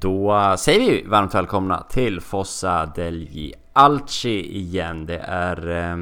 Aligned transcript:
Då 0.00 0.54
säger 0.58 0.80
vi 0.80 1.02
varmt 1.02 1.34
välkomna 1.34 1.82
till 1.88 2.20
Fossa 2.20 2.86
Delgi 2.86 3.54
Alci 3.72 4.56
igen. 4.56 5.06
Det 5.06 5.18
är 5.18 5.68
eh, 5.68 5.92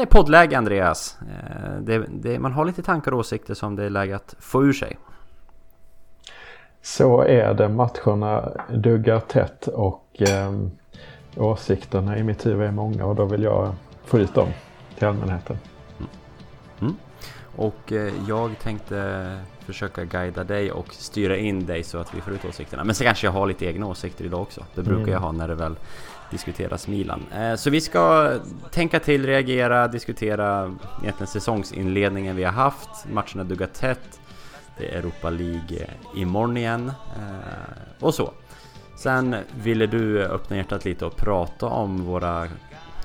eh, 0.00 0.04
poddläge 0.10 0.58
Andreas. 0.58 1.18
Eh, 1.20 1.80
det, 1.80 2.04
det, 2.08 2.38
man 2.38 2.52
har 2.52 2.64
lite 2.64 2.82
tankar 2.82 3.12
och 3.12 3.18
åsikter 3.18 3.54
som 3.54 3.76
det 3.76 3.84
är 3.84 3.90
läge 3.90 4.16
att 4.16 4.34
få 4.38 4.64
ur 4.64 4.72
sig. 4.72 4.98
Så 6.82 7.22
är 7.22 7.54
det. 7.54 7.68
Matcherna 7.68 8.52
duggar 8.68 9.20
tätt 9.20 9.66
och 9.66 10.22
eh, 10.22 10.52
åsikterna 11.36 12.18
i 12.18 12.22
mitt 12.22 12.46
huvud 12.46 12.66
är 12.66 12.72
många 12.72 13.06
och 13.06 13.14
då 13.14 13.24
vill 13.24 13.42
jag 13.42 13.74
få 14.04 14.18
ut 14.18 14.34
dem 14.34 14.48
till 14.98 15.06
allmänheten. 15.08 15.56
Och 17.56 17.92
eh, 17.92 18.12
jag 18.28 18.58
tänkte 18.58 19.38
försöka 19.66 20.04
guida 20.04 20.44
dig 20.44 20.72
och 20.72 20.94
styra 20.94 21.36
in 21.36 21.66
dig 21.66 21.82
så 21.82 21.98
att 21.98 22.14
vi 22.14 22.20
får 22.20 22.32
ut 22.32 22.44
åsikterna. 22.44 22.84
Men 22.84 22.94
så 22.94 23.04
kanske 23.04 23.26
jag 23.26 23.32
har 23.32 23.46
lite 23.46 23.66
egna 23.66 23.86
åsikter 23.86 24.24
idag 24.24 24.42
också. 24.42 24.64
Det 24.74 24.82
brukar 24.82 25.02
mm. 25.02 25.12
jag 25.12 25.20
ha 25.20 25.32
när 25.32 25.48
det 25.48 25.54
väl 25.54 25.76
diskuteras 26.30 26.88
Milan. 26.88 27.22
Eh, 27.34 27.54
så 27.54 27.70
vi 27.70 27.80
ska 27.80 28.32
tänka 28.70 29.00
till, 29.00 29.26
reagera, 29.26 29.88
diskutera 29.88 30.76
egentligen 31.02 31.26
säsongsinledningen 31.26 32.36
vi 32.36 32.44
har 32.44 32.52
haft. 32.52 32.88
Matcherna 33.12 33.44
duggar 33.44 33.66
tätt. 33.66 34.20
Det 34.78 34.94
är 34.94 34.98
Europa 34.98 35.30
League 35.30 35.86
imorgon 36.14 36.56
igen. 36.56 36.92
Eh, 37.16 38.04
och 38.04 38.14
så. 38.14 38.32
Sen 38.96 39.36
ville 39.62 39.86
du 39.86 40.22
öppna 40.22 40.56
hjärtat 40.56 40.84
lite 40.84 41.06
och 41.06 41.16
prata 41.16 41.66
om 41.66 42.04
våra 42.04 42.48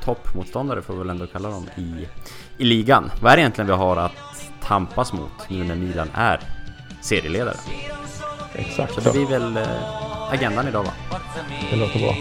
toppmotståndare, 0.04 0.82
får 0.82 0.94
vi 0.94 1.00
väl 1.00 1.10
ändå 1.10 1.28
kalla 1.28 1.50
dem, 1.50 1.66
i, 1.78 2.08
i 2.60 2.66
ligan. 2.66 3.12
Vad 3.22 3.32
är 3.32 3.36
det 3.36 3.42
egentligen 3.42 3.68
vi 3.68 3.74
har 3.74 3.98
att 3.98 4.12
tampas 4.62 5.14
mot 5.14 5.50
nu 5.50 5.64
när 5.64 5.76
Milan 5.76 6.10
är 6.14 6.40
serieledare. 7.02 7.56
Exakt 8.56 8.94
så. 8.94 9.02
det 9.02 9.12
blir 9.12 9.26
väl 9.26 9.58
eh, 9.58 10.34
agendan 10.34 10.68
idag 10.68 10.84
va? 10.84 10.92
Det 11.72 11.76
låter 11.76 12.00
bra. 12.00 12.16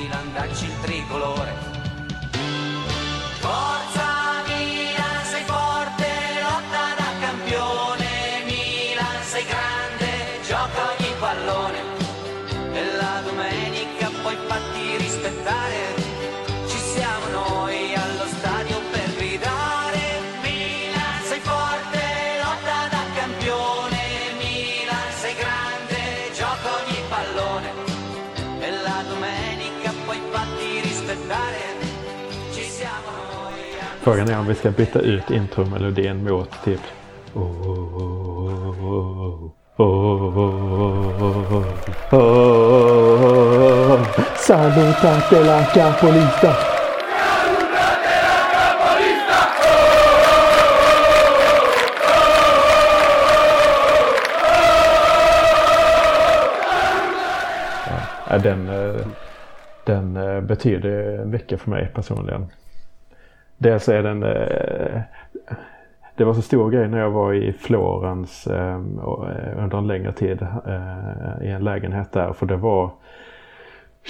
Frågan 34.09 34.29
är 34.29 34.39
om 34.39 34.47
vi 34.47 34.55
ska 34.55 34.71
byta 34.71 35.01
ut 35.01 35.31
intromelodin 35.31 36.25
mot 36.25 36.51
typ 36.65 36.81
Salutate 44.37 45.45
la 45.45 45.65
capolista 45.65 46.55
Den, 58.43 58.71
den 59.85 60.47
betyder 60.47 61.25
mycket 61.25 61.61
för 61.61 61.71
mig 61.71 61.91
personligen. 61.95 62.47
Dels 63.59 63.89
är 63.89 64.03
den 64.03 64.23
eh, 64.23 65.01
det 66.17 66.25
var 66.25 66.35
så 66.35 66.43
stor 66.43 66.71
grej 66.71 66.89
när 66.89 66.99
jag 66.99 67.11
var 67.11 67.35
i 67.35 67.53
Florens 67.53 68.47
eh, 68.47 68.75
eh, 68.75 69.65
under 69.65 69.79
en 69.79 69.87
längre 69.87 70.13
tid 70.13 70.47
i 71.43 71.49
en 71.49 71.65
lägenhet 71.65 72.13
där. 72.13 72.33
För 72.33 72.47
det 72.47 72.57
var 72.57 72.91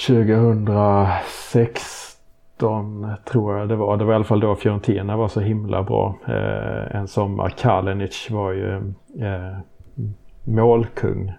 2016 0.06 3.06
tror 3.24 3.58
jag 3.58 3.68
det 3.68 3.76
var. 3.76 3.96
Det 3.96 4.04
var 4.04 4.12
i 4.12 4.16
alla 4.16 4.24
fall 4.24 4.40
då 4.40 4.54
Fiorentina 4.54 5.16
var 5.16 5.28
så 5.28 5.40
himla 5.40 5.82
bra 5.82 6.14
en 6.90 7.08
sommar. 7.08 7.48
Kalinic 7.48 8.30
var 8.30 8.52
ju 8.52 8.92
målkung. 10.44 11.32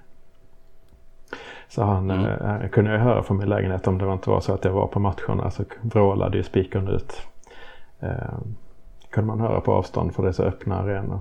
Så 1.67 1.83
han 1.83 2.11
mm. 2.11 2.69
kunde 2.69 2.91
jag 2.91 2.99
höra 2.99 3.23
från 3.23 3.37
min 3.37 3.49
lägenhet 3.49 3.87
om 3.87 3.97
det 3.97 4.13
inte 4.13 4.29
var 4.29 4.39
så 4.39 4.53
att 4.53 4.65
jag 4.65 4.71
var 4.71 4.87
på 4.87 4.99
matcherna 4.99 5.51
så 5.51 5.63
vrålade 5.81 6.37
ju 6.37 6.43
spikern 6.43 6.87
ut. 6.87 7.27
Eh, 7.99 8.39
kunde 9.09 9.27
man 9.27 9.39
höra 9.39 9.61
på 9.61 9.73
avstånd 9.73 10.15
för 10.15 10.23
det 10.23 10.29
är 10.29 10.33
så 10.33 10.43
öppna 10.43 10.79
arenor. 10.79 11.19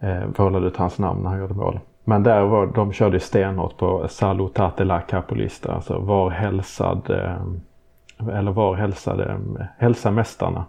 Eh, 0.00 0.24
vrålade 0.26 0.66
ut 0.66 0.76
hans 0.76 0.98
namn 0.98 1.22
när 1.22 1.30
han 1.30 1.38
gjorde 1.38 1.54
mål. 1.54 1.80
Men 2.04 2.22
där 2.22 2.42
var, 2.42 2.66
de 2.66 2.92
körde 2.92 3.20
stenhårt 3.20 3.76
på 3.76 4.08
Salutate 4.08 4.84
la 4.84 5.00
Capolista, 5.00 5.72
alltså 5.72 5.98
var 5.98 6.30
hälsad, 6.30 7.10
eh, 7.10 8.36
eller 8.38 8.52
var 8.52 8.74
hälsade, 8.74 9.40
hälsa 9.78 10.10
mästarna. 10.10 10.64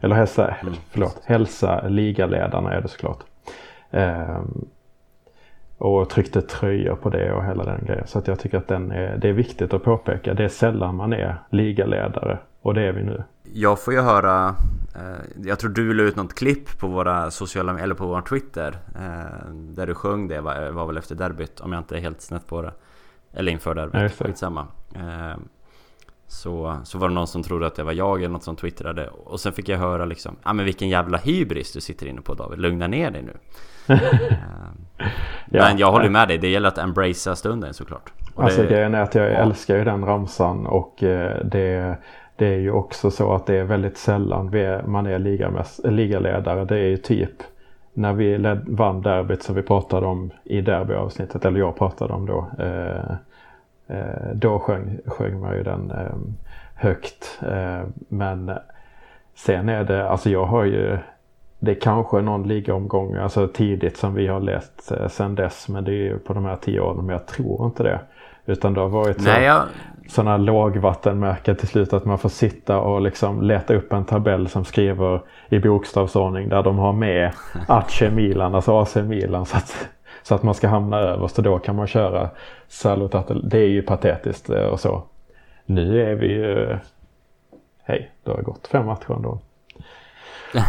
Eller 0.00 0.16
hälsa, 0.16 0.48
mm. 0.48 0.74
förlåt, 0.90 1.22
hälsa 1.24 1.88
ligaledarna 1.88 2.72
är 2.72 2.80
det 2.80 2.88
såklart. 2.88 3.18
Eh, 3.90 4.40
och 5.78 6.10
tryckte 6.10 6.42
tröjor 6.42 6.94
på 6.94 7.10
det 7.10 7.32
och 7.32 7.44
hela 7.44 7.64
den 7.64 7.84
grejen. 7.86 8.06
Så 8.06 8.18
att 8.18 8.28
jag 8.28 8.38
tycker 8.38 8.58
att 8.58 8.68
den 8.68 8.90
är, 8.90 9.16
det 9.16 9.28
är 9.28 9.32
viktigt 9.32 9.74
att 9.74 9.84
påpeka. 9.84 10.34
Det 10.34 10.44
är 10.44 10.48
sällan 10.48 10.96
man 10.96 11.12
är 11.12 11.36
ligaledare 11.50 12.38
och 12.62 12.74
det 12.74 12.82
är 12.82 12.92
vi 12.92 13.04
nu. 13.04 13.22
Jag 13.56 13.80
får 13.80 13.94
ju 13.94 14.00
höra 14.00 14.54
eh, 14.94 15.42
Jag 15.44 15.58
tror 15.58 15.70
du 15.70 15.94
la 15.94 16.02
ut 16.02 16.16
något 16.16 16.34
klipp 16.34 16.78
på 16.78 16.86
våra 16.86 17.30
sociala 17.30 17.78
eller 17.78 17.94
på 17.94 18.06
vår 18.06 18.20
Twitter 18.20 18.76
eh, 18.94 19.50
Där 19.52 19.86
du 19.86 19.94
sjöng 19.94 20.28
det 20.28 20.40
var, 20.40 20.70
var 20.70 20.86
väl 20.86 20.96
efter 20.96 21.14
derbyt 21.14 21.60
om 21.60 21.72
jag 21.72 21.80
inte 21.80 21.96
är 21.96 22.00
helt 22.00 22.20
snett 22.20 22.46
på 22.46 22.62
det. 22.62 22.72
Eller 23.32 23.52
inför 23.52 23.74
derbyt, 23.74 24.12
skitsamma. 24.18 24.66
Eh, 24.94 25.38
så, 26.26 26.76
så 26.84 26.98
var 26.98 27.08
det 27.08 27.14
någon 27.14 27.26
som 27.26 27.42
trodde 27.42 27.66
att 27.66 27.74
det 27.74 27.82
var 27.82 27.92
jag 27.92 28.18
eller 28.18 28.32
något 28.32 28.42
som 28.42 28.56
twittrade. 28.56 29.08
Och 29.08 29.40
sen 29.40 29.52
fick 29.52 29.68
jag 29.68 29.78
höra 29.78 30.04
liksom 30.04 30.36
Ja 30.42 30.50
ah, 30.50 30.52
men 30.52 30.64
vilken 30.64 30.88
jävla 30.88 31.18
hybris 31.18 31.72
du 31.72 31.80
sitter 31.80 32.06
inne 32.06 32.20
på 32.20 32.34
David, 32.34 32.58
lugna 32.58 32.86
ner 32.86 33.10
dig 33.10 33.22
nu. 33.22 33.36
Men 35.46 35.78
jag 35.78 35.92
håller 35.92 36.08
med 36.08 36.28
dig, 36.28 36.38
det 36.38 36.48
gäller 36.48 36.68
att 36.68 36.78
embracea 36.78 37.36
stunden 37.36 37.74
såklart. 37.74 38.12
Och 38.34 38.44
Alltså 38.44 38.62
det, 38.62 38.68
grejen 38.68 38.94
är 38.94 39.00
att 39.00 39.14
jag 39.14 39.24
ja. 39.24 39.36
älskar 39.36 39.76
ju 39.76 39.84
den 39.84 40.04
ramsan 40.04 40.66
och 40.66 40.94
det 41.44 41.98
det 42.36 42.46
är 42.46 42.58
ju 42.58 42.70
också 42.70 43.10
så 43.10 43.34
att 43.34 43.46
det 43.46 43.54
är 43.54 43.64
väldigt 43.64 43.98
sällan 43.98 44.50
vi 44.50 44.78
man 44.86 45.06
är 45.06 45.18
ligaledare. 45.90 46.64
Det 46.64 46.78
är 46.78 46.88
ju 46.88 46.96
typ 46.96 47.42
när 47.92 48.12
vi 48.12 48.38
led, 48.38 48.64
vann 48.68 49.02
derbyt 49.02 49.42
som 49.42 49.54
vi 49.54 49.62
pratade 49.62 50.06
om 50.06 50.30
i 50.44 50.60
derbyavsnittet, 50.60 51.44
eller 51.44 51.60
jag 51.60 51.76
pratade 51.76 52.12
om 52.12 52.26
då. 52.26 52.50
Eh, 52.58 53.16
eh, 53.96 54.34
då 54.34 54.58
sjöng, 54.58 54.98
sjöng 55.06 55.40
man 55.40 55.56
ju 55.56 55.62
den 55.62 55.90
eh, 55.90 56.16
högt. 56.74 57.40
Eh, 57.42 57.82
men 58.08 58.52
sen 59.34 59.68
är 59.68 59.84
det, 59.84 60.08
alltså 60.08 60.30
jag 60.30 60.44
har 60.44 60.64
ju 60.64 60.98
det 61.58 61.70
är 61.70 61.80
kanske 61.80 62.20
någon 62.20 62.48
ligaomgång, 62.48 63.14
alltså 63.14 63.48
tidigt 63.48 63.96
som 63.96 64.14
vi 64.14 64.26
har 64.26 64.40
läst 64.40 64.92
eh, 64.92 65.08
sen 65.08 65.34
dess. 65.34 65.68
Men 65.68 65.84
det 65.84 65.90
är 65.90 66.04
ju 66.04 66.18
på 66.18 66.32
de 66.32 66.44
här 66.44 66.56
tio 66.56 66.80
åren. 66.80 67.06
Men 67.06 67.08
jag 67.08 67.26
tror 67.26 67.66
inte 67.66 67.82
det. 67.82 68.00
Utan 68.46 68.74
det 68.74 68.80
har 68.80 68.88
varit 68.88 69.22
så, 69.22 69.28
Nej, 69.28 69.44
jag 69.44 69.62
sådana 70.08 70.36
lågvattenmärken 70.36 71.56
till 71.56 71.68
slut 71.68 71.92
att 71.92 72.04
man 72.04 72.18
får 72.18 72.28
sitta 72.28 72.78
och 72.78 73.00
liksom 73.00 73.42
leta 73.42 73.74
upp 73.74 73.92
en 73.92 74.04
tabell 74.04 74.48
som 74.48 74.64
skriver 74.64 75.22
i 75.48 75.58
bokstavsordning 75.58 76.48
där 76.48 76.62
de 76.62 76.78
har 76.78 76.92
med 76.92 77.32
Acce 77.68 78.10
Milan, 78.10 78.54
alltså 78.54 78.80
AC 78.80 78.96
Milan. 78.96 79.46
Så 79.46 79.56
att, 79.56 79.88
så 80.22 80.34
att 80.34 80.42
man 80.42 80.54
ska 80.54 80.68
hamna 80.68 80.98
överst 80.98 81.38
och 81.38 81.44
då 81.44 81.58
kan 81.58 81.76
man 81.76 81.86
köra 81.86 82.30
Salutate. 82.68 83.34
Det 83.34 83.58
är 83.58 83.68
ju 83.68 83.82
patetiskt 83.82 84.50
eh, 84.50 84.64
och 84.64 84.80
så. 84.80 85.02
Nu 85.66 86.02
är 86.10 86.14
vi 86.14 86.26
ju... 86.26 86.78
Hej, 87.82 88.10
det 88.24 88.30
har 88.30 88.42
gått 88.42 88.66
fem 88.66 88.86
matcher 88.86 89.12
ändå. 89.12 89.38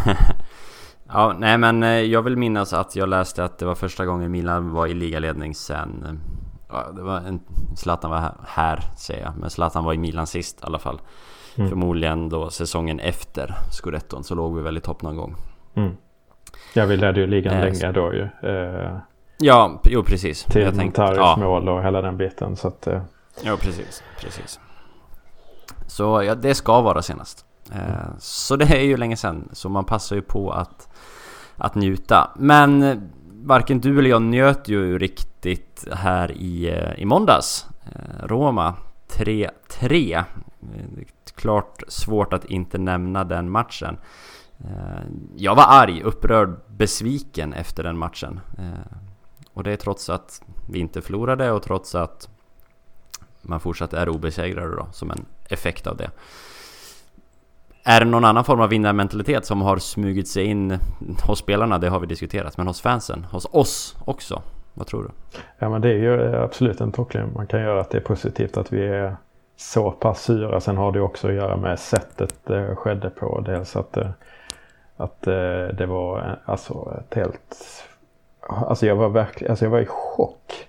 ja, 1.08 1.34
nej 1.38 1.58
men 1.58 1.82
eh, 1.82 1.88
jag 1.88 2.22
vill 2.22 2.36
minnas 2.36 2.72
att 2.72 2.96
jag 2.96 3.08
läste 3.08 3.44
att 3.44 3.58
det 3.58 3.66
var 3.66 3.74
första 3.74 4.06
gången 4.06 4.30
Milan 4.30 4.72
var 4.72 4.86
i 4.86 4.94
ligaledning 4.94 5.54
sen 5.54 6.04
eh, 6.06 6.45
Ja, 6.68 6.92
det 6.92 7.02
var 7.02 7.16
en, 7.16 7.40
Zlatan 7.76 8.10
var 8.10 8.34
här, 8.46 8.80
säger 8.96 9.22
jag. 9.22 9.32
Men 9.36 9.50
Zlatan 9.50 9.84
var 9.84 9.92
i 9.94 9.98
Milan 9.98 10.26
sist 10.26 10.60
i 10.60 10.64
alla 10.66 10.78
fall. 10.78 11.00
Mm. 11.56 11.68
Förmodligen 11.68 12.28
då 12.28 12.50
säsongen 12.50 13.00
efter 13.00 13.54
Scudetton 13.70 14.24
så 14.24 14.34
låg 14.34 14.56
vi 14.56 14.62
väl 14.62 14.76
i 14.76 14.80
topp 14.80 15.02
någon 15.02 15.16
gång. 15.16 15.36
Mm. 15.74 15.96
Ja, 16.74 16.84
vi 16.84 16.96
ledde 16.96 17.20
ju 17.20 17.26
ligan 17.26 17.54
eh, 17.54 17.64
länge 17.64 17.92
då 17.92 18.14
ju. 18.14 18.28
Eh, 18.42 18.98
ja, 19.38 19.80
jo 19.84 20.02
precis. 20.02 20.44
Till 20.44 20.74
Montaris 20.74 21.18
ja. 21.18 21.36
mål 21.36 21.68
och 21.68 21.82
hela 21.82 22.02
den 22.02 22.16
biten. 22.16 22.56
Så 22.56 22.68
att, 22.68 22.86
eh. 22.86 23.02
Ja, 23.44 23.56
precis. 23.56 24.02
precis. 24.20 24.60
Så 25.86 26.22
ja, 26.22 26.34
det 26.34 26.54
ska 26.54 26.80
vara 26.80 27.02
senast. 27.02 27.44
Eh, 27.72 28.00
mm. 28.00 28.12
Så 28.18 28.56
det 28.56 28.76
är 28.76 28.84
ju 28.84 28.96
länge 28.96 29.16
sedan. 29.16 29.48
Så 29.52 29.68
man 29.68 29.84
passar 29.84 30.16
ju 30.16 30.22
på 30.22 30.50
att, 30.50 30.88
att 31.56 31.74
njuta. 31.74 32.30
Men 32.36 32.82
varken 33.44 33.80
du 33.80 33.98
eller 33.98 34.10
jag 34.10 34.22
njöt 34.22 34.68
ju 34.68 34.98
riktigt 34.98 35.88
här 35.92 36.32
i, 36.32 36.68
eh, 36.68 37.02
i 37.02 37.04
måndags. 37.04 37.66
Eh, 37.84 38.26
Roma 38.26 38.74
3-3. 39.08 40.24
Klart 41.34 41.82
svårt 41.88 42.32
att 42.32 42.44
inte 42.44 42.78
nämna 42.78 43.24
den 43.24 43.50
matchen. 43.50 43.98
Eh, 44.58 45.02
jag 45.36 45.54
var 45.54 45.66
arg, 45.68 46.02
upprörd, 46.02 46.56
besviken 46.68 47.52
efter 47.52 47.82
den 47.82 47.98
matchen. 47.98 48.40
Och 49.52 49.62
det 49.62 49.72
är 49.72 49.76
trots 49.76 50.10
att 50.10 50.42
vi 50.70 50.78
inte 50.78 51.02
förlorade 51.02 51.50
och 51.50 51.62
trots 51.62 51.94
att 51.94 52.28
man 53.42 53.60
fortsatt 53.60 53.92
är 53.92 54.08
obesegrade 54.08 54.76
då, 54.76 54.88
som 54.92 55.10
en 55.10 55.24
effekt 55.48 55.86
av 55.86 55.96
det. 55.96 56.10
Är 57.88 58.00
det 58.00 58.06
någon 58.06 58.24
annan 58.24 58.44
form 58.44 58.60
av 58.60 58.68
vinnarmentalitet 58.68 59.46
som 59.46 59.62
har 59.62 59.78
smugit 59.78 60.28
sig 60.28 60.44
in 60.44 60.78
hos 61.26 61.38
spelarna? 61.38 61.78
Det 61.78 61.88
har 61.88 62.00
vi 62.00 62.06
diskuterat. 62.06 62.56
Men 62.56 62.66
hos 62.66 62.80
fansen? 62.80 63.26
Hos 63.30 63.46
oss 63.50 63.96
också? 64.04 64.42
Vad 64.74 64.86
tror 64.86 65.02
du? 65.02 65.38
Ja 65.58 65.68
men 65.68 65.80
det 65.80 65.88
är 65.88 65.98
ju 65.98 66.22
eh, 66.22 66.42
absolut 66.42 66.80
en 66.80 66.92
tolkning 66.92 67.32
man 67.34 67.46
kan 67.46 67.60
göra 67.60 67.80
att 67.80 67.90
det 67.90 67.98
är 67.98 68.02
positivt 68.02 68.56
att 68.56 68.72
vi 68.72 68.86
är 68.86 69.16
så 69.56 69.90
pass 69.90 70.22
syra. 70.22 70.60
Sen 70.60 70.76
har 70.76 70.92
det 70.92 71.00
också 71.00 71.28
att 71.28 71.34
göra 71.34 71.56
med 71.56 71.78
sättet 71.78 72.34
det 72.44 72.76
skedde 72.76 73.10
på. 73.10 73.40
Dels 73.40 73.76
att, 73.76 73.96
eh, 73.96 74.10
att 74.96 75.26
eh, 75.26 75.66
det 75.78 75.86
var 75.86 76.38
alltså 76.44 76.98
ett 77.00 77.14
helt... 77.14 77.56
Alltså 78.48 78.86
jag 78.86 78.96
var 78.96 79.08
verkligen, 79.08 79.50
alltså 79.50 79.64
jag 79.64 79.70
var 79.70 79.80
i 79.80 79.86
chock. 79.86 80.68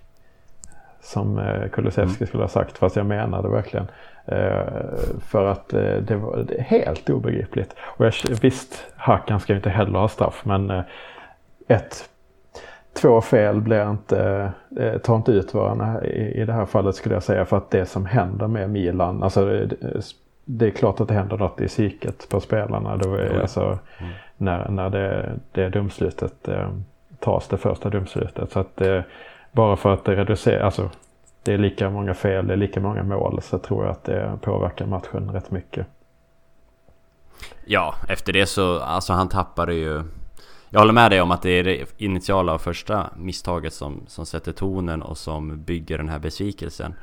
Som 1.07 1.39
eh, 1.39 1.69
Kulusevski 1.69 2.24
mm. 2.24 2.27
skulle 2.27 2.44
ha 2.44 2.48
sagt 2.48 2.77
fast 2.77 2.95
jag 2.95 3.06
menade 3.06 3.50
verkligen. 3.50 3.88
För 5.19 5.45
att 5.45 5.69
det 6.01 6.15
var 6.15 6.45
helt 6.59 7.09
obegripligt. 7.09 7.75
Och 7.80 8.06
jag, 8.06 8.13
visst, 8.42 8.88
Hakan 8.95 9.39
ska 9.39 9.56
inte 9.56 9.69
heller 9.69 10.00
ha 10.00 10.07
straff 10.07 10.42
men 10.45 10.83
ett 11.68 12.09
två 13.01 13.21
fel 13.21 13.62
blir 13.62 13.89
inte, 13.92 14.51
eh, 14.80 14.98
tar 14.98 15.15
inte 15.15 15.31
ut 15.31 15.54
varandra 15.54 16.06
i, 16.06 16.42
i 16.42 16.45
det 16.45 16.54
här 16.54 16.65
fallet 16.65 16.95
skulle 16.95 17.15
jag 17.15 17.24
säga. 17.24 17.45
För 17.45 17.57
att 17.57 17.71
det 17.71 17.86
som 17.86 18.06
händer 18.06 18.48
med 18.48 18.69
Milan, 18.69 19.24
alltså 19.24 19.45
det, 19.45 19.75
det 20.45 20.65
är 20.68 20.71
klart 20.71 21.00
att 21.00 21.07
det 21.07 21.13
händer 21.13 21.38
något 21.38 21.62
i 21.62 21.68
psyket 21.68 22.30
på 22.30 22.39
spelarna. 22.39 22.98
Det 22.98 23.09
var, 23.09 23.39
alltså, 23.42 23.62
mm. 23.62 24.12
När, 24.38 24.69
när 24.69 24.89
det, 24.89 25.31
det 25.51 25.69
domslutet 25.69 26.48
eh, 26.48 26.69
tas, 27.19 27.48
det 27.48 27.57
första 27.57 27.89
domslutet. 27.89 28.51
Så 28.51 28.59
att 28.59 28.81
eh, 28.81 29.01
bara 29.51 29.75
för 29.75 29.94
att 29.94 30.05
det 30.05 30.15
reducerar, 30.15 30.65
alltså 30.65 30.89
det 31.44 31.53
är 31.53 31.57
lika 31.57 31.89
många 31.89 32.13
fel, 32.13 32.47
det 32.47 32.53
är 32.53 32.57
lika 32.57 32.79
många 32.79 33.03
mål 33.03 33.41
så 33.41 33.57
tror 33.57 33.85
jag 33.85 33.91
att 33.91 34.03
det 34.03 34.39
påverkar 34.41 34.85
matchen 34.85 35.31
rätt 35.31 35.51
mycket. 35.51 35.88
Ja, 37.65 37.95
efter 38.09 38.33
det 38.33 38.45
så, 38.45 38.79
alltså 38.79 39.13
han 39.13 39.29
tappade 39.29 39.73
ju 39.73 40.03
jag 40.69 40.79
håller 40.79 40.94
med 40.94 41.11
dig 41.11 41.21
om 41.21 41.31
att 41.31 41.41
det 41.41 41.49
är 41.49 41.63
det 41.63 41.85
initiala 41.97 42.53
och 42.53 42.61
första 42.61 43.09
misstaget 43.17 43.73
som, 43.73 44.03
som 44.07 44.25
sätter 44.25 44.51
tonen 44.51 45.01
och 45.01 45.17
som 45.17 45.63
bygger 45.63 45.97
den 45.97 46.09
här 46.09 46.19
besvikelsen. 46.19 46.95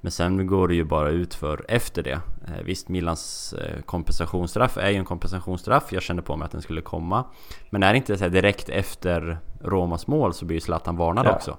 Men 0.00 0.12
sen 0.12 0.46
går 0.46 0.68
det 0.68 0.74
ju 0.74 0.84
bara 0.84 1.08
ut 1.08 1.34
för 1.34 1.64
efter 1.68 2.02
det. 2.02 2.20
Eh, 2.46 2.64
visst, 2.64 2.88
Milans 2.88 3.52
eh, 3.52 3.82
kompensationsstraff 3.82 4.76
är 4.76 4.90
ju 4.90 4.96
en 4.96 5.04
kompensationsstraff. 5.04 5.92
Jag 5.92 6.02
kände 6.02 6.22
på 6.22 6.36
mig 6.36 6.46
att 6.46 6.52
den 6.52 6.62
skulle 6.62 6.80
komma. 6.80 7.24
Men 7.70 7.82
är 7.82 7.92
det 7.92 7.96
inte 7.96 8.18
så 8.18 8.28
direkt 8.28 8.68
efter 8.68 9.38
Romas 9.60 10.06
mål 10.06 10.34
så 10.34 10.44
blir 10.44 10.56
ju 10.56 10.60
Zlatan 10.60 10.96
varnad 10.96 11.26
ja. 11.26 11.34
också. 11.34 11.56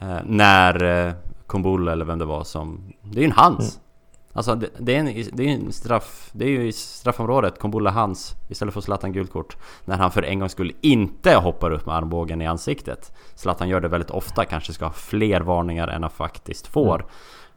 Eh, 0.00 0.18
när 0.24 1.14
Kumbula 1.46 1.92
eller 1.92 2.04
vem 2.04 2.18
det 2.18 2.24
var 2.24 2.44
som... 2.44 2.92
Det 3.02 3.18
är 3.18 3.22
ju 3.22 3.26
en 3.26 3.32
hans! 3.32 3.76
Mm. 3.76 3.90
Alltså 4.32 4.54
det, 4.54 4.68
det, 4.78 4.96
är 4.96 5.00
en, 5.00 5.26
det 5.32 5.42
är 5.42 5.48
en 5.48 5.72
straff, 5.72 6.30
det 6.32 6.44
är 6.44 6.48
ju 6.48 6.66
i 6.66 6.72
straffområdet, 6.72 7.58
Kombulla 7.58 7.90
Hans 7.90 8.36
istället 8.48 8.74
för 8.74 8.80
Zlatan 8.80 9.12
gult 9.12 9.32
kort. 9.32 9.56
När 9.84 9.96
han 9.96 10.10
för 10.10 10.22
en 10.22 10.38
gång 10.38 10.48
skulle 10.48 10.72
inte 10.80 11.34
hoppar 11.34 11.70
upp 11.70 11.86
med 11.86 11.94
armbågen 11.94 12.42
i 12.42 12.46
ansiktet. 12.46 13.12
Zlatan 13.34 13.68
gör 13.68 13.80
det 13.80 13.88
väldigt 13.88 14.10
ofta, 14.10 14.44
kanske 14.44 14.72
ska 14.72 14.84
ha 14.84 14.92
fler 14.92 15.40
varningar 15.40 15.88
än 15.88 16.02
han 16.02 16.10
faktiskt 16.10 16.66
får. 16.66 16.94
Mm. 16.94 17.06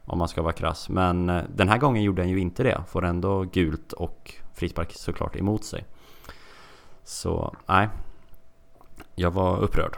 Om 0.06 0.18
man 0.18 0.28
ska 0.28 0.42
vara 0.42 0.52
krass. 0.52 0.88
Men 0.88 1.28
eh, 1.28 1.42
den 1.54 1.68
här 1.68 1.78
gången 1.78 2.02
gjorde 2.02 2.22
han 2.22 2.30
ju 2.30 2.40
inte 2.40 2.62
det. 2.62 2.80
Får 2.88 3.04
ändå 3.04 3.42
gult 3.42 3.92
och 3.92 4.32
frispark 4.54 4.92
såklart 4.92 5.36
emot 5.36 5.64
sig. 5.64 5.84
Så 7.04 7.54
nej. 7.66 7.88
Jag 9.14 9.30
var 9.30 9.58
upprörd. 9.58 9.96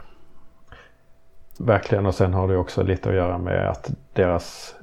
Verkligen 1.59 2.05
och 2.05 2.15
sen 2.15 2.33
har 2.33 2.47
det 2.47 2.57
också 2.57 2.83
lite 2.83 3.09
att 3.09 3.15
göra 3.15 3.37
med 3.37 3.69
att 3.69 3.91
deras 4.13 4.75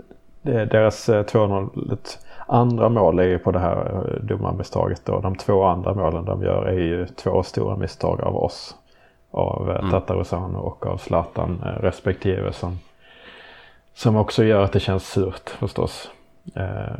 deras 0.43 1.09
2-0 1.09 1.93
eh, 1.93 1.99
andra 2.47 2.89
mål 2.89 3.19
är 3.19 3.25
ju 3.25 3.39
på 3.39 3.53
det 3.53 3.59
här 3.59 3.87
eh, 3.87 4.25
dumma 4.25 4.53
misstaget 4.53 5.05
då. 5.05 5.21
De 5.21 5.37
två 5.37 5.65
andra 5.65 5.95
målen 5.95 6.25
de 6.25 6.43
gör 6.43 6.67
är 6.67 6.79
ju 6.79 7.07
två 7.07 7.43
stora 7.43 7.77
misstag 7.77 8.21
av 8.21 8.37
oss. 8.37 8.77
Av 9.31 9.71
eh, 9.71 9.79
mm. 9.79 9.91
Tatarusano 9.91 10.59
och 10.59 10.87
av 10.87 10.97
Zlatan 10.97 11.65
respektive 11.81 12.53
som, 12.53 12.79
som 13.95 14.17
också 14.17 14.45
gör 14.45 14.65
att 14.65 14.73
det 14.73 14.81
känns 14.81 15.09
surt 15.09 15.51
förstås. 15.51 16.11
Eh, 16.55 16.99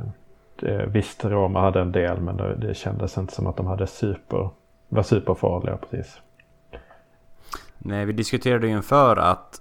det, 0.61 0.87
visst, 0.87 1.25
Roma 1.25 1.61
hade 1.61 1.81
en 1.81 1.93
del 1.93 2.21
men 2.21 2.37
det, 2.37 2.55
det 2.55 2.75
kändes 2.75 3.19
inte 3.19 3.35
som 3.35 3.47
att 3.47 3.57
de 3.57 3.67
hade 3.67 3.87
super, 3.87 4.49
var 4.89 5.03
superfarliga 5.03 5.77
precis. 5.77 6.21
Nej, 7.79 8.05
vi 8.05 8.13
diskuterade 8.13 8.67
ju 8.67 8.73
inför 8.73 9.17
att 9.17 9.61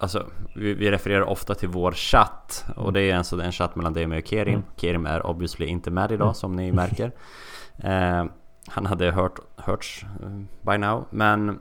Alltså, 0.00 0.26
vi, 0.54 0.74
vi, 0.74 0.90
refererar 0.90 1.22
ofta 1.22 1.54
till 1.54 1.68
vår 1.68 1.92
chatt 1.92 2.64
och 2.76 2.92
det 2.92 3.00
är 3.00 3.16
alltså 3.16 3.40
en 3.40 3.52
chatt 3.52 3.76
mellan 3.76 3.92
dig 3.92 4.02
och 4.02 4.08
mig 4.08 4.18
och 4.18 4.26
Kerim. 4.26 4.54
Mm. 4.54 4.66
Kerim 4.76 5.06
är 5.06 5.26
obviously 5.26 5.66
inte 5.66 5.90
med 5.90 6.12
idag 6.12 6.26
mm. 6.26 6.34
som 6.34 6.56
ni 6.56 6.72
märker. 6.72 7.12
Eh, 7.82 8.24
han 8.66 8.86
hade 8.86 9.10
hört, 9.10 9.38
hörts 9.56 10.04
uh, 10.22 10.42
by 10.62 10.78
now, 10.78 11.04
men 11.10 11.58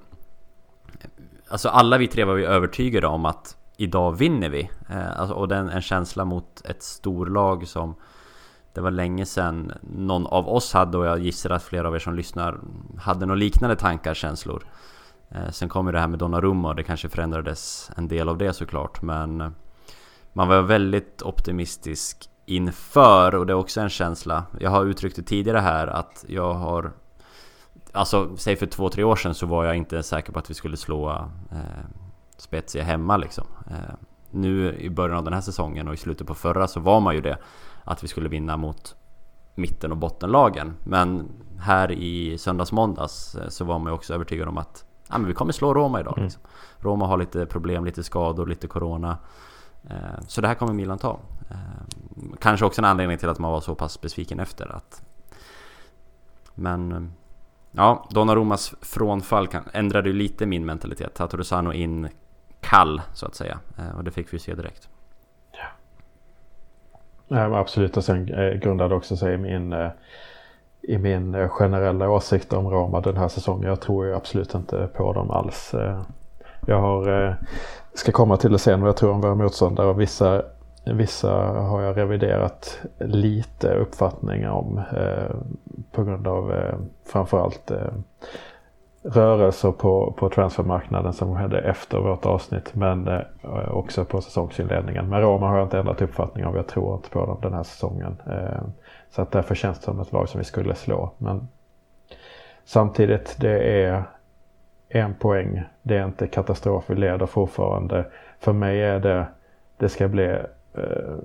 Alltså 1.50 1.70
alla 1.70 1.98
vi 1.98 2.08
tre 2.08 2.24
var 2.24 2.36
ju 2.36 2.46
övertygade 2.46 3.08
om 3.08 3.26
att 3.26 3.58
idag 3.78 4.12
vinner 4.18 4.50
vi. 4.50 4.70
Eh, 4.90 5.20
alltså, 5.20 5.36
och 5.36 5.48
den, 5.48 5.70
en 5.70 5.82
känsla 5.82 6.26
mot 6.26 6.62
ett 6.66 6.84
storlag 6.84 7.68
som 7.68 7.96
det 8.74 8.82
var 8.82 8.92
länge 8.92 9.26
sedan 9.26 9.72
någon 9.82 10.28
av 10.28 10.50
oss 10.50 10.74
hade 10.74 10.98
och 10.98 11.06
jag 11.06 11.20
gissar 11.20 11.50
att 11.50 11.64
flera 11.64 11.88
av 11.88 11.96
er 11.96 12.00
som 12.00 12.16
lyssnar 12.16 12.60
hade 12.98 13.26
några 13.26 13.40
liknande 13.40 13.76
tankar, 13.76 14.14
känslor. 14.14 14.64
Eh, 15.30 15.50
sen 15.50 15.70
kom 15.70 15.86
ju 15.86 15.92
det 15.92 16.00
här 16.00 16.08
med 16.08 16.20
Donnarumma 16.20 16.70
och 16.70 16.76
det 16.76 16.84
kanske 16.84 17.10
förändrades 17.10 17.92
en 17.98 18.08
del 18.08 18.30
av 18.30 18.38
det 18.38 18.54
såklart 18.54 19.02
men 19.02 19.42
eh, 19.42 19.50
Man 20.34 20.48
var 20.48 20.62
väldigt 20.62 21.22
optimistisk 21.22 22.30
inför 22.46 23.36
och 23.36 23.46
det 23.46 23.54
är 23.54 23.58
också 23.58 23.82
en 23.82 23.90
känsla. 23.90 24.44
Jag 24.60 24.70
har 24.70 24.86
uttryckt 24.86 25.16
det 25.16 25.24
tidigare 25.24 25.60
här 25.60 25.88
att 25.88 26.26
jag 26.28 26.54
har 26.54 26.92
Alltså 27.92 28.38
säg 28.38 28.56
för 28.56 28.66
två, 28.66 28.90
tre 28.90 29.04
år 29.04 29.16
sedan 29.16 29.36
så 29.36 29.46
var 29.46 29.66
jag 29.66 29.76
inte 29.76 30.04
säker 30.04 30.34
på 30.34 30.40
att 30.40 30.50
vi 30.50 30.54
skulle 30.54 30.78
slå 30.78 31.12
eh, 31.52 31.86
Spezia 32.38 32.84
hemma 32.84 33.18
liksom. 33.18 33.46
Eh, 33.70 33.94
Nu 34.32 34.76
i 34.80 34.90
början 34.90 35.18
av 35.18 35.24
den 35.24 35.34
här 35.34 35.42
säsongen 35.42 35.88
och 35.88 35.94
i 35.94 35.98
slutet 35.98 36.28
på 36.28 36.34
förra 36.34 36.68
så 36.68 36.80
var 36.80 37.00
man 37.00 37.16
ju 37.16 37.22
det 37.22 37.38
Att 37.84 38.04
vi 38.04 38.08
skulle 38.08 38.30
vinna 38.30 38.58
mot 38.58 38.96
mitten 39.56 39.92
och 39.92 39.98
bottenlagen. 39.98 40.74
Men 40.84 41.32
här 41.60 41.92
i 41.92 42.38
söndags 42.38 42.72
måndags 42.72 43.36
eh, 43.36 43.48
så 43.50 43.66
var 43.66 43.80
man 43.80 43.92
ju 43.92 43.96
också 43.96 44.14
övertygad 44.14 44.48
om 44.48 44.58
att 44.58 44.86
ja, 45.10 45.18
men 45.18 45.28
vi 45.28 45.34
kommer 45.34 45.54
slå 45.54 45.74
Roma 45.74 46.00
idag. 46.00 46.14
Mm. 46.18 46.24
Liksom. 46.24 46.42
Roma 46.80 47.08
har 47.08 47.18
lite 47.18 47.46
problem, 47.46 47.86
lite 47.86 48.04
skador, 48.04 48.46
lite 48.46 48.68
Corona. 48.68 49.18
Eh, 49.90 50.22
så 50.28 50.42
det 50.42 50.48
här 50.48 50.56
kommer 50.56 50.74
Milan 50.74 50.98
ta. 50.98 51.20
Eh, 51.50 51.58
kanske 52.40 52.66
också 52.66 52.82
en 52.82 52.86
anledning 52.86 53.18
till 53.18 53.30
att 53.30 53.40
man 53.40 53.52
var 53.52 53.62
så 53.62 53.76
pass 53.76 54.02
besviken 54.02 54.40
efter. 54.40 54.76
att 54.76 55.02
Men 56.56 56.92
eh, 56.92 57.02
ja, 57.72 58.08
Donnarummas 58.10 58.74
frånfall 58.82 59.48
ändrade 59.74 60.10
ju 60.10 60.16
lite 60.16 60.46
min 60.46 60.66
mentalitet. 60.66 61.14
Tatorusano 61.14 61.74
in 61.74 62.10
kall 62.62 63.02
så 63.14 63.26
att 63.26 63.36
säga. 63.36 63.60
Och 63.96 64.04
det 64.04 64.12
fick 64.12 64.34
vi 64.34 64.40
se 64.40 64.56
direkt. 64.56 64.90
Ja, 65.52 65.68
ja 67.28 67.60
absolut 67.60 67.98
och 67.98 68.04
sen 68.04 68.26
grundade 68.60 68.96
också 68.96 69.18
sig 69.18 69.38
min 69.38 69.74
i 70.88 70.98
min 70.98 71.36
eh, 71.36 71.50
generella 71.50 72.10
åsikt 72.10 72.54
om 72.54 72.70
Roma 72.70 73.02
den 73.02 73.18
här 73.18 73.28
säsongen. 73.28 73.70
Jag 73.70 73.82
tror 73.82 74.06
ju 74.06 74.16
absolut 74.16 74.56
inte 74.56 74.90
på 74.94 75.14
dem 75.14 75.32
alls. 75.32 75.74
Eh, 75.74 76.02
jag 76.66 76.82
har, 76.82 77.28
eh, 77.28 77.34
ska 77.94 78.12
komma 78.12 78.38
till 78.38 78.52
det 78.52 78.60
sen 78.60 78.82
vad 78.82 78.90
jag 78.90 78.98
tror 78.98 79.12
om 79.12 79.22
våra 79.22 79.36
motståndare 79.36 79.88
och 79.88 80.02
vissa, 80.02 80.42
vissa 80.86 81.32
har 81.44 81.82
jag 81.82 81.98
reviderat 81.98 82.80
lite 83.00 83.74
uppfattningar 83.74 84.52
om 84.52 84.82
på 85.92 86.04
grund 86.04 86.28
av 86.28 86.54
framförallt 87.06 87.72
rörelser 89.04 89.72
på, 89.72 90.14
på 90.18 90.30
transfermarknaden 90.30 91.14
som 91.14 91.38
skedde 91.38 91.60
efter 91.60 92.00
vårt 92.00 92.26
avsnitt 92.26 92.76
men 92.76 93.10
också 93.68 94.06
på 94.06 94.22
säsongsinledningen. 94.22 95.10
Men 95.10 95.22
Roma 95.22 95.48
har 95.48 95.58
jag 95.58 95.66
inte 95.66 95.80
ändrat 95.80 96.02
uppfattning 96.02 96.46
om. 96.46 96.56
Jag 96.56 96.68
tror 96.68 96.96
inte 96.96 97.10
på 97.10 97.26
dem 97.26 97.38
den 97.42 97.54
här 97.54 97.64
säsongen. 97.64 98.18
Så 99.10 99.22
att 99.22 99.32
därför 99.32 99.56
känns 99.56 99.80
det 99.80 99.86
som 99.86 100.00
ett 100.00 100.12
lag 100.12 100.30
som 100.30 100.38
vi 100.38 100.44
skulle 100.44 100.76
slå. 100.76 101.12
Men 101.18 101.48
samtidigt, 102.66 103.36
det 103.40 103.84
är 103.84 104.04
en 104.90 105.14
poäng. 105.14 105.64
Det 105.82 105.98
är 105.98 106.06
inte 106.06 106.28
katastrof. 106.28 106.84
Vi 106.88 106.96
leder 106.96 107.26
fortfarande. 107.26 108.06
För 108.40 108.54
mig 108.54 108.82
är 108.82 109.00
det, 109.00 109.28
det 109.78 109.90
ska 109.90 110.08
bli 110.08 110.26
eh, 110.74 111.16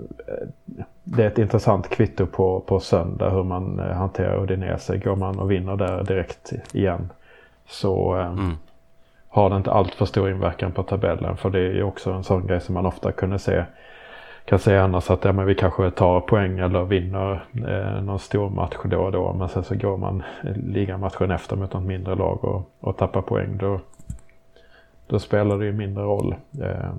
det 1.04 1.22
är 1.22 1.26
ett 1.26 1.38
intressant 1.38 1.88
kvitto 1.88 2.26
på, 2.26 2.60
på 2.60 2.80
söndag 2.80 3.30
hur 3.30 3.42
man 3.42 3.80
eh, 3.80 3.96
hanterar 3.96 4.42
Udinese. 4.42 4.96
Går 4.96 5.16
man 5.16 5.38
och 5.38 5.50
vinner 5.50 5.76
där 5.76 6.04
direkt 6.04 6.52
igen 6.72 7.10
så 7.66 8.16
eh, 8.16 8.26
mm. 8.26 8.56
har 9.28 9.50
det 9.50 9.56
inte 9.56 9.72
allt 9.72 9.94
för 9.94 10.04
stor 10.04 10.30
inverkan 10.30 10.72
på 10.72 10.82
tabellen. 10.82 11.36
För 11.36 11.50
det 11.50 11.58
är 11.58 11.72
ju 11.72 11.82
också 11.82 12.12
en 12.12 12.24
sån 12.24 12.46
grej 12.46 12.60
som 12.60 12.74
man 12.74 12.86
ofta 12.86 13.12
kunde 13.12 13.38
se 13.38 13.64
kan 14.44 14.58
säga 14.58 14.84
annars 14.84 15.10
att 15.10 15.24
ja, 15.24 15.32
men 15.32 15.46
vi 15.46 15.54
kanske 15.54 15.90
tar 15.90 16.20
poäng 16.20 16.58
eller 16.58 16.84
vinner 16.84 17.44
eh, 17.68 18.02
någon 18.02 18.18
stor 18.18 18.50
match 18.50 18.76
då 18.84 18.98
och 18.98 19.12
då. 19.12 19.32
Men 19.32 19.48
sen 19.48 19.64
så 19.64 19.74
går 19.74 19.96
man 19.96 20.22
ligamatchen 20.54 21.30
efter 21.30 21.56
mot 21.56 21.72
något 21.72 21.84
mindre 21.84 22.14
lag 22.14 22.44
och, 22.44 22.70
och 22.80 22.96
tappar 22.96 23.22
poäng. 23.22 23.56
Då, 23.56 23.80
då 25.06 25.18
spelar 25.18 25.58
det 25.58 25.64
ju 25.64 25.72
mindre 25.72 26.04
roll. 26.04 26.34
Eh, 26.60 26.92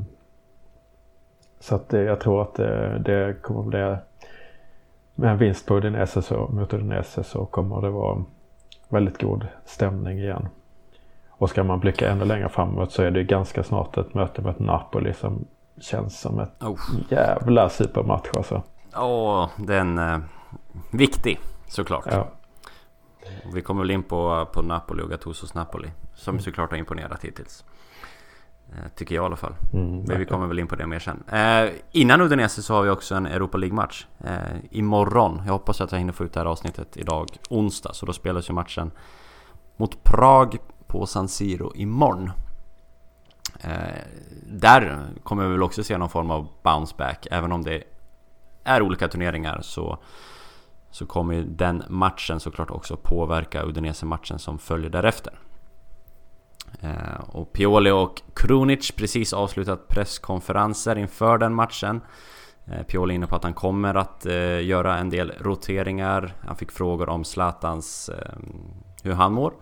så 1.59 1.75
att 1.75 1.93
eh, 1.93 2.01
jag 2.01 2.19
tror 2.19 2.41
att 2.41 2.55
det, 2.55 2.99
det 2.99 3.41
kommer 3.41 3.63
bli 3.63 3.95
med 5.15 5.31
en 5.31 5.37
vinst 5.37 5.67
på 5.67 5.77
Udinese 5.77 6.21
så, 6.21 6.47
mot 6.47 6.73
Udinese 6.73 7.23
så 7.23 7.45
kommer 7.45 7.81
det 7.81 7.89
vara 7.89 8.23
väldigt 8.89 9.21
god 9.21 9.47
stämning 9.65 10.19
igen. 10.19 10.47
Och 11.29 11.49
ska 11.49 11.63
man 11.63 11.79
blicka 11.79 12.09
ännu 12.09 12.25
längre 12.25 12.49
framåt 12.49 12.91
så 12.91 13.03
är 13.03 13.11
det 13.11 13.23
ganska 13.23 13.63
snart 13.63 13.97
ett 13.97 14.13
möte 14.13 14.41
med 14.41 14.51
ett 14.51 14.59
Napoli 14.59 15.13
som 15.13 15.45
känns 15.81 16.19
som 16.19 16.39
ett 16.39 16.63
oh. 16.63 16.79
jävla 17.09 17.69
supermatch 17.69 18.29
alltså. 18.37 18.63
Ja, 18.91 19.43
oh, 19.43 19.65
den 19.65 19.97
är 19.97 20.15
eh, 20.15 20.21
viktig 20.91 21.39
såklart. 21.67 22.05
Ja. 22.11 22.27
Vi 23.53 23.61
kommer 23.61 23.81
väl 23.81 23.91
in 23.91 24.03
på, 24.03 24.47
på 24.53 24.61
Napoli 24.61 25.03
och 25.03 25.09
Gattusos 25.09 25.53
Napoli 25.53 25.91
som 26.15 26.35
mm. 26.35 26.43
såklart 26.43 26.71
har 26.71 26.77
imponerat 26.77 27.23
hittills. 27.23 27.63
Eh, 28.71 28.89
tycker 28.95 29.15
jag 29.15 29.23
i 29.23 29.25
alla 29.25 29.35
fall. 29.35 29.55
Mm, 29.73 30.03
Men 30.07 30.19
vi 30.19 30.25
kommer 30.25 30.47
väl 30.47 30.59
in 30.59 30.67
på 30.67 30.75
det 30.75 30.87
mer 30.87 30.99
sen. 30.99 31.23
Eh, 31.31 31.71
innan 31.91 32.21
Udinese 32.21 32.63
så 32.63 32.73
har 32.73 32.83
vi 32.83 32.89
också 32.89 33.15
en 33.15 33.25
Europa 33.25 33.57
League-match. 33.57 34.07
Eh, 34.19 34.57
imorgon. 34.71 35.41
Jag 35.45 35.53
hoppas 35.53 35.81
att 35.81 35.91
jag 35.91 35.99
hinner 35.99 36.13
få 36.13 36.23
ut 36.23 36.33
det 36.33 36.39
här 36.39 36.47
avsnittet 36.47 36.97
idag, 36.97 37.27
onsdag. 37.49 37.93
Så 37.93 38.05
då 38.05 38.13
spelas 38.13 38.49
ju 38.49 38.53
matchen 38.53 38.91
mot 39.77 40.03
Prag 40.03 40.57
på 40.87 41.05
San 41.05 41.27
Siro 41.27 41.71
imorgon. 41.75 42.31
Eh, 43.59 44.03
där 44.47 45.07
kommer 45.23 45.45
vi 45.45 45.51
väl 45.51 45.63
också 45.63 45.83
se 45.83 45.97
någon 45.97 46.09
form 46.09 46.31
av 46.31 46.47
bounce 46.63 46.95
back. 46.97 47.27
Även 47.31 47.51
om 47.51 47.63
det 47.63 47.83
är 48.63 48.81
olika 48.81 49.07
turneringar 49.07 49.59
så, 49.61 49.97
så 50.91 51.05
kommer 51.05 51.33
ju 51.33 51.43
den 51.43 51.83
matchen 51.89 52.39
såklart 52.39 52.71
också 52.71 52.97
påverka 52.97 53.63
Udinese-matchen 53.63 54.39
som 54.39 54.59
följer 54.59 54.89
därefter. 54.89 55.39
Eh, 56.81 57.19
och 57.27 57.53
Pioli 57.53 57.91
och 57.91 58.21
Krunic 58.35 58.91
precis 58.91 59.33
avslutat 59.33 59.87
presskonferenser 59.87 60.95
inför 60.95 61.37
den 61.37 61.53
matchen. 61.53 62.01
Eh, 62.65 62.83
Pioli 62.83 63.13
är 63.13 63.15
inne 63.15 63.27
på 63.27 63.35
att 63.35 63.43
han 63.43 63.53
kommer 63.53 63.95
att 63.95 64.25
eh, 64.25 64.65
göra 64.65 64.97
en 64.97 65.09
del 65.09 65.33
roteringar. 65.39 66.33
Han 66.47 66.55
fick 66.55 66.71
frågor 66.71 67.09
om 67.09 67.23
Zlatans 67.23 68.09
eh, 68.09 68.37
hur 69.03 69.13
han 69.13 69.33
mår. 69.33 69.53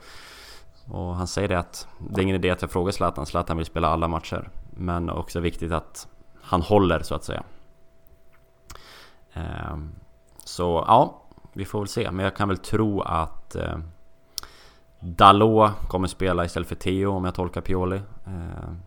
Och 0.88 1.16
han 1.16 1.28
säger 1.28 1.48
det 1.48 1.60
att 1.60 1.88
det 2.10 2.22
är 2.22 2.24
ingen 2.24 2.36
idé 2.36 2.50
att 2.50 2.62
jag 2.62 2.72
frågar 2.72 2.92
Zlatan. 2.92 3.26
Zlatan 3.26 3.58
vill 3.58 3.66
spela 3.66 3.88
alla 3.88 4.08
matcher. 4.08 4.50
Men 4.72 5.10
också 5.10 5.40
viktigt 5.40 5.72
att 5.72 6.08
han 6.42 6.62
håller 6.62 7.00
så 7.00 7.16
att 7.16 7.24
säga. 7.24 7.44
Ehm, 9.34 9.92
så 10.44 10.84
ja, 10.88 11.22
vi 11.54 11.66
får 11.66 11.80
väl 11.80 11.88
se. 11.88 12.12
Men 12.12 12.26
jag 12.26 12.36
kan 12.36 12.48
väl 12.48 12.58
tro 12.58 13.02
att 13.02 13.56
eh, 13.56 13.78
Dalot 15.00 15.72
kommer 15.88 16.08
spela 16.08 16.46
istället 16.46 16.70
för 16.70 16.76
Theo 16.76 17.12
om 17.12 17.26
jag 17.26 17.36
tolkar 17.36 17.62
Pioli. 17.62 18.02
Ehm, 18.26 18.82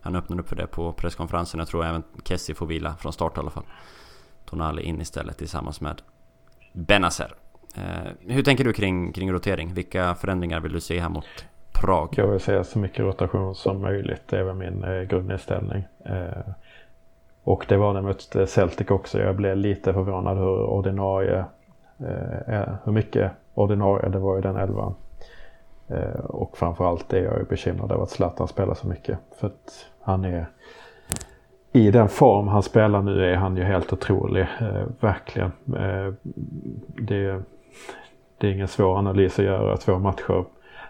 han 0.00 0.16
öppnade 0.16 0.42
upp 0.42 0.48
för 0.48 0.56
det 0.56 0.66
på 0.66 0.92
presskonferensen. 0.92 1.58
Jag 1.58 1.68
tror 1.68 1.84
även 1.84 2.02
Kessie 2.24 2.54
får 2.54 2.66
vila 2.66 2.96
från 2.96 3.12
start 3.12 3.36
i 3.36 3.40
alla 3.40 3.50
fall. 3.50 3.66
Tonali 4.44 4.82
in 4.82 5.00
istället 5.00 5.38
tillsammans 5.38 5.80
med 5.80 6.02
Benazer. 6.72 7.34
Eh, 7.76 8.12
hur 8.34 8.42
tänker 8.42 8.64
du 8.64 8.72
kring, 8.72 9.12
kring 9.12 9.32
rotering? 9.32 9.74
Vilka 9.74 10.14
förändringar 10.14 10.60
vill 10.60 10.72
du 10.72 10.80
se 10.80 11.00
här 11.00 11.08
mot 11.08 11.26
Prag? 11.72 12.08
Jag 12.16 12.26
vill 12.26 12.40
se 12.40 12.64
så 12.64 12.78
mycket 12.78 13.00
rotation 13.00 13.54
som 13.54 13.80
möjligt. 13.80 14.22
Det 14.26 14.38
är 14.38 14.42
väl 14.42 14.54
min 14.54 14.84
eh, 14.84 15.02
grundinställning. 15.02 15.84
Eh, 16.04 16.52
och 17.42 17.64
det 17.68 17.76
var 17.76 17.94
det 17.94 18.02
mot 18.02 18.48
Celtic 18.48 18.90
också. 18.90 19.20
Jag 19.20 19.36
blev 19.36 19.56
lite 19.56 19.92
förvånad 19.92 20.38
hur 20.38 20.62
ordinarie, 20.62 21.44
hur 22.84 22.92
mycket 22.92 23.32
ordinarie 23.54 24.08
det 24.08 24.18
var 24.18 24.38
i 24.38 24.40
den 24.40 24.56
elvan. 24.56 24.94
Och 26.24 26.58
framförallt 26.58 27.12
är 27.12 27.22
jag 27.22 27.46
bekymrad 27.46 27.92
över 27.92 28.02
att 28.02 28.10
Zlatan 28.10 28.48
spelar 28.48 28.74
så 28.74 28.86
mycket. 28.86 29.18
För 29.40 29.46
att 29.46 29.86
han 30.00 30.24
är 30.24 30.46
i 31.76 31.90
den 31.90 32.08
form 32.08 32.48
han 32.48 32.62
spelar 32.62 33.02
nu 33.02 33.24
är 33.24 33.36
han 33.36 33.56
ju 33.56 33.62
helt 33.62 33.92
otrolig. 33.92 34.46
Eh, 34.60 34.82
verkligen. 35.00 35.52
Eh, 35.76 36.12
det, 36.86 37.42
det, 38.38 38.46
är 38.46 38.52
ingen 38.52 38.68
svår 38.68 38.98
analys 38.98 39.38
att 39.38 39.44
göra. 39.44 39.76
Två 39.76 39.98
matcher. 39.98 40.44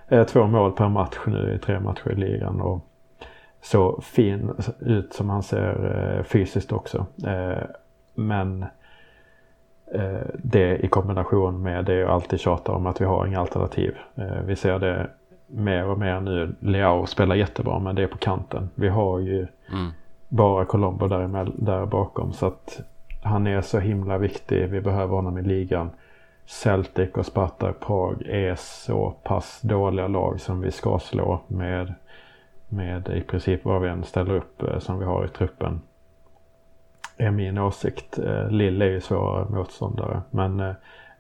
Eh, 0.09 0.25
två 0.25 0.47
mål 0.47 0.73
per 0.73 0.89
match 0.89 1.19
nu 1.27 1.55
i 1.55 1.59
tre 1.59 1.81
matcher 1.81 2.11
i 2.11 2.15
ligan. 2.15 2.61
Och 2.61 2.81
så 3.63 4.01
fin 4.01 4.51
ut 4.81 5.13
som 5.13 5.31
han 5.31 5.43
ser 5.43 6.17
eh, 6.19 6.25
fysiskt 6.25 6.73
också. 6.73 7.07
Eh, 7.27 7.63
men 8.15 8.65
det 10.37 10.79
i 10.79 10.89
kombination 10.89 11.63
med 11.63 11.85
det 11.85 11.95
jag 11.95 12.11
alltid 12.11 12.41
tjatar 12.41 12.73
om 12.73 12.87
att 12.87 13.01
vi 13.01 13.05
har 13.05 13.27
inga 13.27 13.41
alternativ. 13.41 13.95
Vi 14.45 14.57
ser 14.57 14.79
det 14.79 15.11
mer 15.47 15.87
och 15.87 15.99
mer 15.99 16.21
nu. 16.21 16.55
Leao 16.61 17.07
spelar 17.07 17.35
jättebra 17.35 17.79
men 17.79 17.95
det 17.95 18.03
är 18.03 18.07
på 18.07 18.19
kanten. 18.19 18.71
Vi 18.75 18.89
har 18.89 19.19
ju 19.19 19.47
mm. 19.73 19.91
bara 20.29 20.65
Colombo 20.65 21.09
där, 21.09 21.53
där 21.65 21.87
bakom 21.87 22.33
så 22.33 22.47
att 22.47 22.81
han 23.23 23.47
är 23.47 23.61
så 23.61 23.79
himla 23.79 24.19
viktig. 24.19 24.69
Vi 24.69 24.81
behöver 24.81 25.15
honom 25.15 25.39
i 25.39 25.43
ligan. 25.43 25.91
Celtic 26.47 27.11
och 27.15 27.27
Spartak 27.27 27.81
Prag 27.81 28.23
är 28.27 28.55
så 28.55 29.11
pass 29.11 29.61
dåliga 29.63 30.09
lag 30.09 30.41
som 30.41 30.61
vi 30.61 30.71
ska 30.71 30.99
slå 30.99 31.41
med, 31.49 31.95
med 32.69 33.09
i 33.09 33.21
princip 33.21 33.65
vad 33.65 33.83
vi 33.83 33.89
än 33.89 34.05
ställer 34.05 34.35
upp 34.35 34.63
eh, 34.63 34.79
som 34.79 34.99
vi 34.99 35.05
har 35.05 35.25
i 35.25 35.29
truppen 35.29 35.81
är 37.17 37.31
min 37.31 37.59
åsikt. 37.59 38.19
Eh, 38.19 38.51
Lill 38.51 38.83
är 38.83 38.87
ju 38.87 39.01
svårare 39.01 39.49
motståndare. 39.49 40.23
Men 40.31 40.61
eh, 40.61 40.75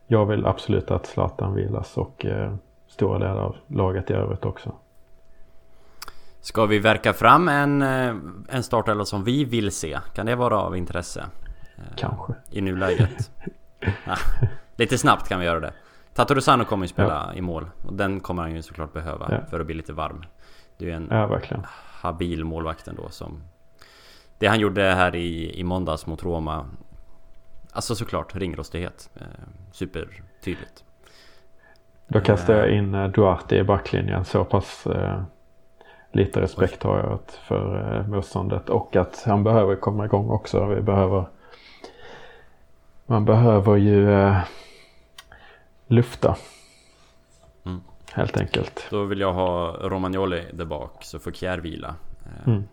jag 0.07 0.27
vill 0.27 0.47
absolut 0.47 0.91
att 0.91 1.07
Zlatan 1.07 1.55
vilas 1.55 1.97
och 1.97 2.27
stora 2.89 3.19
delar 3.19 3.43
av 3.43 3.57
laget 3.67 4.11
i 4.11 4.13
övrigt 4.13 4.45
också. 4.45 4.73
Ska 6.41 6.67
vi 6.67 6.79
verka 6.79 7.13
fram 7.13 7.49
en, 7.49 7.83
en 7.83 8.63
startelva 8.63 9.05
som 9.05 9.25
vi 9.25 9.45
vill 9.45 9.73
se? 9.73 9.99
Kan 10.15 10.27
det 10.27 10.35
vara 10.37 10.59
av 10.59 10.77
intresse? 10.77 11.25
Kanske. 11.97 12.35
I 12.51 12.61
nuläget? 12.61 13.31
lite 14.77 14.99
snabbt 14.99 15.29
kan 15.29 15.41
vi 15.41 15.47
göra 15.47 15.61
det. 15.61 15.73
Tatorusano 16.15 16.65
kommer 16.65 16.85
ju 16.85 16.89
spela 16.89 17.31
ja. 17.33 17.39
i 17.39 17.41
mål. 17.41 17.71
Och 17.83 17.93
den 17.93 18.21
kommer 18.21 18.43
han 18.43 18.55
ju 18.55 18.63
såklart 18.63 18.93
behöva 18.93 19.29
ja. 19.31 19.47
för 19.51 19.61
att 19.61 19.67
bli 19.67 19.75
lite 19.75 19.93
varm. 19.93 20.25
Det 20.79 20.85
är 20.85 20.89
ju 20.89 20.95
en 20.95 21.09
ja, 21.11 21.41
habil 22.05 22.45
målvakt 22.45 22.89
ändå 22.89 23.09
som 23.09 23.43
det 24.39 24.47
han 24.47 24.61
gjorde 24.61 24.83
här 24.83 25.17
i, 25.17 25.61
i 25.61 25.65
måndags 25.65 26.07
mot 26.07 26.25
Roma 26.25 26.67
Alltså 27.73 27.95
såklart 27.95 28.37
ringrostighet 28.37 29.11
eh, 29.15 29.27
Supertydligt 29.73 30.85
Då 32.09 32.21
kastar 32.21 32.55
jag 32.55 32.71
in 32.71 32.95
eh, 32.95 33.09
Duarte 33.09 33.57
i 33.57 33.65
backlinjen 33.65 34.25
så 34.25 34.45
pass 34.45 34.87
eh, 34.87 35.23
Lite 36.13 36.41
respekt 36.41 36.85
Oj. 36.85 36.91
har 36.91 36.99
jag 36.99 37.19
för 37.27 37.97
eh, 37.97 38.07
motståndet 38.07 38.69
och 38.69 38.97
att 38.97 39.23
han 39.27 39.45
behöver 39.45 39.77
komma 39.77 40.05
igång 40.05 40.31
också. 40.31 40.67
Vi 40.67 40.81
behöver 40.81 41.25
Man 43.07 43.25
behöver 43.25 43.77
ju 43.77 44.13
eh, 44.13 44.39
lufta 45.87 46.37
mm. 47.65 47.81
Helt 48.13 48.37
enkelt. 48.37 48.87
Då 48.91 49.05
vill 49.05 49.21
jag 49.21 49.33
ha 49.33 49.73
Romagnoli 49.73 50.45
där 50.53 50.65
bak 50.65 51.05
så 51.05 51.19
får 51.19 51.33
Kjär 51.33 51.59
vila. 51.59 51.95
Eh, 52.27 52.49
mm. 52.49 52.65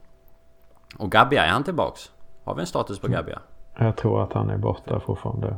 Och 0.98 1.12
Gabbia, 1.12 1.46
är 1.46 1.50
han 1.50 1.64
tillbaks? 1.64 2.12
Har 2.44 2.56
vi 2.56 2.62
en 2.62 2.68
status 2.68 3.00
på 3.00 3.08
Gabbia? 3.08 3.40
Jag 3.78 3.98
tror 3.98 4.24
att 4.24 4.34
han 4.34 4.50
är 4.50 4.58
borta 4.58 5.00
fortfarande. 5.00 5.58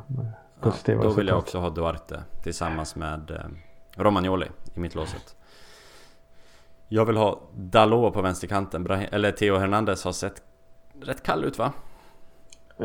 Ja, 0.62 0.72
då 0.86 1.10
vill 1.10 1.28
jag 1.28 1.38
också 1.38 1.60
ha 1.60 1.70
Duarte 1.70 2.24
tillsammans 2.44 2.96
med 2.96 3.32
eh, 3.32 3.38
Romagnoli 4.02 4.48
i 4.76 4.80
mittlåset. 4.80 5.36
Jag 6.88 7.06
vill 7.06 7.18
ha 7.18 7.40
Dalot 7.54 8.14
på 8.14 8.22
vänsterkanten. 8.22 8.88
Eller 8.92 9.32
Theo 9.32 9.58
Hernandez 9.58 10.04
har 10.04 10.12
sett 10.12 10.42
rätt 11.02 11.24
kall 11.24 11.44
ut 11.44 11.58
va? 11.58 11.72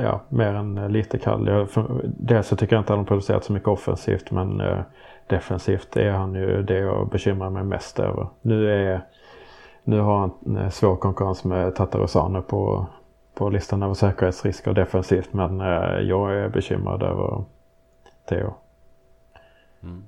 Ja, 0.02 0.20
mer 0.28 0.54
än 0.54 0.78
eh, 0.78 0.88
lite 0.88 1.18
kall. 1.18 1.46
Jag, 1.46 1.70
för, 1.70 2.00
dels 2.04 2.48
så 2.48 2.56
tycker 2.56 2.76
jag 2.76 2.80
inte 2.80 2.92
att 2.92 2.96
han 2.96 2.98
har 2.98 3.06
producerat 3.06 3.44
så 3.44 3.52
mycket 3.52 3.68
offensivt 3.68 4.30
men 4.30 4.60
eh, 4.60 4.80
defensivt 5.26 5.96
är 5.96 6.10
han 6.10 6.34
ju 6.34 6.62
det 6.62 6.78
jag 6.78 7.08
bekymrar 7.08 7.50
mig 7.50 7.64
mest 7.64 7.98
över. 7.98 8.28
Nu 8.42 8.70
är 8.70 9.02
nu 9.84 10.00
har 10.00 10.18
han 10.18 10.56
eh, 10.56 10.70
svår 10.70 10.96
konkurrens 10.96 11.44
med 11.44 11.74
Tatarusano 11.74 12.42
på, 12.42 12.86
på 13.34 13.50
listan 13.50 13.82
över 13.82 13.94
säkerhetsrisker 13.94 14.72
defensivt 14.72 15.32
men 15.32 15.60
eh, 15.60 16.00
jag 16.00 16.34
är 16.34 16.48
bekymrad 16.48 17.02
över 17.02 17.44
Theo. 18.28 18.54
Mm. 19.82 20.04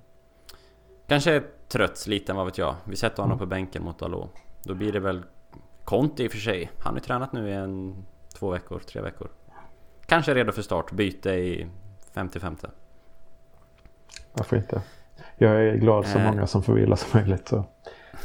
Kanske 1.06 1.32
är 1.32 1.42
trött 1.68 2.06
lite, 2.06 2.32
vad 2.32 2.46
vet 2.46 2.58
jag. 2.58 2.74
Vi 2.84 2.96
sätter 2.96 3.22
honom 3.22 3.38
mm. 3.38 3.38
på 3.38 3.46
bänken 3.46 3.84
mot 3.84 3.98
Dalot. 3.98 4.30
Då 4.62 4.74
blir 4.74 4.92
det 4.92 5.00
väl 5.00 5.22
Conti 5.84 6.24
i 6.24 6.28
och 6.28 6.32
för 6.32 6.38
sig. 6.38 6.70
Han 6.78 6.92
har 6.92 7.00
ju 7.00 7.04
tränat 7.04 7.32
nu 7.32 7.48
i 7.48 7.52
en, 7.52 8.04
två 8.38 8.50
veckor, 8.50 8.78
tre 8.78 9.00
veckor. 9.00 9.28
Kanske 10.10 10.34
redo 10.34 10.52
för 10.52 10.62
start, 10.62 10.92
byte 10.92 11.30
i 11.30 11.66
50-50. 12.14 12.66
Varför 14.32 14.56
inte? 14.56 14.82
Jag 15.36 15.64
är 15.64 15.74
glad 15.74 16.06
så 16.06 16.18
eh. 16.18 16.24
många 16.24 16.46
som 16.46 16.62
får 16.62 16.74
vila 16.74 16.96
som 16.96 17.20
möjligt 17.20 17.48
så 17.48 17.64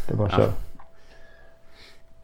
det 0.08 0.14
är 0.14 0.18
bara 0.18 0.28
att 0.28 0.34
ja. 0.34 0.46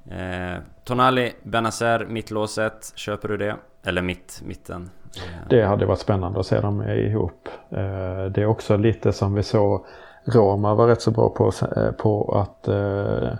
köra. 0.09 0.53
Eh, 0.53 0.59
Tonali, 0.83 1.33
Benazer, 1.43 2.05
mittlåset. 2.05 2.93
Köper 2.95 3.27
du 3.27 3.37
det? 3.37 3.55
Eller 3.83 4.01
mitt, 4.01 4.41
mitten? 4.45 4.89
Eh. 5.17 5.47
Det 5.49 5.63
hade 5.65 5.85
varit 5.85 5.99
spännande 5.99 6.39
att 6.39 6.45
se 6.45 6.61
dem 6.61 6.81
ihop. 6.81 7.49
Eh, 7.69 8.25
det 8.25 8.41
är 8.41 8.45
också 8.45 8.77
lite 8.77 9.13
som 9.13 9.33
vi 9.33 9.43
såg 9.43 9.85
Roma 10.25 10.75
var 10.75 10.87
rätt 10.87 11.01
så 11.01 11.11
bra 11.11 11.29
på, 11.29 11.51
eh, 11.75 11.91
på 11.91 12.37
att 12.37 12.67
eh, 12.67 13.31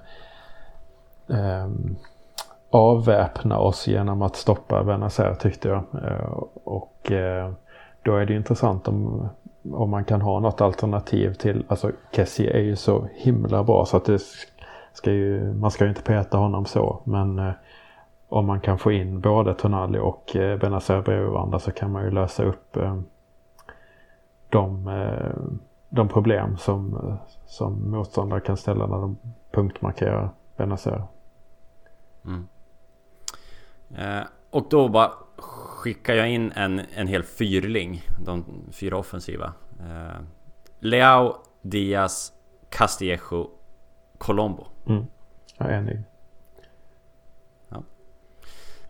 eh, 1.38 1.70
avväpna 2.72 3.60
oss 3.60 3.88
genom 3.88 4.22
att 4.22 4.36
stoppa 4.36 4.84
Benazer 4.84 5.36
tyckte 5.36 5.68
jag. 5.68 5.84
Eh, 6.04 6.44
och 6.64 7.12
eh, 7.12 7.52
då 8.04 8.16
är 8.16 8.26
det 8.26 8.36
intressant 8.36 8.88
om, 8.88 9.30
om 9.72 9.90
man 9.90 10.06
kan 10.06 10.22
ha 10.22 10.40
något 10.40 10.62
alternativ 10.62 11.34
till, 11.34 11.66
alltså 11.68 11.92
Kessie 12.12 12.54
är 12.54 12.62
ju 12.62 12.76
så 12.76 13.08
himla 13.14 13.64
bra 13.64 13.86
så 13.86 13.98
att 13.98 14.06
det 14.06 14.20
ska 14.94 15.12
ju, 15.12 15.54
man 15.54 15.72
ska 15.72 15.84
ju 15.84 15.90
inte 15.90 16.02
peta 16.02 16.38
honom 16.38 16.66
så 16.66 17.02
men 17.04 17.40
eh, 17.40 17.52
om 18.30 18.46
man 18.46 18.60
kan 18.62 18.78
få 18.78 18.92
in 18.92 19.20
både 19.20 19.54
Tonali 19.54 20.00
och 20.00 20.32
Benazer 20.34 21.02
bredvid 21.02 21.30
varandra 21.30 21.60
så 21.60 21.72
kan 21.72 21.92
man 21.92 22.04
ju 22.04 22.12
lösa 22.12 22.44
upp 22.44 22.78
de, 24.50 24.90
de 25.90 26.08
problem 26.08 26.58
som, 26.58 27.18
som 27.46 27.92
motståndare 27.92 28.40
kan 28.40 28.58
ställa 28.58 28.88
när 28.88 28.98
de 28.98 29.18
punktmarkerar 29.52 30.30
Benazer. 30.58 31.04
Mm. 32.26 32.48
Eh, 33.98 34.22
och 34.50 34.68
då 34.70 34.88
bara 34.88 35.12
skickar 35.38 36.14
jag 36.14 36.30
in 36.30 36.52
en, 36.52 36.82
en 36.94 37.08
hel 37.08 37.24
fyrling. 37.24 38.02
De 38.26 38.46
fyra 38.72 38.98
offensiva. 38.98 39.54
Eh, 39.80 40.22
Leao, 40.80 41.36
Diaz, 41.62 42.34
Castillejo, 42.70 43.50
Colombo. 44.18 44.68
Mm. 44.88 45.06
Jag 45.58 45.70
är 45.70 45.78
enig. 45.78 46.04
Ja. 47.70 47.84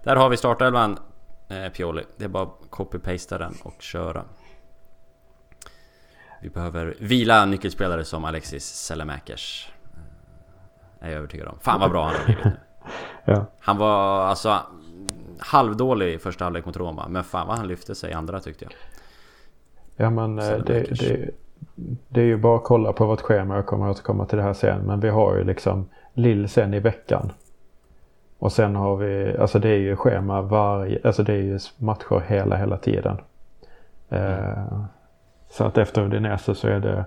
Där 0.04 0.16
har 0.16 0.30
vi 0.30 0.38
startelvan 0.38 1.00
eh, 1.50 1.70
Pioli. 1.70 2.04
Det 2.18 2.26
är 2.26 2.30
bara 2.30 2.44
att 2.44 2.70
copy-pasta 2.70 3.38
den 3.38 3.54
och 3.64 3.82
köra. 3.82 4.24
Vi 6.42 6.50
behöver 6.50 6.96
vila 7.00 7.46
nyckelspelare 7.46 8.06
som 8.06 8.26
Alexis 8.26 8.66
Selemakers. 8.66 9.72
Eh, 11.02 11.08
är 11.08 11.12
jag 11.12 11.18
övertygad 11.18 11.48
om. 11.48 11.60
Fan 11.60 11.80
vad 11.80 11.92
bra 11.92 12.06
han 12.06 12.16
har 12.16 12.26
blivit 12.26 12.46
nu. 12.46 12.52
ja. 13.26 13.46
Han 13.60 13.78
var 13.78 14.26
alltså 14.26 14.60
halvdålig 15.42 16.14
i 16.14 16.18
första 16.18 16.44
halvlek 16.44 16.66
mot 16.66 16.78
Roma. 16.78 17.08
Men 17.10 17.24
fan 17.24 17.48
vad 17.48 17.58
han 17.58 17.68
lyfte 17.68 17.96
sig 17.96 18.12
i 18.12 18.14
andra 18.14 18.40
tyckte 18.40 18.66
jag. 18.66 18.74
Ja 19.96 20.10
men 20.10 20.40
eh, 20.40 20.58
det, 20.58 20.84
det, 20.84 21.30
det, 22.10 22.22
är 22.22 22.26
ju 22.26 22.38
bara 22.38 22.58
att 22.58 22.64
kolla 22.64 22.94
på 22.94 23.06
vårt 23.06 23.22
schema. 23.22 23.56
Jag 23.56 23.66
kommer 23.66 23.90
återkomma 23.90 24.26
till 24.26 24.38
det 24.38 24.44
här 24.44 24.54
sen. 24.54 24.82
Men 24.82 25.00
vi 25.00 25.10
har 25.10 25.38
ju 25.38 25.44
liksom 25.44 25.90
Lill 26.14 26.50
sen 26.50 26.74
i 26.74 26.80
veckan. 26.80 27.32
Och 28.40 28.52
sen 28.52 28.76
har 28.76 28.98
vi, 28.98 29.38
alltså 29.38 29.60
det 29.60 29.70
är 29.70 29.78
ju 29.78 29.96
schema 29.96 30.42
varje, 30.42 31.00
alltså 31.04 31.24
det 31.24 31.34
är 31.34 31.42
ju 31.42 31.60
matcher 31.78 32.24
hela, 32.28 32.56
hela 32.56 32.78
tiden. 32.78 33.18
Mm. 34.10 34.34
Eh, 34.34 34.84
så 35.50 35.64
att 35.64 35.78
efter 35.78 36.02
Udinese 36.02 36.56
så 36.56 36.68
är 36.68 36.80
det, 36.80 37.06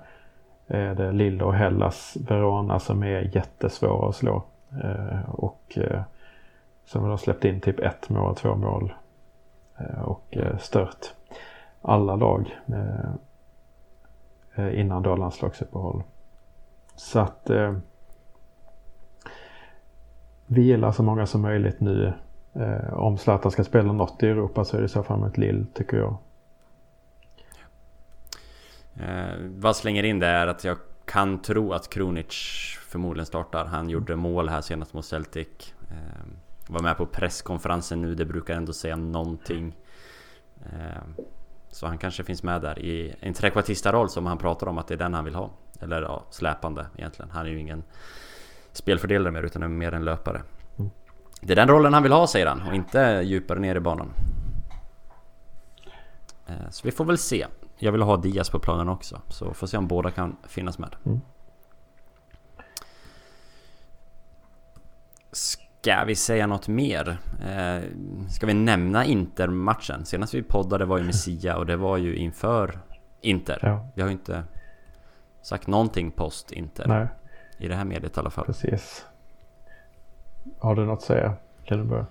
är 0.67 0.95
det 0.95 1.13
Lille 1.13 1.45
och 1.45 1.55
Hellas 1.55 2.17
Verona 2.29 2.79
som 2.79 3.03
är 3.03 3.37
jättesvåra 3.37 4.09
att 4.09 4.17
slå. 4.17 4.45
Eh, 4.83 5.31
och 5.31 5.73
eh, 5.77 6.01
som 6.85 7.05
har 7.05 7.17
släppt 7.17 7.45
in 7.45 7.61
typ 7.61 7.81
ett 7.81 8.09
mål, 8.09 8.37
två 8.37 8.55
mål 8.55 8.95
eh, 9.79 10.01
och 10.01 10.37
eh, 10.37 10.59
stört 10.59 11.15
alla 11.83 12.17
lag 12.17 12.59
eh, 14.55 14.81
innan 14.81 15.03
då 15.03 15.17
landslagsuppehåll. 15.17 16.03
Så 16.97 17.19
att 17.19 17.51
eh, 17.51 17.75
vila 20.47 20.93
så 20.93 21.03
många 21.03 21.27
som 21.27 21.41
möjligt 21.41 21.81
nu. 21.81 22.13
Eh, 22.53 22.95
om 22.95 23.19
Zlatan 23.19 23.51
ska 23.51 23.65
spela 23.65 23.93
något 23.93 24.23
i 24.23 24.29
Europa 24.29 24.65
så 24.65 24.77
är 24.77 24.81
det 24.81 24.87
i 24.87 24.89
så 24.89 25.03
fall 25.03 25.19
mot 25.19 25.39
Lill 25.39 25.67
tycker 25.75 25.97
jag. 25.97 26.17
Eh, 29.01 29.35
vad 29.41 29.77
slänger 29.77 30.03
in 30.03 30.19
det 30.19 30.27
är 30.27 30.47
att 30.47 30.65
jag 30.65 30.79
kan 31.05 31.43
tro 31.43 31.73
att 31.73 31.91
Kronic 31.91 32.35
förmodligen 32.89 33.27
startar. 33.27 33.65
Han 33.65 33.91
gjorde 33.91 34.17
mål 34.17 34.49
här 34.49 34.61
senast 34.61 34.95
mot 34.95 35.05
Celtic. 35.05 35.75
Eh, 35.91 36.27
var 36.67 36.83
med 36.83 36.97
på 36.97 37.07
presskonferensen 37.07 38.03
nu, 38.03 38.15
det 38.15 38.25
brukar 38.25 38.55
ändå 38.55 38.73
säga 38.73 38.97
någonting. 38.97 39.77
Eh, 40.63 41.25
så 41.69 41.87
han 41.87 41.99
kanske 41.99 42.25
finns 42.25 42.43
med 42.43 42.63
där 42.63 42.79
i 42.79 43.15
en 43.21 43.35
trekvartista-roll 43.35 44.11
som 44.11 44.27
han 44.27 44.39
pratar 44.39 44.67
om 44.67 44.79
att 44.79 44.89
det 44.89 44.95
är 44.95 44.99
den 44.99 45.15
han 45.15 45.25
vill 45.25 45.35
ha. 45.35 45.51
Eller 45.81 46.03
ja, 46.03 46.25
släpande 46.31 46.87
egentligen. 46.97 47.31
Han 47.31 47.47
är 47.47 47.51
ju 47.51 47.59
ingen 47.59 47.83
spelfördelare 48.73 49.33
mer 49.33 49.43
utan 49.43 49.63
är 49.63 49.69
mer 49.69 49.93
en 49.93 50.05
löpare. 50.05 50.43
Mm. 50.79 50.91
Det 51.41 51.53
är 51.53 51.57
den 51.57 51.69
rollen 51.69 51.95
han 51.95 52.03
vill 52.03 52.13
ha 52.13 52.27
säger 52.27 52.47
han 52.47 52.63
och 52.69 52.75
inte 52.75 53.23
djupare 53.25 53.59
ner 53.59 53.77
i 53.77 53.81
banan. 53.81 54.11
Eh, 56.47 56.71
så 56.71 56.81
vi 56.85 56.93
får 56.93 57.05
väl 57.05 57.19
se. 57.19 57.47
Jag 57.79 57.93
vill 57.93 58.03
ha 58.03 58.17
Diaz 58.17 58.51
på 58.51 58.59
planen 58.59 58.89
också. 58.89 59.21
Så 59.29 59.55
får 59.55 59.67
se 59.67 59.77
om 59.77 59.89
båda 59.89 60.11
kan 60.11 60.37
finnas 60.49 60.79
med. 60.79 60.97
Mm. 61.05 61.21
Ska 65.85 66.05
vi 66.05 66.15
säga 66.15 66.47
något 66.47 66.69
mer? 66.69 67.19
Eh, 67.47 67.83
ska 68.29 68.47
vi 68.47 68.55
nämna 68.55 69.05
Inter-matchen? 69.05 70.05
Senast 70.05 70.35
vi 70.35 70.43
poddade 70.43 70.85
var 70.85 70.99
ju 70.99 71.05
Messia 71.05 71.57
och 71.57 71.67
det 71.67 71.77
var 71.77 71.97
ju 71.97 72.17
inför 72.17 72.79
Inter. 73.21 73.59
Ja. 73.63 73.89
Vi 73.95 74.03
har 74.03 74.09
ju 74.09 74.13
inte 74.13 74.45
sagt 75.43 75.67
någonting 75.67 76.11
post-Inter. 76.11 76.87
Nej. 76.87 77.07
I 77.59 77.69
det 77.69 77.75
här 77.75 77.85
mediet 77.85 78.17
i 78.17 78.21
alla 78.21 78.31
fall. 78.31 78.45
Precis. 78.45 79.07
Har 80.59 80.75
du 80.75 80.85
något 80.85 80.99
att 80.99 81.05
säga? 81.05 81.35
Kan 81.65 81.79
du 81.79 81.85
börja? 81.85 82.07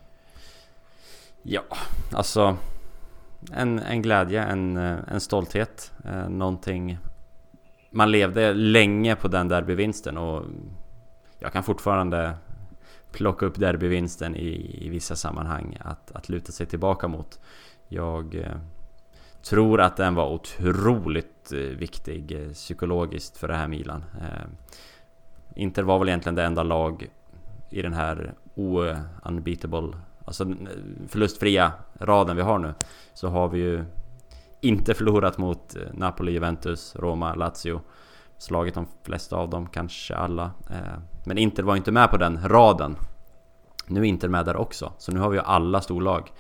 Ja, 1.42 1.64
alltså 2.12 2.58
en, 3.54 3.80
en 3.80 4.02
glädje, 4.02 4.44
en, 4.44 4.78
en 4.78 5.22
stolthet. 5.22 5.92
Eh, 6.06 6.30
någonting... 6.30 6.98
Man 7.90 8.12
levde 8.12 8.54
länge 8.54 9.16
på 9.16 9.28
den 9.28 9.48
derbyvinsten 9.48 10.18
och 10.18 10.44
jag 11.40 11.54
kan 11.54 11.64
fortfarande 11.64 12.34
plocka 13.14 13.46
upp 13.46 13.60
derbyvinsten 13.60 14.36
i, 14.36 14.80
i 14.86 14.90
vissa 14.90 15.16
sammanhang 15.16 15.78
att, 15.80 16.12
att 16.12 16.30
luta 16.30 16.52
sig 16.52 16.66
tillbaka 16.66 17.08
mot. 17.08 17.40
Jag 17.88 18.36
eh, 18.36 18.58
tror 19.42 19.82
att 19.82 19.98
den 19.98 20.16
var 20.16 20.30
otroligt 20.30 21.52
eh, 21.52 21.60
viktig 21.60 22.32
eh, 22.32 22.50
psykologiskt 22.50 23.38
för 23.38 23.48
det 23.48 23.56
här 23.56 23.68
Milan. 23.68 24.06
Eh, 24.22 24.48
Inter 25.56 25.84
var 25.84 26.00
väl 26.00 26.10
egentligen 26.10 26.36
det 26.36 26.44
enda 26.44 26.64
lag 26.64 27.08
i 27.70 27.82
den 27.82 27.94
här 27.94 28.34
o-unbeatable, 28.56 29.94
alltså 30.26 30.46
förlustfria 31.08 31.72
raden 32.00 32.36
vi 32.36 32.42
har 32.42 32.60
nu. 32.60 32.74
Så 33.14 33.28
har 33.28 33.48
vi 33.48 33.60
ju 33.60 33.86
inte 34.62 34.94
förlorat 34.94 35.38
mot 35.38 35.76
eh, 35.76 35.82
Napoli, 35.94 36.32
Juventus, 36.32 36.96
Roma, 36.96 37.36
Lazio. 37.36 37.82
Slagit 38.38 38.74
de 38.74 38.88
flesta 39.04 39.36
av 39.36 39.50
dem, 39.50 39.68
kanske 39.68 40.16
alla. 40.16 40.52
Eh, 40.70 41.00
men 41.24 41.38
Inter 41.38 41.64
var 41.64 41.76
inte 41.76 41.92
med 41.92 42.12
på 42.12 42.18
den 42.18 42.50
raden. 42.50 42.96
Nu 43.88 44.00
är 44.00 44.04
Inter 44.04 44.28
med 44.28 44.46
där 44.46 44.56
också. 44.56 44.94
Så 44.98 45.12
nu 45.12 45.20
har 45.20 45.30
vi 45.30 45.38
ju 45.38 45.44
alla 45.44 45.82
storlag 45.82 46.32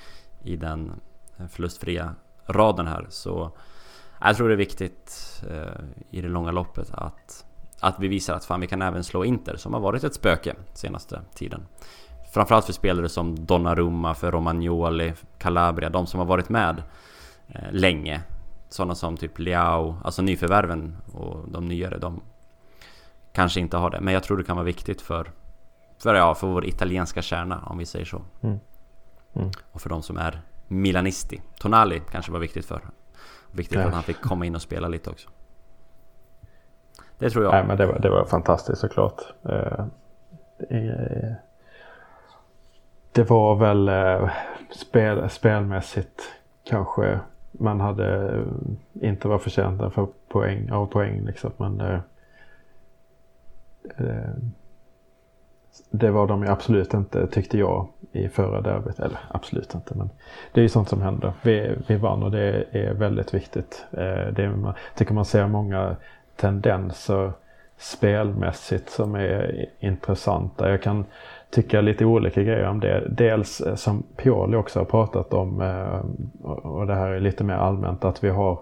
i 0.43 0.55
den 0.55 0.91
eh, 1.37 1.47
förlustfria 1.47 2.15
raden 2.47 2.87
här. 2.87 3.05
Så 3.09 3.43
eh, 3.43 4.27
jag 4.27 4.37
tror 4.37 4.47
det 4.47 4.55
är 4.55 4.57
viktigt 4.57 5.41
eh, 5.49 5.83
i 6.09 6.21
det 6.21 6.29
långa 6.29 6.51
loppet 6.51 6.91
att 6.91 7.45
att 7.83 7.99
vi 7.99 8.07
visar 8.07 8.33
att 8.33 8.45
fan 8.45 8.61
vi 8.61 8.67
kan 8.67 8.81
även 8.81 9.03
slå 9.03 9.25
Inter 9.25 9.55
som 9.55 9.73
har 9.73 9.79
varit 9.79 10.03
ett 10.03 10.13
spöke 10.13 10.55
senaste 10.73 11.21
tiden. 11.33 11.65
Framförallt 12.33 12.65
för 12.65 12.73
spelare 12.73 13.09
som 13.09 13.45
Donnarumma, 13.45 14.13
för 14.13 14.31
Romagnoli, 14.31 15.13
Calabria, 15.37 15.89
de 15.89 16.07
som 16.07 16.19
har 16.19 16.27
varit 16.27 16.49
med 16.49 16.83
eh, 17.47 17.71
länge. 17.71 18.21
Sådana 18.69 18.95
som 18.95 19.17
typ 19.17 19.39
Leao, 19.39 19.95
alltså 20.03 20.21
nyförvärven 20.21 20.97
och 21.13 21.49
de 21.49 21.67
nyare, 21.67 21.97
de 21.97 22.21
kanske 23.33 23.59
inte 23.59 23.77
har 23.77 23.89
det. 23.89 24.01
Men 24.01 24.13
jag 24.13 24.23
tror 24.23 24.37
det 24.37 24.43
kan 24.43 24.55
vara 24.55 24.65
viktigt 24.65 25.01
för, 25.01 25.31
för, 25.99 26.15
ja, 26.15 26.35
för 26.35 26.47
vår 26.47 26.65
italienska 26.65 27.21
kärna, 27.21 27.63
om 27.65 27.77
vi 27.77 27.85
säger 27.85 28.05
så. 28.05 28.21
Mm. 28.41 28.59
Mm. 29.33 29.49
Och 29.71 29.81
för 29.81 29.89
de 29.89 30.01
som 30.01 30.17
är 30.17 30.41
Milanisti. 30.67 31.41
Tonali 31.59 32.01
kanske 32.11 32.31
var 32.31 32.39
viktigt 32.39 32.65
för. 32.65 32.81
Viktigt 33.51 33.79
ja. 33.79 33.87
att 33.87 33.93
han 33.93 34.03
fick 34.03 34.21
komma 34.21 34.45
in 34.45 34.55
och 34.55 34.61
spela 34.61 34.87
lite 34.87 35.09
också. 35.09 35.29
Det 37.17 37.29
tror 37.29 37.43
jag. 37.43 37.53
Nej, 37.53 37.63
men 37.67 37.77
det 37.77 37.85
var, 37.85 37.99
det 37.99 38.09
var 38.09 38.25
fantastiskt 38.25 38.81
såklart. 38.81 39.21
Eh, 39.49 39.85
det, 40.57 41.35
det 43.11 43.23
var 43.29 43.55
väl 43.55 43.89
eh, 43.89 44.29
spel, 44.69 45.29
spelmässigt 45.29 46.21
kanske 46.63 47.19
man 47.51 47.79
hade 47.79 48.39
inte 48.93 49.27
var 49.27 49.37
förtjänta 49.37 49.89
för 49.89 50.07
poäng, 50.27 50.71
av 50.71 50.85
poäng 50.85 51.25
liksom. 51.25 51.51
Men 51.57 51.81
eh, 51.81 51.99
Eh, 53.97 54.33
det 55.89 56.11
var 56.11 56.27
de 56.27 56.43
ju 56.43 56.49
absolut 56.49 56.93
inte 56.93 57.27
tyckte 57.27 57.57
jag 57.57 57.87
i 58.11 58.29
förra 58.29 58.61
derbyt. 58.61 58.99
Eller 58.99 59.19
absolut 59.27 59.75
inte 59.75 59.95
men 59.95 60.09
det 60.51 60.59
är 60.59 60.63
ju 60.63 60.69
sånt 60.69 60.89
som 60.89 61.01
händer. 61.01 61.33
Vi, 61.41 61.75
vi 61.87 61.95
vann 61.95 62.23
och 62.23 62.31
det 62.31 62.65
är 62.71 62.93
väldigt 62.93 63.33
viktigt. 63.33 63.85
Eh, 63.91 64.27
det 64.33 64.43
är, 64.43 64.49
man, 64.49 64.73
tycker 64.95 65.13
man 65.13 65.25
ser 65.25 65.47
många 65.47 65.95
tendenser 66.35 67.31
spelmässigt 67.77 68.89
som 68.89 69.15
är 69.15 69.65
intressanta. 69.79 70.69
Jag 70.69 70.81
kan 70.81 71.05
tycka 71.49 71.81
lite 71.81 72.05
olika 72.05 72.43
grejer 72.43 72.67
om 72.67 72.79
det. 72.79 73.07
Dels 73.09 73.61
eh, 73.61 73.75
som 73.75 74.03
Pioli 74.15 74.57
också 74.57 74.79
har 74.79 74.85
pratat 74.85 75.33
om 75.33 75.61
och 76.41 76.87
det 76.87 76.95
här 76.95 77.09
är 77.09 77.19
lite 77.19 77.43
mer 77.43 77.53
allmänt 77.53 78.05
att 78.05 78.23
vi 78.23 78.29
har 78.29 78.59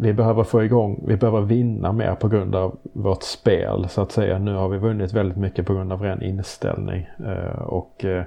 vi 0.00 0.12
behöver 0.12 0.44
få 0.44 0.64
igång, 0.64 1.04
vi 1.06 1.16
behöver 1.16 1.40
vinna 1.40 1.92
mer 1.92 2.14
på 2.14 2.28
grund 2.28 2.54
av 2.54 2.78
vårt 2.82 3.22
spel 3.22 3.88
så 3.88 4.02
att 4.02 4.12
säga. 4.12 4.38
Nu 4.38 4.54
har 4.54 4.68
vi 4.68 4.78
vunnit 4.78 5.12
väldigt 5.12 5.38
mycket 5.38 5.66
på 5.66 5.74
grund 5.74 5.92
av 5.92 6.02
ren 6.02 6.22
inställning. 6.22 7.08
Eh, 7.26 7.62
och 7.62 8.04
eh, 8.04 8.24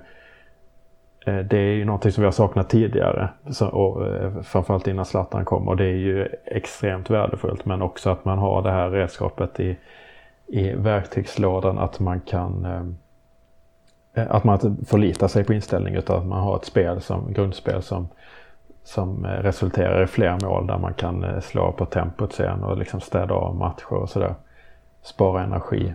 eh, 1.26 1.40
det 1.40 1.58
är 1.58 1.74
ju 1.74 1.86
någonting 1.86 2.12
som 2.12 2.22
vi 2.22 2.26
har 2.26 2.32
saknat 2.32 2.70
tidigare. 2.70 3.30
och 3.72 4.02
framförallt 4.44 4.88
innan 4.88 5.06
Zlatan 5.06 5.46
kom 5.46 5.68
och 5.68 5.78
det 5.78 5.86
är 5.86 5.98
ju 5.98 6.28
extremt 6.46 7.10
värdefullt. 7.10 7.66
Men 7.66 7.82
också 7.82 8.10
att 8.10 8.26
man 8.26 8.38
har 8.38 8.62
det 8.62 8.72
här 8.72 8.90
redskapet 8.90 9.60
i 9.60 9.78
i 10.48 10.72
verktygslådan 10.72 11.78
att 11.78 12.00
man 12.00 12.20
kan 12.20 12.66
eh, 12.66 14.32
att 14.32 14.44
man 14.44 14.56
inte 14.56 14.86
förlitar 14.86 15.28
sig 15.28 15.44
på 15.44 15.54
inställning 15.54 15.96
utan 15.96 16.18
att 16.18 16.26
man 16.26 16.44
har 16.44 16.56
ett 16.56 16.66
spel 16.66 17.02
som 17.02 17.34
grundspel 17.34 17.82
som, 17.82 18.08
som 18.84 19.26
eh, 19.26 19.30
resulterar 19.30 20.04
i 20.04 20.08
fler 20.08 20.38
mål 20.44 20.68
där 20.68 20.78
man 20.78 20.94
kan 20.94 21.24
eh, 21.24 21.40
slå 21.40 21.72
på 21.72 21.86
tempot 21.86 22.34
sen 22.34 22.64
och 22.64 22.78
liksom 22.78 23.02
städa 23.02 23.34
av 23.34 23.56
matcher 23.56 23.94
och 23.94 24.10
sådär. 24.10 24.36
Spara 25.02 25.44
energi. 25.44 25.94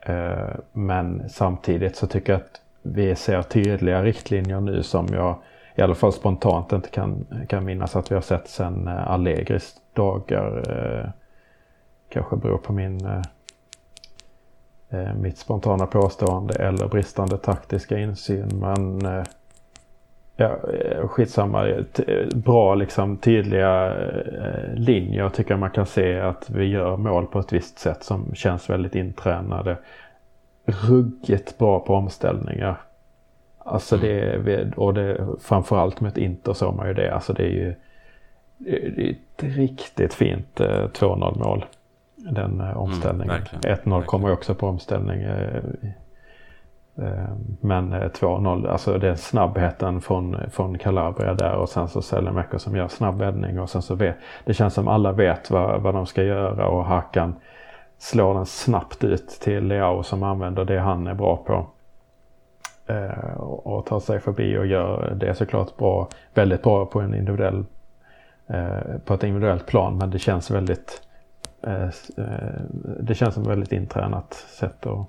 Eh, 0.00 0.54
men 0.72 1.28
samtidigt 1.28 1.96
så 1.96 2.06
tycker 2.06 2.32
jag 2.32 2.40
att 2.40 2.60
vi 2.82 3.14
ser 3.14 3.42
tydliga 3.42 4.02
riktlinjer 4.02 4.60
nu 4.60 4.82
som 4.82 5.06
jag 5.12 5.36
i 5.74 5.82
alla 5.82 5.94
fall 5.94 6.12
spontant 6.12 6.72
inte 6.72 6.88
kan, 6.88 7.26
kan 7.48 7.64
minnas 7.64 7.96
att 7.96 8.10
vi 8.10 8.14
har 8.14 8.22
sett 8.22 8.48
sedan 8.48 8.88
Allegris 8.88 9.74
dagar. 9.92 11.12
Kanske 12.08 12.36
beror 12.36 12.58
på 12.58 12.72
min 12.72 13.22
mitt 15.14 15.38
spontana 15.38 15.86
påstående 15.86 16.54
eller 16.54 16.88
bristande 16.88 17.38
taktiska 17.38 17.98
insyn. 17.98 18.48
Men 18.60 19.02
ja, 20.36 20.56
eh, 20.72 21.08
skitsamma. 21.08 21.84
Bra 22.34 22.74
liksom 22.74 23.16
tydliga 23.16 23.94
eh, 23.94 24.74
linjer 24.74 25.28
tycker 25.28 25.50
jag 25.50 25.60
man 25.60 25.70
kan 25.70 25.86
se 25.86 26.20
att 26.20 26.50
vi 26.50 26.64
gör 26.64 26.96
mål 26.96 27.26
på 27.26 27.38
ett 27.38 27.52
visst 27.52 27.78
sätt 27.78 28.04
som 28.04 28.34
känns 28.34 28.70
väldigt 28.70 28.94
intränade. 28.94 29.76
Ruggigt 30.64 31.58
bra 31.58 31.80
på 31.80 31.94
omställningar. 31.94 32.80
Alltså 33.58 33.96
det, 33.96 34.72
och 34.76 34.94
det, 34.94 35.26
framförallt 35.40 36.00
med 36.00 36.12
ett 36.12 36.18
Inter 36.18 36.52
såg 36.52 36.74
man 36.74 36.88
ju 36.88 36.94
det. 36.94 37.14
Alltså 37.14 37.32
det 37.32 37.42
är 37.42 37.50
ju 37.50 37.74
det 38.58 39.08
är 39.08 39.10
ett 39.10 39.56
riktigt 39.56 40.14
fint 40.14 40.60
eh, 40.60 40.66
2-0 40.66 41.38
mål 41.38 41.64
den 42.16 42.60
eh, 42.60 42.76
omställningen. 42.76 43.42
Mm, 43.64 43.78
1-0 43.84 44.02
kommer 44.02 44.32
också 44.32 44.54
på 44.54 44.68
omställning. 44.68 45.22
Eh, 46.98 47.28
men 47.60 47.92
eh, 47.92 48.08
2-0, 48.08 48.68
alltså 48.68 48.98
det 48.98 49.08
är 49.08 49.14
snabbheten 49.14 50.00
från, 50.00 50.50
från 50.50 50.78
Calabria 50.78 51.34
där 51.34 51.54
och 51.54 51.68
sen 51.68 51.88
så 51.88 52.02
Sellemäcker 52.02 52.58
som 52.58 52.76
gör 52.76 52.88
snabb 52.88 53.18
vändning 53.18 53.60
och 53.60 53.70
sen 53.70 53.82
så 53.82 53.94
vet, 53.94 54.16
det 54.44 54.54
känns 54.54 54.74
som 54.74 54.88
alla 54.88 55.12
vet 55.12 55.50
vad, 55.50 55.82
vad 55.82 55.94
de 55.94 56.06
ska 56.06 56.22
göra 56.22 56.68
och 56.68 56.84
Hakan 56.84 57.36
slår 57.98 58.34
den 58.34 58.46
snabbt 58.46 59.04
ut 59.04 59.28
till 59.28 59.64
Leao 59.64 60.02
som 60.02 60.22
använder 60.22 60.64
det 60.64 60.78
han 60.78 61.06
är 61.06 61.14
bra 61.14 61.36
på. 61.36 61.66
Eh, 62.92 63.40
och 63.40 63.86
tar 63.86 64.00
sig 64.00 64.20
förbi 64.20 64.58
och 64.58 64.66
gör 64.66 65.12
det 65.16 65.34
såklart 65.34 65.76
bra, 65.76 66.08
väldigt 66.34 66.62
bra 66.62 66.86
på 66.86 67.00
en 67.00 67.14
individuell 67.14 67.64
på 69.04 69.14
ett 69.14 69.22
individuellt 69.22 69.66
plan 69.66 69.98
men 69.98 70.10
det 70.10 70.18
känns 70.18 70.50
väldigt 70.50 71.06
Eh, 71.66 71.90
eh, 72.16 72.60
det 73.00 73.14
känns 73.14 73.34
som 73.34 73.42
ett 73.42 73.48
väldigt 73.48 73.72
intränat 73.72 74.34
sätt 74.34 74.86
att... 74.86 75.06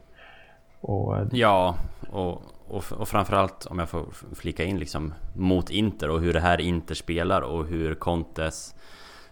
Och, 0.87 1.17
eh, 1.17 1.27
ja, 1.31 1.75
och, 2.11 2.41
och, 2.67 2.83
och 2.91 3.07
framförallt 3.07 3.65
om 3.65 3.79
jag 3.79 3.89
får 3.89 4.05
flika 4.35 4.63
in 4.63 4.79
liksom 4.79 5.13
mot 5.35 5.69
Inter 5.69 6.09
och 6.09 6.21
hur 6.21 6.33
det 6.33 6.39
här 6.39 6.61
Inter 6.61 6.95
spelar 6.95 7.41
och 7.41 7.65
hur 7.65 7.95
Contes 7.95 8.75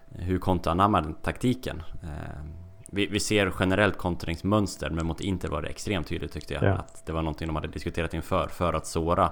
hur 0.10 0.40
Conte 0.40 0.72
anammar 0.72 1.14
taktiken. 1.24 1.84
Vi, 2.88 3.08
vi, 3.08 3.20
ser 3.20 3.54
generellt 3.60 3.98
kontringsmönster 3.98 4.90
men 4.90 5.06
mot 5.06 5.22
Inter 5.22 5.50
var 5.50 5.62
det 5.62 5.68
extremt 5.68 6.08
tydligt 6.08 6.32
tyckte 6.32 6.54
jag. 6.54 6.64
Ja. 6.64 6.74
Att 6.74 7.06
det 7.06 7.14
var 7.14 7.22
någonting 7.22 7.48
de 7.48 7.56
hade 7.56 7.68
diskuterat 7.68 8.14
inför 8.14 8.48
för 8.48 8.74
att 8.74 8.88
såra 8.88 9.32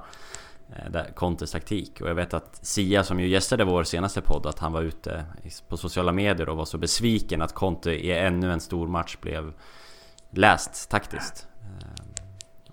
Eh, 0.76 1.04
Contes 1.16 1.52
taktik. 1.52 2.02
Och 2.02 2.10
jag 2.10 2.16
vet 2.16 2.34
att 2.34 2.66
Sia 2.66 3.04
som 3.04 3.20
ju 3.20 3.28
gästade 3.28 3.64
vår 3.64 3.84
senaste 3.84 4.22
podd, 4.22 4.46
att 4.46 4.60
han 4.60 4.72
var 4.72 4.82
ute 4.82 5.26
på 5.68 5.78
sociala 5.78 6.12
medier 6.12 6.50
och 6.50 6.58
var 6.58 6.66
så 6.66 6.78
besviken 6.78 7.42
att 7.42 7.54
Conte 7.54 7.92
i 7.92 8.12
ännu 8.12 8.52
en 8.52 8.60
stor 8.60 8.88
match 8.88 9.18
blev 9.22 9.54
läst 10.32 10.90
taktiskt. 10.90 11.48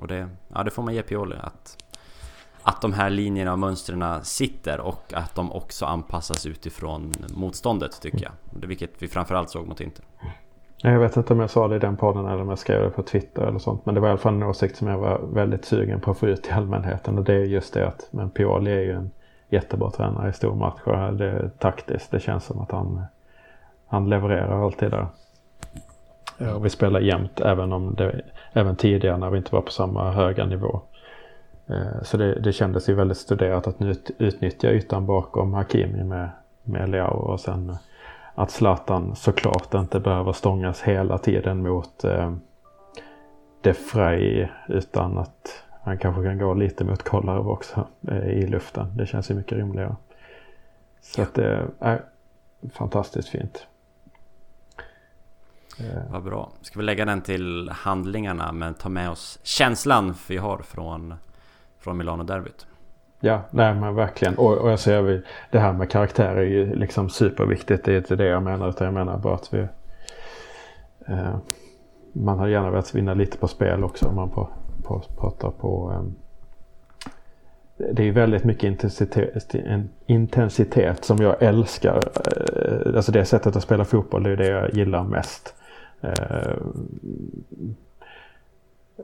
Och 0.01 0.09
det, 0.09 0.29
ja, 0.55 0.63
det 0.63 0.71
får 0.71 0.83
man 0.83 0.95
ge 0.95 1.03
Pioli. 1.03 1.37
Att, 1.41 1.77
att 2.63 2.83
de 2.83 2.93
här 2.93 3.11
linjerna 3.11 3.53
och 3.53 3.59
mönstren 3.59 4.25
sitter 4.25 4.81
och 4.81 5.13
att 5.15 5.35
de 5.35 5.53
också 5.53 5.87
anpassas 5.87 6.47
utifrån 6.47 7.13
motståndet 7.35 8.01
tycker 8.03 8.23
jag. 8.23 8.33
Vilket 8.69 9.03
vi 9.03 9.09
framförallt 9.09 9.51
såg 9.51 9.67
mot 9.67 9.81
Inter. 9.81 10.05
Jag 10.83 11.01
vet 11.01 11.17
inte 11.17 11.33
om 11.33 11.41
jag 11.41 11.51
sa 11.51 11.69
det 11.69 11.77
i 11.77 11.79
den 11.79 11.97
podden 11.97 12.27
eller 12.27 12.41
om 12.43 12.49
jag 12.49 12.59
skrev 12.59 12.83
det 12.83 12.91
på 12.91 13.03
Twitter 13.03 13.43
eller 13.43 13.59
sånt. 13.59 13.87
Men 13.87 13.95
det 13.95 14.01
var 14.01 14.09
i 14.09 14.11
alla 14.11 14.19
fall 14.19 14.35
en 14.35 14.43
åsikt 14.43 14.77
som 14.77 14.89
jag 14.89 14.99
var 14.99 15.21
väldigt 15.33 15.65
sugen 15.65 16.01
på 16.01 16.11
att 16.11 16.19
få 16.19 16.27
ut 16.27 16.43
till 16.43 16.53
allmänheten. 16.53 17.19
Och 17.19 17.25
det 17.25 17.35
är 17.35 17.45
just 17.45 17.75
det 17.75 17.89
att 17.89 18.09
men 18.11 18.31
Pioli 18.31 18.71
är 18.71 18.81
ju 18.81 18.93
en 18.93 19.11
jättebra 19.49 19.91
tränare 19.91 20.31
i 20.31 20.33
stormatcher. 20.33 21.13
Det 21.13 21.31
är 21.31 21.51
taktiskt. 21.59 22.11
Det 22.11 22.21
känns 22.21 22.45
som 22.45 22.61
att 22.61 22.71
han, 22.71 23.03
han 23.87 24.09
levererar 24.09 24.65
alltid 24.65 24.91
där. 24.91 25.07
Och 26.55 26.65
vi 26.65 26.71
spelar 26.71 27.01
jämt 27.01 27.41
även, 27.41 27.73
om 27.73 27.95
det, 27.95 28.21
även 28.53 28.77
tidigare 28.77 29.17
när 29.17 29.31
vi 29.31 29.39
inte 29.39 29.55
var 29.55 29.63
på 29.63 29.71
samma 29.71 30.13
höga 30.13 30.47
nivå. 30.47 30.81
Eh, 31.67 32.03
så 32.03 32.17
det, 32.17 32.35
det 32.41 32.53
kändes 32.53 32.89
ju 32.89 32.95
väldigt 32.95 33.19
studerat 33.19 33.67
att 33.67 33.77
utnyttja 34.19 34.71
ytan 34.71 35.07
bakom 35.07 35.55
Hakimi 35.55 36.05
med, 36.05 36.31
med 36.65 36.89
Leao 36.89 37.17
och 37.17 37.41
sen 37.41 37.77
att 38.35 38.51
Zlatan 38.51 39.17
såklart 39.17 39.75
inte 39.75 40.01
behöver 40.01 40.33
stångas 40.33 40.83
hela 40.83 41.19
tiden 41.19 41.63
mot 41.63 42.05
eh, 42.05 42.33
De 43.61 43.75
Frey 43.75 44.49
utan 44.69 45.19
att 45.19 45.65
han 45.83 45.99
kanske 45.99 46.23
kan 46.23 46.39
gå 46.39 46.55
lite 46.55 46.85
mot 46.85 47.03
Kolarov 47.03 47.49
också 47.49 47.87
eh, 48.09 48.29
i 48.29 48.47
luften. 48.47 48.97
Det 48.97 49.07
känns 49.07 49.31
ju 49.31 49.35
mycket 49.35 49.59
rimligare. 49.59 49.97
Så 51.01 51.23
att 51.23 51.35
det 51.35 51.69
är 51.81 52.03
fantastiskt 52.73 53.29
fint. 53.29 53.67
Eh. 55.81 56.13
Vad 56.13 56.23
bra. 56.23 56.51
Ska 56.63 56.79
vi 56.79 56.85
lägga 56.85 57.05
den 57.05 57.21
till 57.21 57.71
handlingarna 57.73 58.53
men 58.53 58.75
ta 58.75 58.89
med 58.89 59.11
oss 59.11 59.39
känslan 59.43 60.15
vi 60.29 60.37
har 60.37 60.59
från, 60.59 61.15
från 61.79 61.97
Milano-derbyt. 61.97 62.67
Ja, 63.21 63.43
nej 63.51 63.75
men 63.75 63.95
verkligen. 63.95 64.35
Och, 64.35 64.59
och 64.59 64.71
jag 64.71 64.79
ser 64.79 65.23
det 65.51 65.59
här 65.59 65.73
med 65.73 65.91
karaktär 65.91 66.37
är 66.37 66.47
ju 66.47 66.75
liksom 66.75 67.11
superviktigt. 67.11 67.85
Det 67.85 67.93
är 67.93 67.99
inte 67.99 68.17
det 68.17 68.27
jag 68.27 68.43
menar 68.43 68.69
utan 68.69 68.85
jag 68.85 68.95
menar 68.95 69.19
bara 69.19 69.35
att 69.35 69.55
vi 69.55 69.67
eh, 71.07 71.37
man 72.13 72.39
har 72.39 72.47
gärna 72.47 72.71
velat 72.71 72.95
vinna 72.95 73.15
lite 73.15 73.39
på 73.39 73.49
spel 73.49 73.85
också 73.85 74.09
om 74.09 74.15
man 74.15 74.31
på, 74.31 74.49
på, 74.83 75.03
pratar 75.17 75.51
på 75.51 75.93
eh, 75.93 76.03
det 77.93 78.09
är 78.09 78.13
väldigt 78.13 78.45
mycket 78.45 78.65
intensitet, 78.65 79.55
intensitet 80.07 81.05
som 81.05 81.17
jag 81.19 81.43
älskar. 81.43 81.97
Eh, 81.97 82.97
alltså 82.97 83.13
det 83.13 83.25
sättet 83.25 83.57
att 83.57 83.63
spela 83.63 83.85
fotboll 83.85 84.23
det 84.23 84.31
är 84.31 84.37
det 84.37 84.49
jag 84.49 84.75
gillar 84.75 85.05
mest. 85.05 85.55
Eh, 86.01 86.57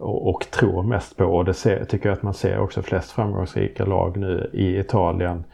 och, 0.00 0.28
och 0.30 0.50
tror 0.50 0.82
mest 0.82 1.16
på. 1.16 1.24
Och 1.24 1.44
det 1.44 1.54
ser, 1.54 1.84
tycker 1.84 2.08
jag 2.08 2.16
att 2.16 2.22
man 2.22 2.34
ser 2.34 2.58
också 2.58 2.82
flest 2.82 3.10
framgångsrika 3.10 3.84
lag 3.84 4.16
nu 4.16 4.50
i 4.52 4.78
Italien 4.78 5.44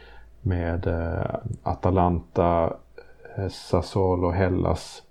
med 0.40 0.86
eh, 0.86 1.36
Atalanta, 1.62 2.76
eh, 3.36 3.48
Sassuolo, 3.48 4.30
Hellas 4.30 5.02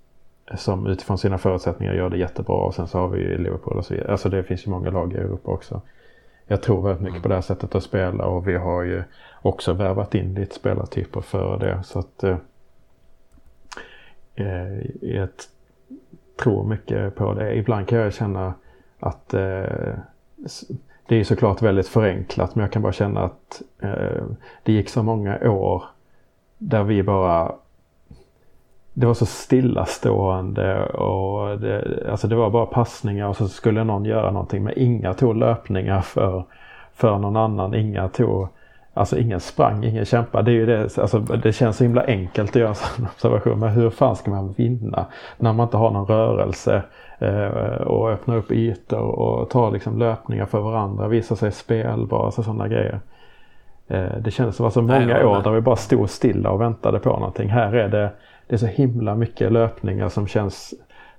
eh, 0.50 0.56
som 0.56 0.86
utifrån 0.86 1.18
sina 1.18 1.38
förutsättningar 1.38 1.94
gör 1.94 2.10
det 2.10 2.18
jättebra 2.18 2.56
och 2.56 2.74
sen 2.74 2.88
så 2.88 2.98
har 2.98 3.08
vi 3.08 3.20
ju 3.20 3.38
Liverpool 3.38 3.78
och 3.78 3.84
så 3.84 3.94
vidare. 3.94 4.12
Alltså 4.12 4.28
det 4.28 4.42
finns 4.42 4.66
ju 4.66 4.70
många 4.70 4.90
lag 4.90 5.12
i 5.12 5.16
Europa 5.16 5.50
också. 5.50 5.80
Jag 6.46 6.62
tror 6.62 6.82
väldigt 6.82 7.04
mycket 7.04 7.22
på 7.22 7.28
det 7.28 7.34
här 7.34 7.42
sättet 7.42 7.74
att 7.74 7.82
spela 7.82 8.24
och 8.24 8.48
vi 8.48 8.54
har 8.56 8.82
ju 8.82 9.02
också 9.42 9.72
värvat 9.72 10.14
in 10.14 10.34
lite 10.34 10.54
spelartyper 10.54 11.20
för 11.20 11.58
det. 11.58 11.82
Så 11.84 11.98
att 11.98 12.24
eh, 12.24 12.36
eh 14.34 14.86
jag 15.00 15.28
tror 16.36 16.64
mycket 16.64 17.16
på 17.16 17.34
det. 17.34 17.54
Ibland 17.54 17.88
kan 17.88 17.98
jag 17.98 18.14
känna 18.14 18.54
att 19.00 19.34
eh, 19.34 19.94
det 21.08 21.16
är 21.16 21.24
såklart 21.24 21.62
väldigt 21.62 21.88
förenklat 21.88 22.54
men 22.54 22.62
jag 22.62 22.72
kan 22.72 22.82
bara 22.82 22.92
känna 22.92 23.20
att 23.20 23.62
eh, 23.82 24.24
det 24.62 24.72
gick 24.72 24.88
så 24.88 25.02
många 25.02 25.50
år 25.50 25.84
där 26.58 26.82
vi 26.82 27.02
bara 27.02 27.52
det 28.94 29.06
var 29.06 29.14
så 29.14 29.26
stillastående 29.26 30.86
och 30.86 31.60
det, 31.60 32.04
alltså 32.10 32.28
det 32.28 32.36
var 32.36 32.50
bara 32.50 32.66
passningar 32.66 33.28
och 33.28 33.36
så 33.36 33.48
skulle 33.48 33.84
någon 33.84 34.04
göra 34.04 34.30
någonting 34.30 34.64
men 34.64 34.78
inga 34.78 35.14
tog 35.14 35.36
löpningar 35.36 36.00
för, 36.00 36.44
för 36.94 37.18
någon 37.18 37.36
annan. 37.36 37.74
Inga 37.74 38.08
tog 38.08 38.48
Alltså 38.94 39.18
ingen 39.18 39.40
sprang, 39.40 39.84
ingen 39.84 40.04
kämpade. 40.04 40.50
Det, 40.50 40.62
är 40.62 40.66
det, 40.66 40.98
alltså, 40.98 41.18
det 41.18 41.52
känns 41.52 41.76
så 41.76 41.84
himla 41.84 42.04
enkelt 42.04 42.50
att 42.50 42.56
göra 42.56 42.68
en 42.68 42.74
sån 42.74 43.04
observation. 43.14 43.58
Men 43.58 43.68
hur 43.68 43.90
fan 43.90 44.16
ska 44.16 44.30
man 44.30 44.52
vinna 44.52 45.06
när 45.38 45.52
man 45.52 45.66
inte 45.66 45.76
har 45.76 45.90
någon 45.90 46.06
rörelse 46.06 46.82
eh, 47.18 47.82
och 47.86 48.10
öppna 48.10 48.36
upp 48.36 48.52
ytor 48.52 49.00
och 49.00 49.50
ta 49.50 49.70
liksom 49.70 49.98
löpningar 49.98 50.46
för 50.46 50.60
varandra, 50.60 51.08
visa 51.08 51.36
sig 51.36 51.52
spelbara, 51.52 52.24
alltså 52.24 52.42
sådana 52.42 52.68
grejer. 52.68 53.00
Eh, 53.88 54.16
det 54.20 54.30
kändes 54.30 54.56
som 54.56 54.66
att 54.66 54.72
så 54.72 54.82
många 54.82 54.98
Nej, 54.98 55.24
år 55.24 55.42
där 55.42 55.50
vi 55.50 55.60
bara 55.60 55.76
stod 55.76 56.10
stilla 56.10 56.50
och 56.50 56.60
väntade 56.60 56.98
på 56.98 57.10
någonting. 57.10 57.48
Här 57.48 57.74
är 57.74 57.88
det, 57.88 58.10
det 58.46 58.54
är 58.54 58.58
så 58.58 58.66
himla 58.66 59.14
mycket 59.14 59.52
löpningar 59.52 60.08
som 60.08 60.26
känns 60.26 60.74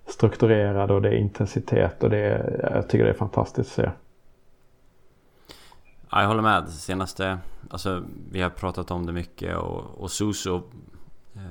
strukturerade 0.07 0.93
och 0.93 1.01
det 1.01 1.09
är 1.09 1.13
intensitet 1.13 2.03
och 2.03 2.09
det 2.09 2.17
är, 2.17 2.69
jag 2.75 2.89
tycker 2.89 3.05
det 3.05 3.11
är 3.11 3.13
fantastiskt 3.13 3.79
att 3.79 3.85
se. 3.85 3.89
Ja, 6.13 6.21
jag 6.21 6.27
håller 6.27 6.41
med. 6.41 6.69
Senaste... 6.69 7.39
Alltså, 7.69 8.03
vi 8.31 8.41
har 8.41 8.49
pratat 8.49 8.91
om 8.91 9.05
det 9.05 9.11
mycket 9.11 9.57
och, 9.57 10.01
och 10.01 10.11
Suso... 10.11 10.63
Eh, 11.35 11.41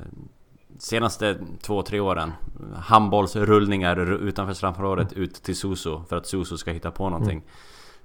senaste 0.79 1.39
två, 1.63 1.83
tre 1.83 2.01
åren. 2.01 2.33
Handbollsrullningar 2.77 4.13
utanför 4.13 4.55
straffområdet 4.55 5.13
mm. 5.13 5.25
ut 5.25 5.35
till 5.35 5.57
Suso 5.57 6.05
för 6.05 6.17
att 6.17 6.27
Suso 6.27 6.59
ska 6.59 6.71
hitta 6.71 6.91
på 6.91 7.11
någonting. 7.11 7.39
Mm. 7.39 7.49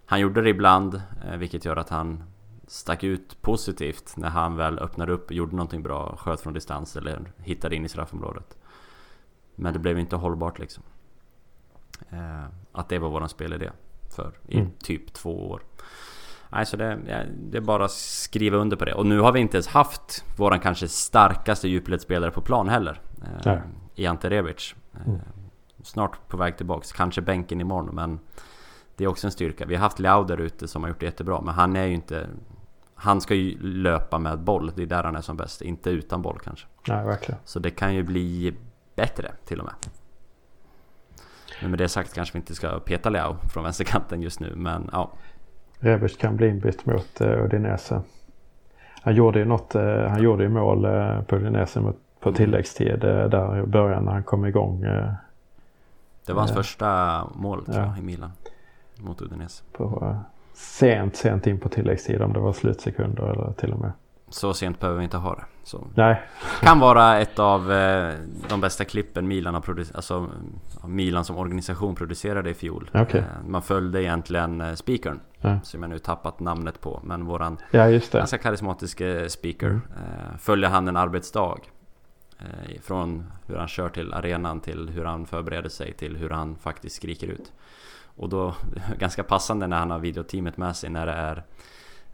Han 0.06 0.20
gjorde 0.20 0.42
det 0.42 0.50
ibland, 0.50 1.02
eh, 1.26 1.38
vilket 1.38 1.66
gör 1.66 1.76
att 1.76 1.90
han 1.90 2.24
stack 2.68 3.04
ut 3.04 3.42
positivt 3.42 4.18
när 4.18 4.30
han 4.30 4.56
väl 4.56 4.80
öppnade 4.80 5.14
upp 5.14 5.32
gjorde 5.32 5.56
någonting 5.56 5.84
bra, 5.84 6.16
sköt 6.16 6.42
från 6.42 6.54
distans 6.54 6.96
eller 6.96 7.32
hittade 7.38 7.76
in 7.76 7.86
i 7.86 7.90
straffområdet. 7.90 8.58
Men 9.56 9.74
det 9.74 9.80
blev 9.80 10.00
inte 10.00 10.16
hållbart 10.16 10.60
liksom. 10.60 10.84
Eh, 12.10 12.46
att 12.72 12.90
det 12.90 13.00
var 13.00 13.10
våran 13.10 13.30
spelidé 13.30 13.70
för 14.16 14.40
i 14.48 14.58
mm. 14.58 14.72
typ 14.80 15.14
två 15.14 15.50
år. 15.50 15.62
Nej, 16.50 16.66
så 16.66 16.78
det, 16.78 17.00
det 17.40 17.58
är 17.58 17.62
bara 17.62 17.86
att 17.86 17.92
skriva 17.92 18.58
under 18.58 18.78
på 18.78 18.86
det. 18.86 18.94
Och 18.94 19.06
nu 19.06 19.20
har 19.20 19.32
vi 19.32 19.40
inte 19.40 19.58
ens 19.58 19.68
haft 19.68 20.26
våran 20.38 20.60
kanske 20.60 20.88
starkaste 20.88 21.68
djupledsspelare 21.68 22.32
på 22.32 22.42
plan 22.42 22.70
heller. 22.70 23.02
Eh, 23.46 23.58
I 23.96 24.06
Ante 24.06 24.30
Rebic. 24.30 24.76
Eh, 24.94 25.08
mm. 25.08 25.20
Snart 25.84 26.28
på 26.28 26.38
väg 26.38 26.58
tillbaks. 26.58 26.92
Kanske 26.92 27.22
bänken 27.22 27.62
imorgon 27.62 27.96
men 27.96 28.20
det 28.96 29.04
är 29.04 29.08
också 29.08 29.28
en 29.28 29.32
styrka. 29.32 29.66
Vi 29.66 29.76
har 29.76 29.82
haft 29.82 30.00
Leao 30.00 30.24
där 30.24 30.38
ute 30.38 30.68
som 30.68 30.84
har 30.84 30.90
gjort 30.90 31.00
det 31.00 31.06
jättebra. 31.06 31.42
Men 31.42 31.54
han 31.54 31.76
är 31.76 31.86
ju 31.86 31.94
inte... 31.94 32.28
Han 32.96 33.22
ska 33.22 33.36
ju 33.36 33.60
löpa 33.62 34.20
med 34.20 34.40
boll. 34.40 34.72
Det 34.76 34.82
är 34.82 34.86
där 34.86 35.04
han 35.04 35.16
är 35.16 35.22
som 35.22 35.38
bäst. 35.38 35.62
Inte 35.62 35.90
utan 35.90 36.22
boll 36.22 36.40
kanske. 36.44 36.68
Nej, 36.88 37.06
verkligen. 37.06 37.40
Så 37.46 37.60
det 37.60 37.70
kan 37.70 37.96
ju 37.96 38.04
bli 38.04 38.54
bättre 38.96 39.32
till 39.46 39.60
och 39.60 39.66
med. 39.66 39.74
Men 41.62 41.72
med 41.72 41.80
det 41.80 41.90
sagt 41.90 42.14
kanske 42.14 42.34
vi 42.34 42.40
inte 42.40 42.56
ska 42.56 42.80
peta 42.80 43.10
Leao 43.10 43.38
från 43.54 43.64
vänsterkanten 43.64 44.22
just 44.22 44.40
nu. 44.40 44.56
Men 44.56 44.90
ja, 44.92 45.12
Rebic 45.80 46.18
kan 46.18 46.36
bli 46.36 46.48
inbytt 46.48 46.86
mot 46.86 47.22
uh, 47.22 47.44
Udinese. 47.46 48.02
Han 49.02 49.16
gjorde 49.16 49.40
ju 49.40 49.46
något, 49.46 49.76
uh, 49.76 49.82
han 49.82 50.24
gjorde 50.24 50.44
ju 50.44 50.50
mål 50.50 50.86
uh, 50.86 51.22
på 51.22 51.36
Udinese 51.36 51.94
på 52.20 52.32
tilläggstid 52.32 53.04
uh, 53.04 53.30
där 53.30 53.64
i 53.64 53.66
början 53.66 54.06
när 54.06 54.12
han 54.12 54.24
kom 54.24 54.46
igång. 54.46 54.82
det 56.26 56.34
var 56.34 56.40
hans 56.40 56.54
första 56.54 57.22
mål 57.36 57.66
tror 57.66 57.78
jag, 57.78 57.98
i 57.98 58.02
Milan. 58.02 58.32
Mot 58.96 59.22
Udinese. 59.22 59.64
På, 59.72 60.16
sent, 60.54 61.16
sent 61.16 61.48
in 61.48 61.60
på 61.60 61.70
tilläggstid 61.70 62.22
om 62.22 62.34
det 62.34 62.40
var 62.40 62.54
slutsekunder 62.54 63.24
eller 63.24 63.54
till 63.54 63.74
och 63.74 63.80
med. 63.80 63.92
Så 64.30 64.54
sent 64.54 64.80
behöver 64.80 64.98
vi 64.98 65.04
inte 65.04 65.18
ha 65.18 65.36
det. 65.36 65.46
Så. 65.64 65.88
Nej. 65.96 66.22
Kan 66.62 66.80
vara 66.80 67.20
ett 67.20 67.40
av 67.40 67.72
eh, 67.72 68.16
de 68.50 68.62
bästa 68.62 68.86
klippen 68.86 69.28
Milan 69.28 69.54
har 69.54 69.62
producerat. 69.62 69.96
Alltså 69.96 70.30
Milan 70.86 71.26
som 71.26 71.38
organisation 71.38 71.96
producerade 71.96 72.50
i 72.50 72.54
fjol. 72.54 72.90
Okay. 72.94 73.22
Eh, 73.22 73.26
man 73.48 73.62
följde 73.62 74.04
egentligen 74.04 74.62
eh, 74.62 74.74
speakern. 74.74 75.20
Ja. 75.42 75.60
Som 75.64 75.82
jag 75.82 75.90
nu 75.90 76.00
tappat 76.00 76.40
namnet 76.40 76.82
på. 76.82 77.02
Men 77.04 77.26
våran 77.26 77.58
ja, 77.72 78.00
ganska 78.12 78.38
karismatiska 78.38 79.30
speaker. 79.30 79.68
Mm. 79.68 79.82
Följer 80.40 80.70
han 80.70 80.88
en 80.88 80.98
arbetsdag. 80.98 81.58
Från 82.82 83.32
hur 83.48 83.56
han 83.56 83.68
kör 83.68 83.90
till 83.90 84.14
arenan 84.14 84.60
till 84.60 84.90
hur 84.90 85.06
han 85.06 85.26
förbereder 85.26 85.70
sig 85.70 85.94
till 85.94 86.18
hur 86.18 86.30
han 86.30 86.56
faktiskt 86.56 86.96
skriker 86.96 87.28
ut. 87.28 87.54
Och 88.18 88.30
då, 88.30 88.56
ganska 89.00 89.24
passande 89.24 89.68
när 89.68 89.78
han 89.78 89.92
har 89.92 90.00
videoteamet 90.00 90.58
med 90.58 90.76
sig 90.76 90.90
när 90.90 91.06
det 91.06 91.12
är 91.12 91.44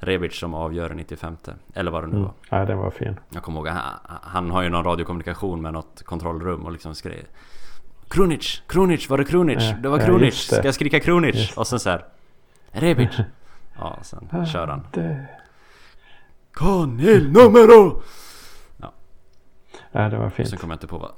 Rebic 0.06 0.40
som 0.40 0.54
avgör 0.54 0.90
95 0.90 1.38
Eller 1.74 1.92
vad 1.92 2.04
det 2.04 2.08
nu 2.08 2.16
mm. 2.16 2.24
var. 2.24 2.34
Ja, 2.50 2.66
den 2.66 2.78
var 2.78 2.90
fin. 2.90 3.20
Jag 3.30 3.44
kommer 3.44 3.60
ihåg, 3.60 3.68
han, 3.68 4.00
han 4.24 4.52
har 4.52 4.62
ju 4.62 4.70
någon 4.70 4.84
radiokommunikation 4.84 5.62
med 5.62 5.74
något 5.74 6.04
kontrollrum 6.04 6.66
och 6.66 6.72
liksom 6.72 6.96
skrev 6.96 7.26
Krunic, 8.08 8.62
Krunic, 8.68 9.10
var 9.10 9.18
det 9.18 9.26
Krunic? 9.26 9.64
Ja, 9.64 9.76
det 9.76 9.90
var 9.90 10.00
Krunic, 10.00 10.52
ja, 10.52 10.58
ska 10.58 10.68
jag 10.68 10.76
skrika 10.76 11.00
Krunic? 11.00 11.36
Just. 11.36 11.58
Och 11.58 11.68
sen 11.68 11.80
så 11.80 11.90
här 11.90 12.06
Rebic 12.72 13.10
Ja, 13.80 13.98
sen 14.02 14.30
ja, 14.32 14.46
kör 14.46 14.68
han 14.68 14.88
det... 14.92 15.28
Il 17.00 17.32
numero! 17.32 18.02
Ja. 18.78 18.92
ja, 19.92 20.10
det 20.10 20.18
var 20.18 20.30
fint. 20.30 20.50
Sen 20.50 20.60
kommer 20.60 20.74
jag 20.74 20.76
inte 20.76 20.88
på 20.88 20.98
vad 20.98 21.12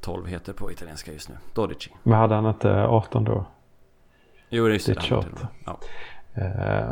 12 0.00 0.26
heter 0.26 0.52
på 0.52 0.72
italienska 0.72 1.12
just 1.12 1.28
nu. 1.28 1.34
Dodici. 1.54 1.90
Men 2.02 2.18
hade 2.18 2.34
han 2.34 2.46
inte 2.46 2.84
18 2.84 3.24
då? 3.24 3.44
Jo, 4.48 4.68
det 4.68 4.88
är 4.88 4.94
det. 4.94 5.48
Ja. 5.64 5.78
Uh, 6.40 6.46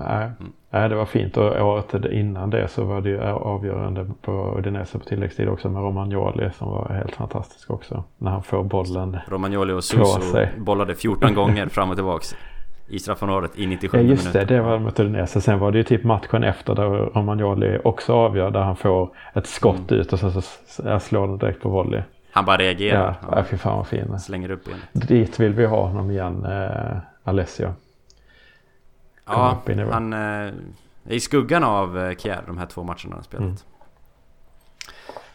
nej. 0.09 0.31
Mm. 0.41 0.53
nej, 0.71 0.89
det 0.89 0.95
var 0.95 1.05
fint 1.05 1.37
och 1.37 1.67
året 1.67 1.95
innan 2.11 2.51
det 2.51 2.69
så 2.69 2.85
var 2.85 3.01
det 3.01 3.09
ju 3.09 3.21
avgörande 3.23 4.07
på 4.23 4.55
Udinese 4.59 4.99
på 4.99 5.05
tilläggstid 5.05 5.49
också 5.49 5.69
med 5.69 5.83
Romagnoli 5.83 6.51
som 6.51 6.69
var 6.69 6.89
helt 6.89 7.17
fantastisk 7.17 7.71
också. 7.71 8.05
När 8.19 8.31
han 8.31 8.43
får 8.43 8.65
bollen 8.65 9.17
Romagnoli 9.29 9.73
och 9.73 9.85
Suso 9.85 10.47
bollade 10.59 10.95
14 10.95 11.35
gånger 11.35 11.67
fram 11.67 11.91
och 11.91 11.97
tillbaks 11.97 12.37
i 12.89 12.99
straffområdet 12.99 13.59
i 13.59 13.67
97 13.67 13.99
ja, 13.99 14.03
just 14.03 14.25
minuter. 14.25 14.47
det, 14.47 14.55
det 14.55 14.63
var 14.63 14.79
mot 14.79 15.01
Udinese. 15.01 15.41
Sen 15.41 15.59
var 15.59 15.73
det 15.73 15.79
ju 15.79 15.85
typ 15.85 16.05
matchen 16.05 16.45
efter 16.45 16.75
där 16.75 16.85
Romagnoli 16.89 17.79
också 17.85 18.13
avgör 18.13 18.51
där 18.51 18.61
han 18.61 18.77
får 18.77 19.11
ett 19.35 19.47
skott 19.47 19.91
mm. 19.91 20.01
ut 20.01 20.13
och 20.13 20.19
så, 20.19 20.31
så, 20.31 20.41
så 20.67 21.01
slår 21.01 21.27
den 21.27 21.39
direkt 21.39 21.61
på 21.61 21.69
volley. 21.69 22.03
Han 22.31 22.45
bara 22.45 22.57
reagerar. 22.57 23.19
Ja, 23.23 23.37
ja. 23.37 23.45
fy 23.45 23.57
fan 23.57 23.77
vad 23.77 23.87
fin. 23.87 24.19
Slänger 24.19 24.51
upp 24.51 24.69
igen. 24.69 24.79
Dit 24.93 25.41
vill 25.41 25.53
vi 25.53 25.67
ha 25.67 25.87
honom 25.87 26.11
igen, 26.11 26.45
eh, 26.45 26.97
Alessio. 27.25 27.75
Ja, 29.29 29.63
han 29.91 30.13
eh, 30.13 30.19
är 30.19 30.53
i 31.05 31.21
skuggan 31.21 31.65
av 31.65 31.99
eh, 31.99 32.17
Kjär 32.17 32.43
de 32.47 32.59
här 32.59 32.67
två 32.67 32.83
matcherna 32.83 33.15
han 33.15 33.25
spelat. 33.25 33.45
Mm. 33.45 33.57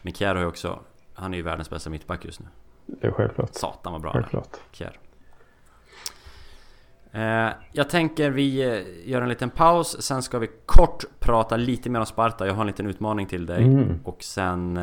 Men 0.01 0.13
Kjär 0.13 0.35
har 0.35 0.41
ju 0.41 0.47
också, 0.47 0.79
han 1.13 1.33
är 1.33 1.37
ju 1.37 1.43
världens 1.43 1.69
bästa 1.69 1.89
mittback 1.89 2.25
just 2.25 2.39
nu. 2.39 2.45
Det 2.85 3.07
är 3.07 3.11
självklart. 3.11 3.55
Satan 3.55 3.93
vad 3.93 4.01
bra 4.01 4.13
självklart. 4.13 4.57
Kjär. 4.71 4.99
Eh, 7.11 7.53
jag 7.71 7.89
tänker 7.89 8.29
vi 8.29 8.61
gör 9.05 9.21
en 9.21 9.29
liten 9.29 9.49
paus, 9.49 10.01
sen 10.01 10.23
ska 10.23 10.39
vi 10.39 10.49
kort 10.65 11.03
prata 11.19 11.57
lite 11.57 11.89
mer 11.89 11.99
om 11.99 12.05
Sparta. 12.05 12.47
Jag 12.47 12.53
har 12.53 12.61
en 12.61 12.67
liten 12.67 12.87
utmaning 12.87 13.27
till 13.27 13.45
dig. 13.45 13.63
Mm. 13.63 13.99
Och 14.03 14.23
sen 14.23 14.79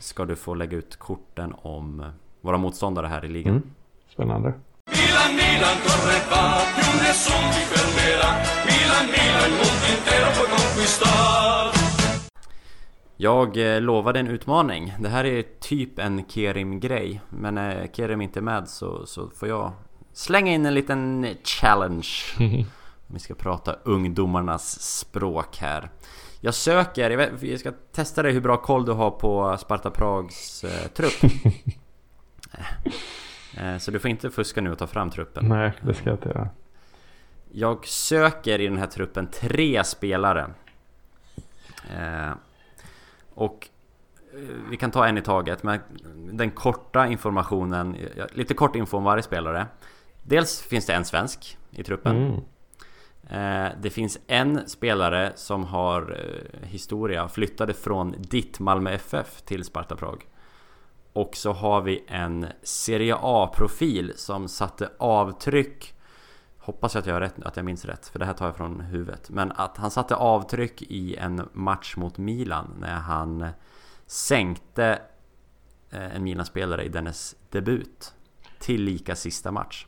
ska 0.00 0.24
du 0.24 0.36
få 0.36 0.54
lägga 0.54 0.76
ut 0.76 0.96
korten 0.96 1.54
om 1.62 2.12
våra 2.40 2.58
motståndare 2.58 3.06
här 3.06 3.24
i 3.24 3.28
ligan. 3.28 3.56
Mm. 3.56 3.70
Spännande. 4.08 4.52
Milan. 4.86 5.36
Milan, 5.36 5.76
Jag 13.20 13.74
eh, 13.74 13.80
lovade 13.80 14.20
en 14.20 14.28
utmaning. 14.28 14.94
Det 15.00 15.08
här 15.08 15.24
är 15.24 15.44
typ 15.60 15.98
en 15.98 16.24
Kerim-grej. 16.28 17.20
Men 17.28 17.54
när 17.54 17.88
Kerim 17.92 18.20
inte 18.20 18.38
är 18.38 18.42
med 18.42 18.68
så, 18.68 19.06
så 19.06 19.28
får 19.28 19.48
jag 19.48 19.72
slänga 20.12 20.52
in 20.52 20.66
en 20.66 20.74
liten 20.74 21.26
challenge. 21.44 22.08
Vi 23.06 23.18
ska 23.18 23.34
prata 23.34 23.76
ungdomarnas 23.84 24.80
språk 24.80 25.56
här. 25.56 25.90
Jag 26.40 26.54
söker, 26.54 27.10
jag, 27.10 27.16
vet, 27.18 27.42
jag 27.42 27.60
ska 27.60 27.72
testa 27.92 28.22
dig 28.22 28.32
hur 28.32 28.40
bra 28.40 28.56
koll 28.56 28.84
du 28.84 28.92
har 28.92 29.10
på 29.10 29.56
Sparta 29.60 29.90
Prags 29.90 30.64
eh, 30.64 30.88
trupp. 30.88 31.32
Eh, 33.56 33.78
så 33.78 33.90
du 33.90 33.98
får 33.98 34.10
inte 34.10 34.30
fuska 34.30 34.60
nu 34.60 34.72
och 34.72 34.78
ta 34.78 34.86
fram 34.86 35.10
truppen. 35.10 35.48
Nej, 35.48 35.72
det 35.82 35.94
ska 35.94 36.08
jag 36.08 36.14
inte 36.16 36.28
göra. 36.28 36.48
Jag 37.52 37.86
söker 37.86 38.60
i 38.60 38.66
den 38.66 38.78
här 38.78 38.86
truppen 38.86 39.26
tre 39.26 39.84
spelare. 39.84 40.50
Eh, 41.96 42.30
och 43.34 43.68
eh, 44.32 44.38
vi 44.70 44.76
kan 44.76 44.90
ta 44.90 45.06
en 45.06 45.18
i 45.18 45.22
taget, 45.22 45.62
men 45.62 45.80
den 46.32 46.50
korta 46.50 47.06
informationen, 47.06 47.96
lite 48.32 48.54
kort 48.54 48.76
info 48.76 48.96
om 48.96 49.04
varje 49.04 49.22
spelare. 49.22 49.66
Dels 50.22 50.62
finns 50.62 50.86
det 50.86 50.92
en 50.92 51.04
svensk 51.04 51.58
i 51.70 51.84
truppen. 51.84 52.16
Mm. 52.16 52.40
Det 53.80 53.90
finns 53.90 54.18
en 54.26 54.68
spelare 54.68 55.32
som 55.34 55.64
har 55.64 56.18
historia, 56.62 57.28
flyttade 57.28 57.74
från 57.74 58.14
ditt 58.18 58.60
Malmö 58.60 58.90
FF 58.90 59.42
till 59.42 59.64
Sparta 59.64 59.96
Prag. 59.96 60.26
Och 61.12 61.36
så 61.36 61.52
har 61.52 61.80
vi 61.80 62.04
en 62.06 62.46
Serie 62.62 63.16
A-profil 63.20 64.12
som 64.16 64.48
satte 64.48 64.90
avtryck 64.98 65.94
Hoppas 66.68 66.96
att 66.96 67.06
jag, 67.06 67.20
rätt, 67.20 67.42
att 67.42 67.56
jag 67.56 67.64
minns 67.64 67.84
rätt, 67.84 68.06
för 68.06 68.18
det 68.18 68.24
här 68.24 68.32
tar 68.32 68.46
jag 68.46 68.56
från 68.56 68.80
huvudet. 68.80 69.30
Men 69.30 69.52
att 69.52 69.76
han 69.76 69.90
satte 69.90 70.16
avtryck 70.16 70.82
i 70.82 71.16
en 71.16 71.48
match 71.52 71.96
mot 71.96 72.18
Milan 72.18 72.76
när 72.80 72.94
han 72.94 73.46
sänkte 74.06 74.98
eh, 75.90 76.16
en 76.16 76.24
Milan-spelare 76.24 76.84
i 76.84 76.88
dennes 76.88 77.36
debut. 77.50 78.14
Tillika 78.58 79.14
sista 79.14 79.50
match. 79.50 79.86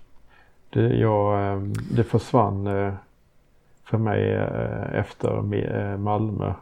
Det, 0.70 0.80
jag, 0.80 1.52
ehm, 1.52 1.72
det 1.90 2.04
försvann 2.04 2.66
eh, 2.66 2.94
för 3.84 3.98
mig 3.98 4.32
eh, 4.34 5.00
efter 5.00 5.96
Malmö 5.96 6.54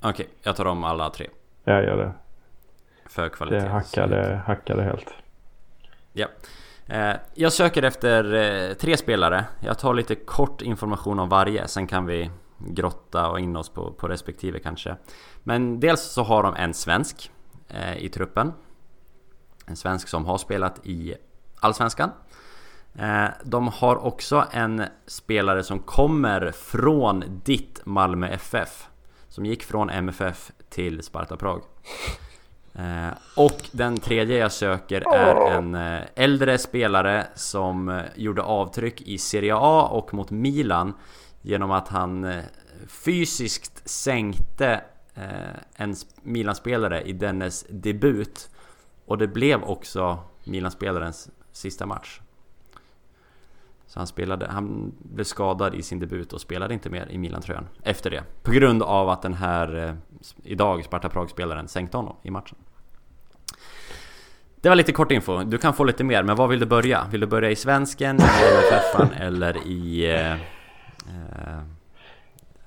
Okej, 0.00 0.28
jag 0.42 0.56
tar 0.56 0.64
om 0.64 0.84
alla 0.84 1.10
tre. 1.10 1.26
Jag 1.64 1.84
gör 1.84 1.96
det. 1.96 2.12
För 3.06 3.28
kvalitet. 3.28 3.58
Det 3.58 3.68
hackade, 3.68 4.42
hackade 4.46 4.82
helt. 4.82 5.14
Ja. 6.12 6.26
Eh, 6.86 7.14
jag 7.34 7.52
söker 7.52 7.82
efter 7.82 8.34
eh, 8.34 8.74
tre 8.74 8.96
spelare. 8.96 9.44
Jag 9.60 9.78
tar 9.78 9.94
lite 9.94 10.14
kort 10.14 10.62
information 10.62 11.18
om 11.18 11.28
varje, 11.28 11.68
sen 11.68 11.86
kan 11.86 12.06
vi 12.06 12.30
grotta 12.58 13.28
och 13.28 13.40
in 13.40 13.56
oss 13.56 13.68
på, 13.68 13.92
på 13.92 14.08
respektive 14.08 14.58
kanske. 14.58 14.96
Men 15.42 15.80
dels 15.80 16.02
så 16.02 16.22
har 16.22 16.42
de 16.42 16.54
en 16.54 16.74
svensk 16.74 17.30
eh, 17.68 17.96
i 17.96 18.08
truppen. 18.08 18.52
En 19.66 19.76
svensk 19.76 20.08
som 20.08 20.26
har 20.26 20.38
spelat 20.38 20.86
i 20.86 21.14
Allsvenskan. 21.60 22.10
De 23.44 23.68
har 23.68 23.96
också 23.96 24.44
en 24.50 24.84
spelare 25.06 25.62
som 25.62 25.78
kommer 25.78 26.50
från 26.50 27.24
ditt 27.44 27.80
Malmö 27.84 28.28
FF. 28.28 28.88
Som 29.28 29.46
gick 29.46 29.62
från 29.62 29.90
MFF 29.90 30.50
till 30.68 31.02
Sparta 31.02 31.36
Prag. 31.36 31.62
Eh, 32.74 33.08
och 33.36 33.68
den 33.72 33.96
tredje 33.96 34.38
jag 34.38 34.52
söker 34.52 35.14
är 35.14 35.50
en 35.50 35.74
eh, 35.74 36.00
äldre 36.14 36.58
spelare 36.58 37.26
som 37.34 37.88
eh, 37.88 38.02
gjorde 38.16 38.42
avtryck 38.42 39.00
i 39.00 39.18
Serie 39.18 39.54
A 39.56 39.88
och 39.90 40.14
mot 40.14 40.30
Milan 40.30 40.94
genom 41.42 41.70
att 41.70 41.88
han 41.88 42.42
fysiskt 42.88 43.88
sänkte 43.88 44.80
en 45.74 45.94
Milan-spelare 46.22 47.02
i 47.02 47.12
dennes 47.12 47.66
debut. 47.68 48.50
Och 49.06 49.18
det 49.18 49.26
blev 49.26 49.62
också 49.64 50.18
Milan-spelarens 50.44 51.30
sista 51.52 51.86
match. 51.86 52.20
Så 53.92 54.00
han, 54.00 54.06
spelade, 54.06 54.46
han 54.50 54.92
blev 54.98 55.24
skadad 55.24 55.74
i 55.74 55.82
sin 55.82 55.98
debut 55.98 56.32
och 56.32 56.40
spelade 56.40 56.74
inte 56.74 56.90
mer 56.90 57.06
i 57.10 57.18
Milan-tröjan 57.18 57.68
efter 57.82 58.10
det. 58.10 58.22
På 58.42 58.50
grund 58.50 58.82
av 58.82 59.08
att 59.08 59.22
den 59.22 59.34
här 59.34 59.88
eh, 59.88 59.94
idag 60.42 60.84
Sparta 60.84 61.08
Prag-spelaren 61.08 61.68
sänkte 61.68 61.96
honom 61.96 62.16
i 62.22 62.30
matchen. 62.30 62.58
Det 64.60 64.68
var 64.68 64.76
lite 64.76 64.92
kort 64.92 65.12
info. 65.12 65.44
Du 65.44 65.58
kan 65.58 65.74
få 65.74 65.84
lite 65.84 66.04
mer, 66.04 66.22
men 66.22 66.36
var 66.36 66.48
vill 66.48 66.60
du 66.60 66.66
börja? 66.66 67.06
Vill 67.10 67.20
du 67.20 67.26
börja 67.26 67.50
i 67.50 67.56
svensken, 67.56 68.16
i 68.16 68.22
MFF 68.22 69.20
eller 69.20 69.66
i... 69.66 70.14
Eh, 70.14 70.32
eh, 70.32 70.38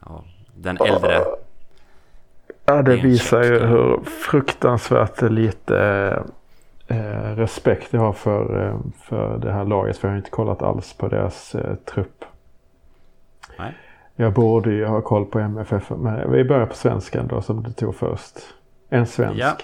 ja, 0.06 0.24
den 0.56 0.78
äldre? 0.78 1.22
Ja, 2.66 2.82
det 2.82 2.96
visar 2.96 3.44
ju 3.44 3.60
hur 3.60 4.04
fruktansvärt 4.04 5.22
lite 5.22 6.24
eh, 6.88 7.36
respekt 7.36 7.94
jag 7.94 8.00
har 8.00 8.14
för, 8.14 8.68
eh, 8.68 8.80
för 9.04 9.38
det 9.38 9.52
här 9.52 9.66
laget. 9.66 9.98
För 9.98 10.08
jag 10.08 10.14
har 10.14 10.18
inte 10.18 10.30
kollat 10.30 10.62
alls 10.62 10.94
på 10.94 11.08
deras 11.08 11.56
eh, 11.56 11.76
trupp. 11.76 12.26
Nej. 13.60 13.78
Jag 14.16 14.34
borde 14.34 14.72
ju 14.72 14.86
ha 14.86 15.02
koll 15.02 15.26
på 15.26 15.40
MFF. 15.40 15.90
Men 15.90 16.32
vi 16.32 16.44
börjar 16.44 16.66
på 16.66 16.76
svenskan 16.76 17.28
då 17.28 17.42
som 17.42 17.64
du 17.64 17.72
tog 17.72 17.96
först. 17.96 18.40
En 18.90 19.08
svensk. 19.08 19.40
Ja. 19.40 19.58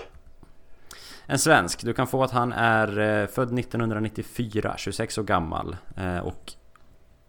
En 1.25 1.39
svensk. 1.39 1.85
Du 1.85 1.93
kan 1.93 2.07
få 2.07 2.23
att 2.23 2.31
han 2.31 2.53
är 2.53 2.87
eh, 2.99 3.27
född 3.27 3.59
1994, 3.59 4.73
26 4.77 5.17
år 5.17 5.23
gammal. 5.23 5.75
Eh, 5.97 6.19
och 6.19 6.53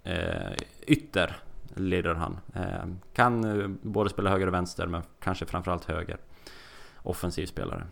eh, 0.04 0.52
ytter 0.86 1.36
leder 1.74 2.14
han. 2.14 2.38
Eh, 2.54 2.84
kan 3.14 3.78
både 3.82 4.10
spela 4.10 4.30
höger 4.30 4.46
och 4.46 4.54
vänster 4.54 4.86
men 4.86 5.02
kanske 5.20 5.46
framförallt 5.46 5.84
höger. 5.84 6.16
Offensiv 7.02 7.46
spelare. 7.46 7.84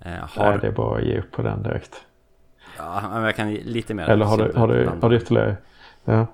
Eh, 0.00 0.12
har... 0.12 0.50
Nej, 0.50 0.58
det 0.60 0.66
är 0.66 0.72
bara 0.72 0.98
att 0.98 1.04
ge 1.04 1.18
upp 1.18 1.32
på 1.32 1.42
den 1.42 1.62
direkt. 1.62 2.06
Ja, 2.78 3.02
men 3.12 3.22
jag 3.22 3.36
kan 3.36 3.50
ge 3.52 3.62
lite 3.62 3.94
mer. 3.94 4.08
Eller 4.08 4.24
har 4.24 4.38
du, 4.38 4.52
har 4.52 4.68
du, 4.68 4.90
har 5.02 5.10
du 5.10 5.16
ytterligare? 5.16 5.56
Ja. 6.04 6.26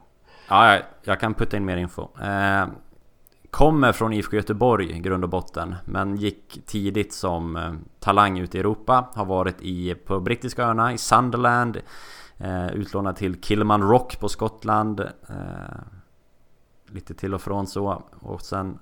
Ja, 0.49 0.79
jag, 1.03 1.21
kan 1.21 1.35
putta 1.35 1.57
in 1.57 1.65
mer 1.65 1.77
info. 1.77 2.09
Eh, 2.23 2.67
kommer 3.51 3.93
från 3.93 4.13
IFK 4.13 4.37
Göteborg 4.37 4.99
grund 4.99 5.25
och 5.25 5.31
botten. 5.31 5.75
Men 5.85 6.17
gick 6.17 6.67
tidigt 6.67 7.13
som 7.13 7.57
eh, 7.57 7.73
talang 7.99 8.39
ut 8.39 8.55
i 8.55 8.59
Europa. 8.59 9.09
Har 9.15 9.25
varit 9.25 9.61
i, 9.61 9.95
på 9.95 10.21
brittiska 10.21 10.65
öarna, 10.65 10.93
i 10.93 10.99
Sunderland. 10.99 11.81
Utlånad 12.73 13.17
till 13.17 13.41
Kilman 13.43 13.83
Rock 13.83 14.21
på 14.21 14.29
Skottland. 14.29 15.09
Lite 16.87 17.15
till 17.15 17.35
och 17.35 17.41
från 17.41 17.67
så. 17.67 18.03
Och 18.21 18.41
sen 18.41 18.79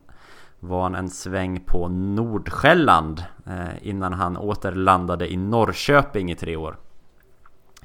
var 0.61 0.83
han 0.83 0.95
en 0.95 1.11
sväng 1.11 1.61
på 1.61 1.89
Nordsjälland 1.89 3.25
eh, 3.47 3.89
innan 3.89 4.13
han 4.13 4.37
återlandade 4.37 5.33
i 5.33 5.37
Norrköping 5.37 6.31
i 6.31 6.35
tre 6.35 6.57
år. 6.57 6.77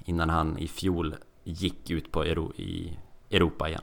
Innan 0.06 0.30
han 0.30 0.58
i 0.58 0.68
fjol 0.68 1.16
gick 1.44 1.90
ut 1.90 2.12
på 2.12 2.24
Euro 2.24 2.52
i 2.56 2.98
Europa 3.32 3.70
igen. 3.70 3.82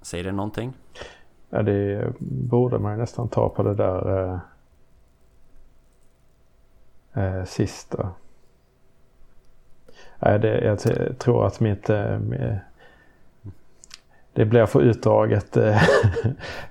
Säger 0.00 0.24
det 0.24 0.32
någonting? 0.32 0.72
Ja, 1.50 1.62
det 1.62 2.12
borde 2.20 2.78
man 2.78 2.92
ju 2.92 2.98
nästan 2.98 3.28
ta 3.28 3.48
på 3.48 3.62
det 3.62 3.74
där 3.74 4.32
eh, 7.14 7.24
eh, 7.24 7.44
sista. 7.44 8.10
Nej, 10.18 10.38
det, 10.38 10.64
jag 10.64 10.78
tror 11.18 11.46
att 11.46 11.60
mitt, 11.60 11.90
eh, 11.90 12.18
det 14.36 14.44
blir 14.44 14.66
för 14.66 14.80
utdraget 14.80 15.56
eh, 15.56 15.82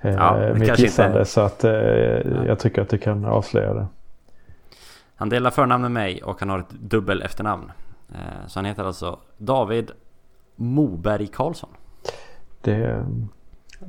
ja, 0.00 0.54
mitt 0.54 0.78
gissande 0.78 1.24
så 1.24 1.40
att 1.40 1.64
eh, 1.64 1.72
ja. 1.72 2.44
jag 2.46 2.58
tycker 2.58 2.82
att 2.82 2.88
du 2.88 2.98
kan 2.98 3.24
avslöja 3.24 3.74
det. 3.74 3.86
Han 5.16 5.28
delar 5.28 5.50
förnamn 5.50 5.82
med 5.82 5.90
mig 5.90 6.22
och 6.22 6.40
han 6.40 6.48
har 6.48 6.58
ett 6.58 6.70
dubbel 6.70 7.22
efternamn. 7.22 7.72
Eh, 8.08 8.46
så 8.46 8.58
han 8.58 8.64
heter 8.64 8.84
alltså 8.84 9.18
David 9.38 9.90
Moberg 10.56 11.26
Karlsson. 11.26 11.70
Det 12.60 13.06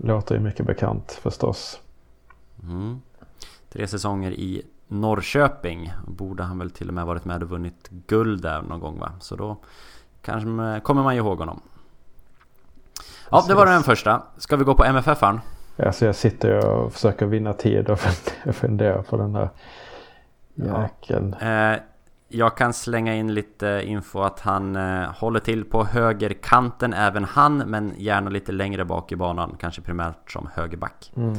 låter 0.03 0.35
ju 0.35 0.41
mycket 0.41 0.65
bekant 0.65 1.11
förstås. 1.11 1.81
Mm. 2.63 3.01
Tre 3.69 3.87
säsonger 3.87 4.31
i 4.31 4.61
Norrköping. 4.87 5.93
Borde 6.07 6.43
han 6.43 6.59
väl 6.59 6.71
till 6.71 6.87
och 6.87 6.93
med 6.93 7.05
varit 7.05 7.25
med 7.25 7.43
och 7.43 7.49
vunnit 7.49 7.89
guld 7.89 8.41
där 8.41 8.61
någon 8.61 8.79
gång 8.79 8.99
va? 8.99 9.11
Så 9.19 9.35
då 9.35 9.57
kanske 10.21 10.79
kommer 10.83 11.03
man 11.03 11.15
ihåg 11.15 11.39
honom. 11.39 11.61
Ja, 13.31 13.45
det 13.47 13.55
var 13.55 13.65
den 13.65 13.83
första. 13.83 14.21
Ska 14.37 14.55
vi 14.55 14.63
gå 14.63 14.75
på 14.75 14.83
MFF-aren? 14.83 15.41
Alltså 15.77 16.05
jag 16.05 16.15
sitter 16.15 16.65
och 16.65 16.93
försöker 16.93 17.25
vinna 17.25 17.53
tid 17.53 17.89
och 17.89 17.99
funderar 18.53 19.01
på 19.01 19.17
den 19.17 19.35
här 19.35 19.49
jäkeln. 20.55 21.35
Ja. 21.41 21.73
Eh, 21.73 21.79
jag 22.29 22.57
kan 22.57 22.73
slänga 22.73 23.15
in 23.15 23.33
lite 23.33 23.81
info 23.85 24.21
att 24.21 24.39
han 24.39 24.75
eh, 24.75 25.09
håller 25.11 25.39
till 25.39 25.65
på 25.65 25.83
högerkanten 25.83 26.93
även 26.93 27.23
han, 27.23 27.57
men 27.57 27.93
gärna 27.97 28.29
lite 28.29 28.51
längre 28.51 28.85
bak 28.85 29.11
i 29.11 29.15
banan. 29.15 29.55
Kanske 29.59 29.81
primärt 29.81 30.31
som 30.31 30.49
högerback. 30.53 31.11
Mm. 31.15 31.35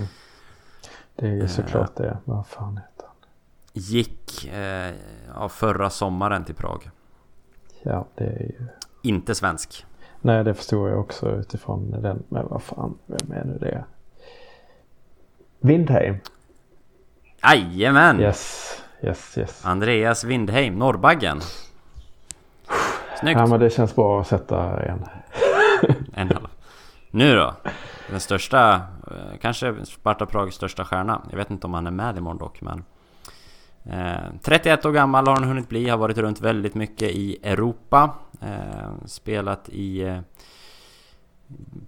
Det 1.16 1.27
är 1.27 1.35
ju 1.35 1.48
såklart 1.48 2.01
eh, 2.01 2.07
det. 2.07 2.18
Vad 2.24 2.46
fan 2.46 2.77
heter 2.77 3.07
han? 3.07 3.16
Gick 3.72 4.48
eh, 4.53 4.94
ja, 5.35 5.48
förra 5.48 5.90
sommaren 5.90 6.44
till 6.44 6.55
Prag. 6.55 6.90
Ja, 7.83 8.07
det 8.14 8.24
är 8.24 8.42
ju... 8.42 8.66
Inte 9.03 9.35
svensk. 9.35 9.87
Nej, 10.21 10.45
det 10.45 10.55
förstår 10.55 10.91
jag 10.91 11.01
också 11.01 11.31
utifrån 11.31 11.91
den. 11.91 12.23
Men 12.29 12.49
vad 12.49 12.63
fan, 12.63 12.99
vem 13.07 13.33
är 13.33 13.45
nu 13.45 13.59
det? 13.61 13.85
Windheim. 15.61 16.17
Jajamän! 17.43 18.21
Yes, 18.21 18.73
yes, 19.03 19.39
yes. 19.39 19.67
Andreas 19.67 20.25
Windheim, 20.25 20.79
Norrbaggen. 20.79 21.41
Snyggt! 23.21 23.39
Ja, 23.41 23.47
men 23.47 23.61
det 23.61 23.71
känns 23.71 23.95
bra 23.95 24.21
att 24.21 24.27
sätta 24.27 24.83
en. 24.83 25.05
en 26.15 26.29
halv. 26.29 26.49
Nu 27.11 27.37
då? 27.37 27.55
Den 28.11 28.21
största, 28.21 28.75
eh, 28.75 29.39
kanske 29.41 29.75
Sparta 29.85 30.27
Prags 30.27 30.57
största 30.57 30.85
stjärna. 30.85 31.23
Jag 31.31 31.37
vet 31.37 31.51
inte 31.51 31.67
om 31.67 31.75
han 31.75 31.87
är 31.87 31.91
med 31.91 32.17
imorgon 32.17 32.39
dock, 32.39 32.61
men... 32.61 32.85
Eh, 33.88 34.33
31 34.42 34.85
år 34.85 34.92
gammal 34.92 35.27
har 35.27 35.35
han 35.35 35.44
hunnit 35.44 35.68
bli, 35.68 35.88
har 35.88 35.98
varit 35.98 36.18
runt 36.18 36.40
väldigt 36.40 36.74
mycket 36.74 37.11
i 37.11 37.38
Europa. 37.42 38.14
Eh, 38.40 39.05
spelat 39.05 39.68
i 39.68 40.01
eh, 40.01 40.20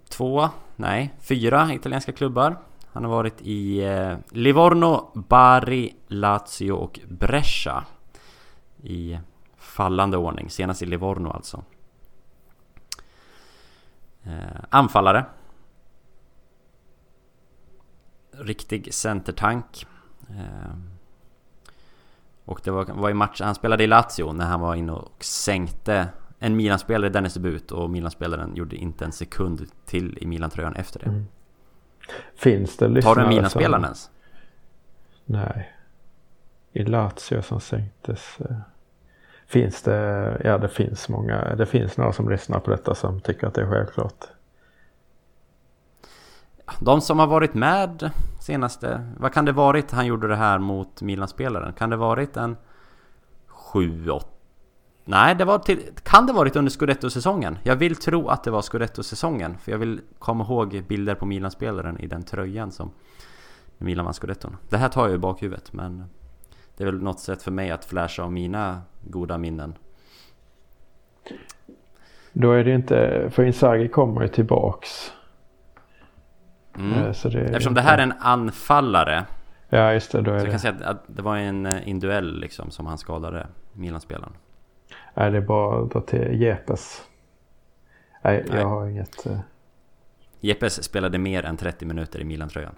två, 0.09 0.49
nej, 0.75 1.13
fyra 1.19 1.73
italienska 1.73 2.11
klubbar. 2.11 2.57
Han 2.93 3.03
har 3.03 3.11
varit 3.11 3.41
i 3.41 3.83
eh, 3.83 4.17
Livorno, 4.31 5.11
Bari, 5.13 5.95
Lazio 6.07 6.71
och 6.71 6.99
Brescia. 7.07 7.85
I 8.83 9.19
fallande 9.57 10.17
ordning, 10.17 10.49
senast 10.49 10.81
i 10.81 10.85
Livorno 10.85 11.29
alltså. 11.29 11.63
Eh, 14.23 14.63
anfallare. 14.69 15.25
Riktig 18.31 18.93
centertank. 18.93 19.85
Och 22.51 22.61
det 22.63 22.71
var, 22.71 22.85
var 22.85 23.09
i 23.09 23.13
matchen, 23.13 23.45
han 23.45 23.55
spelade 23.55 23.83
i 23.83 23.87
Lazio 23.87 24.31
när 24.31 24.45
han 24.45 24.59
var 24.59 24.75
inne 24.75 24.91
och 24.91 25.23
sänkte 25.23 26.07
en 26.39 26.55
Milan-spelare 26.55 27.07
i 27.07 27.13
dennes 27.13 27.33
debut 27.33 27.71
och 27.71 27.89
Milan-spelaren 27.89 28.55
gjorde 28.55 28.75
inte 28.75 29.05
en 29.05 29.11
sekund 29.11 29.67
till 29.85 30.17
i 30.21 30.25
Milan-tröjan 30.27 30.75
efter 30.75 30.99
det. 30.99 31.05
Mm. 31.05 31.27
Finns 32.35 32.77
det 32.77 32.87
lyssnare 32.87 33.11
Har 33.11 33.15
du 33.15 33.21
en 33.21 33.29
Milan-spelare 33.29 33.81
ens? 33.83 34.09
Nej. 35.25 35.75
I 36.71 36.83
Lazio 36.83 37.41
som 37.41 37.59
sänktes. 37.59 38.37
Eh, 38.39 38.55
finns 39.47 39.81
det, 39.81 40.41
ja 40.43 40.57
det 40.57 40.69
finns 40.69 41.09
många, 41.09 41.55
det 41.55 41.65
finns 41.65 41.97
några 41.97 42.13
som 42.13 42.29
lyssnar 42.29 42.59
på 42.59 42.71
detta 42.71 42.95
som 42.95 43.21
tycker 43.21 43.47
att 43.47 43.53
det 43.53 43.61
är 43.61 43.69
självklart. 43.69 44.25
de 46.79 47.01
som 47.01 47.19
har 47.19 47.27
varit 47.27 47.53
med 47.53 48.11
senaste... 48.41 49.11
Vad 49.17 49.33
kan 49.33 49.45
det 49.45 49.51
varit 49.51 49.91
han 49.91 50.05
gjorde 50.05 50.27
det 50.27 50.35
här 50.35 50.59
mot 50.59 51.01
Milan-spelaren? 51.01 51.73
Kan 51.73 51.89
det 51.89 51.97
varit 51.97 52.37
en 52.37 52.57
7-8? 53.73 54.21
Nej, 55.05 55.35
det 55.35 55.45
var 55.45 55.59
till, 55.59 55.79
kan 56.03 56.25
det 56.25 56.33
varit 56.33 56.55
under 56.55 56.71
Scudetto-säsongen? 56.71 57.57
Jag 57.63 57.75
vill 57.75 57.95
tro 57.95 58.27
att 58.27 58.43
det 58.43 58.51
var 58.51 58.61
Scudetto-säsongen. 58.61 59.57
För 59.57 59.71
jag 59.71 59.79
vill 59.79 60.01
komma 60.19 60.43
ihåg 60.43 60.83
bilder 60.87 61.15
på 61.15 61.25
Milan-spelaren 61.25 61.99
i 61.99 62.07
den 62.07 62.23
tröjan 62.23 62.71
som 62.71 62.91
Milan 63.77 64.05
vann 64.05 64.13
Scudetton. 64.13 64.57
Det 64.69 64.77
här 64.77 64.89
tar 64.89 65.05
jag 65.05 65.15
i 65.15 65.17
bakhuvudet 65.17 65.73
men 65.73 66.03
det 66.77 66.83
är 66.83 66.85
väl 66.85 67.03
något 67.03 67.19
sätt 67.19 67.43
för 67.43 67.51
mig 67.51 67.71
att 67.71 67.85
flasha 67.85 68.23
om 68.23 68.33
mina 68.33 68.81
goda 69.01 69.37
minnen. 69.37 69.73
Då 72.33 72.51
är 72.51 72.63
det 72.63 72.71
inte, 72.71 73.29
för 73.31 73.43
Inzaghi 73.43 73.87
kommer 73.87 74.21
ju 74.21 74.27
tillbaks. 74.27 75.11
Mm. 76.75 77.03
Eh, 77.03 77.11
så 77.11 77.29
det 77.29 77.39
Eftersom 77.39 77.73
det 77.73 77.81
här 77.81 77.97
är 77.97 78.03
en 78.03 78.13
anfallare. 78.19 79.25
Ja 79.69 79.93
just 79.93 80.11
det, 80.11 80.21
då 80.21 80.31
är 80.31 80.39
så 80.39 80.45
det. 80.45 80.51
jag 80.51 80.51
kan 80.51 80.59
säga 80.59 80.89
att 80.89 81.03
det 81.07 81.21
var 81.21 81.37
en, 81.37 81.65
eh, 81.65 81.95
duell 81.97 82.39
liksom 82.39 82.71
som 82.71 82.85
han 82.85 82.97
skadade 82.97 83.47
Milan-spelaren. 83.73 84.33
Nej 85.13 85.31
det 85.31 85.37
är 85.37 85.41
bara 85.41 85.83
att 85.83 85.91
dra 85.91 86.01
till 86.01 86.41
Jepes. 86.41 87.01
Nej, 88.21 88.45
Nej, 88.49 88.59
jag 88.59 88.67
har 88.67 88.87
inget... 88.87 89.27
Jepes 90.39 90.83
spelade 90.83 91.17
mer 91.17 91.45
än 91.45 91.57
30 91.57 91.85
minuter 91.85 92.19
i 92.19 92.23
Milan-tröjan. 92.23 92.75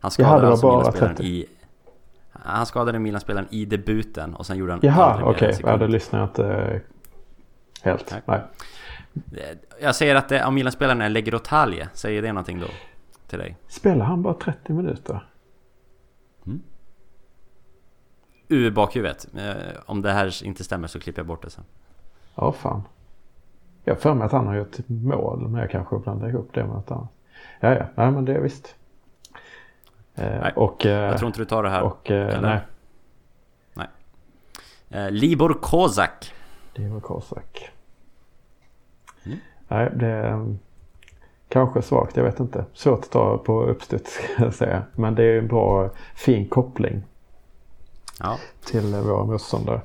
Han 0.00 0.10
skadade 0.10 0.48
alltså 0.48 0.66
Milan-spelaren 0.66 1.22
i... 1.22 1.46
Han 2.32 2.66
skadade 2.66 2.98
Milan-spelaren 2.98 3.46
i 3.50 3.64
debuten 3.64 4.34
och 4.34 4.46
sen 4.46 4.56
gjorde 4.56 4.72
han 4.72 4.80
Jaha, 4.82 5.20
okej. 5.22 5.48
Okay. 5.48 5.60
Ja, 5.64 5.76
då 5.76 5.86
lyssnar 5.86 6.20
jag 6.20 6.28
inte 6.28 6.80
helt. 7.82 8.10
Nej. 8.10 8.22
Nej. 8.24 8.40
Jag 9.80 9.94
säger 9.94 10.14
att 10.14 10.28
det, 10.28 10.44
om 10.44 10.54
Milan-spelaren 10.54 11.00
är 11.00 11.08
Legrotalje, 11.08 11.88
säger 11.92 12.22
det 12.22 12.32
någonting 12.32 12.60
då? 12.60 12.66
Till 13.30 13.38
dig? 13.38 13.56
Spelar 13.68 14.04
han 14.04 14.22
bara 14.22 14.34
30 14.34 14.72
minuter? 14.72 15.26
Mm. 16.46 16.62
Ur 18.48 18.70
bakhuvudet. 18.70 19.28
Eh, 19.36 19.80
om 19.86 20.02
det 20.02 20.12
här 20.12 20.44
inte 20.44 20.64
stämmer 20.64 20.88
så 20.88 21.00
klipper 21.00 21.20
jag 21.20 21.26
bort 21.26 21.42
det 21.42 21.50
sen. 21.50 21.64
Ja, 22.34 22.52
fan. 22.52 22.82
Jag 23.84 23.94
har 23.94 24.00
för 24.00 24.14
mig 24.14 24.26
att 24.26 24.32
han 24.32 24.46
har 24.46 24.54
gjort 24.54 24.76
mål, 24.86 25.48
men 25.48 25.60
jag 25.60 25.70
kanske 25.70 25.98
blandar 25.98 26.28
ihop 26.28 26.50
det 26.54 26.64
med 26.64 26.74
något 26.74 26.90
annat. 26.90 27.08
Ja, 27.60 27.74
ja, 27.74 27.86
nej 27.94 28.10
men 28.10 28.24
det 28.24 28.34
är 28.34 28.40
visst. 28.40 28.74
Eh, 30.14 30.40
nej, 30.40 30.52
och, 30.56 30.86
eh, 30.86 30.92
jag 30.92 31.18
tror 31.18 31.26
inte 31.26 31.40
du 31.40 31.44
tar 31.44 31.62
det 31.62 31.70
här. 31.70 31.82
Och, 31.82 32.06
nej. 32.10 32.60
nej. 33.74 35.10
Libor 35.12 35.58
Kozak. 35.62 36.34
Libor 36.74 37.00
Kozak. 37.00 37.70
Mm. 39.24 39.38
Nej, 39.68 39.92
det 39.94 40.06
är 40.06 40.56
kanske 41.50 41.82
svagt. 41.82 42.16
Jag 42.16 42.24
vet 42.24 42.40
inte. 42.40 42.64
Svårt 42.74 42.98
att 42.98 43.10
ta 43.10 43.38
på 43.38 43.62
uppstuds 43.64 44.10
ska 44.34 44.44
jag 44.44 44.54
säga. 44.54 44.82
Men 44.94 45.14
det 45.14 45.24
är 45.24 45.38
en 45.38 45.48
bra, 45.48 45.90
fin 46.14 46.48
koppling. 46.48 47.02
Ja. 48.20 48.38
Till 48.64 48.94
våra 48.94 49.24
motståndare. 49.24 49.80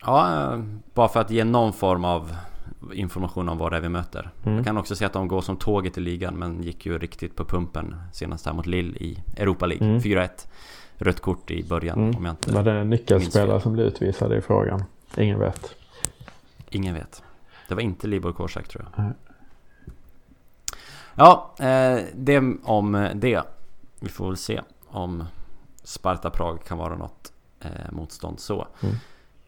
Ja, 0.00 0.52
bara 0.94 1.08
för 1.08 1.20
att 1.20 1.30
ge 1.30 1.44
någon 1.44 1.72
form 1.72 2.04
av 2.04 2.36
information 2.92 3.48
om 3.48 3.58
vad 3.58 3.72
det 3.72 3.76
är 3.76 3.80
vi 3.80 3.88
möter. 3.88 4.30
Mm. 4.44 4.56
Jag 4.56 4.66
kan 4.66 4.78
också 4.78 4.96
se 4.96 5.04
att 5.04 5.12
de 5.12 5.28
går 5.28 5.40
som 5.40 5.56
tåget 5.56 5.98
i 5.98 6.00
ligan 6.00 6.34
men 6.34 6.62
gick 6.62 6.86
ju 6.86 6.98
riktigt 6.98 7.36
på 7.36 7.44
pumpen 7.44 7.94
senast 8.12 8.46
här 8.46 8.52
mot 8.52 8.66
Lille 8.66 8.98
i 8.98 9.18
Europa 9.36 9.66
League. 9.66 9.88
Mm. 9.88 10.00
4-1. 10.00 10.28
Rött 10.96 11.20
kort 11.20 11.50
i 11.50 11.64
början 11.64 11.98
mm. 11.98 12.16
om 12.16 12.24
jag 12.24 12.32
inte 12.32 12.52
Var 12.52 12.62
det 12.62 12.72
en 12.72 12.90
nyckelspelare 12.90 13.60
som 13.60 13.72
blev 13.72 13.86
utvisad 13.86 14.32
i 14.32 14.40
frågan? 14.40 14.84
Ingen 15.16 15.38
vet. 15.38 15.74
Ingen 16.68 16.94
vet. 16.94 17.22
Det 17.68 17.74
var 17.74 17.82
inte 17.82 18.06
Libor 18.06 18.32
Korsak 18.32 18.68
tror 18.68 18.84
jag. 18.84 19.04
Mm. 19.04 19.14
Ja, 21.20 21.54
eh, 21.58 22.04
det 22.14 22.42
om 22.62 23.08
det. 23.14 23.42
Vi 24.00 24.08
får 24.08 24.26
väl 24.26 24.36
se 24.36 24.60
om 24.88 25.24
Sparta 25.82 26.30
Prag 26.30 26.64
kan 26.64 26.78
vara 26.78 26.96
något 26.96 27.32
eh, 27.60 27.92
motstånd 27.92 28.40
så. 28.40 28.66
Mm. 28.82 28.94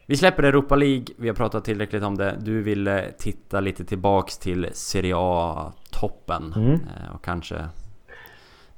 Vi 0.07 0.16
släpper 0.16 0.43
Europa 0.43 0.77
League, 0.77 1.05
vi 1.18 1.29
har 1.29 1.35
pratat 1.35 1.64
tillräckligt 1.64 2.03
om 2.03 2.18
det. 2.18 2.37
Du 2.41 2.62
ville 2.62 3.12
titta 3.18 3.61
lite 3.61 3.85
tillbaks 3.85 4.39
till 4.39 4.68
Serie 4.73 5.14
A-toppen. 5.16 6.53
Mm. 6.57 6.73
Eh, 6.73 7.14
och 7.14 7.25
kanske... 7.25 7.68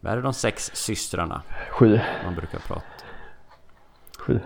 Vad 0.00 0.12
är 0.12 0.16
det 0.16 0.22
de 0.22 0.34
sex 0.34 0.70
systrarna? 0.74 1.42
Sju. 1.70 2.00
Man 2.24 2.34
brukar 2.34 2.58
prata. 2.58 2.82
Sju. 4.26 4.40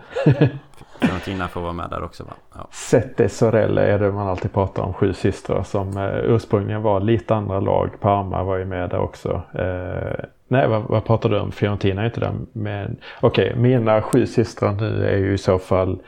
Fiorentina 1.00 1.48
får 1.48 1.60
vara 1.60 1.72
med 1.72 1.90
där 1.90 2.02
också 2.02 2.24
va? 2.24 2.32
Ja. 2.54 2.66
Sette 2.70 3.28
Sorelle 3.28 3.82
är 3.82 3.98
det 3.98 4.12
man 4.12 4.28
alltid 4.28 4.52
pratar 4.52 4.82
om. 4.82 4.94
Sju 4.94 5.12
systrar 5.12 5.62
som 5.62 5.96
eh, 5.96 6.16
ursprungligen 6.24 6.82
var 6.82 7.00
lite 7.00 7.34
andra 7.34 7.60
lag. 7.60 7.90
Parma 8.00 8.42
var 8.42 8.56
ju 8.56 8.64
med 8.64 8.90
där 8.90 8.98
också. 8.98 9.42
Eh, 9.54 10.24
nej, 10.48 10.68
vad, 10.68 10.82
vad 10.82 11.04
pratar 11.04 11.28
du 11.28 11.40
om? 11.40 11.52
Fiorentina 11.52 12.02
är 12.02 12.06
inte 12.06 12.20
där. 12.20 12.32
Men 12.52 12.96
okej, 13.20 13.50
okay, 13.50 13.62
mina 13.62 14.02
sju 14.02 14.26
systrar 14.26 14.72
nu 14.72 15.06
är 15.06 15.16
ju 15.16 15.34
i 15.34 15.38
så 15.38 15.58
fall 15.58 15.98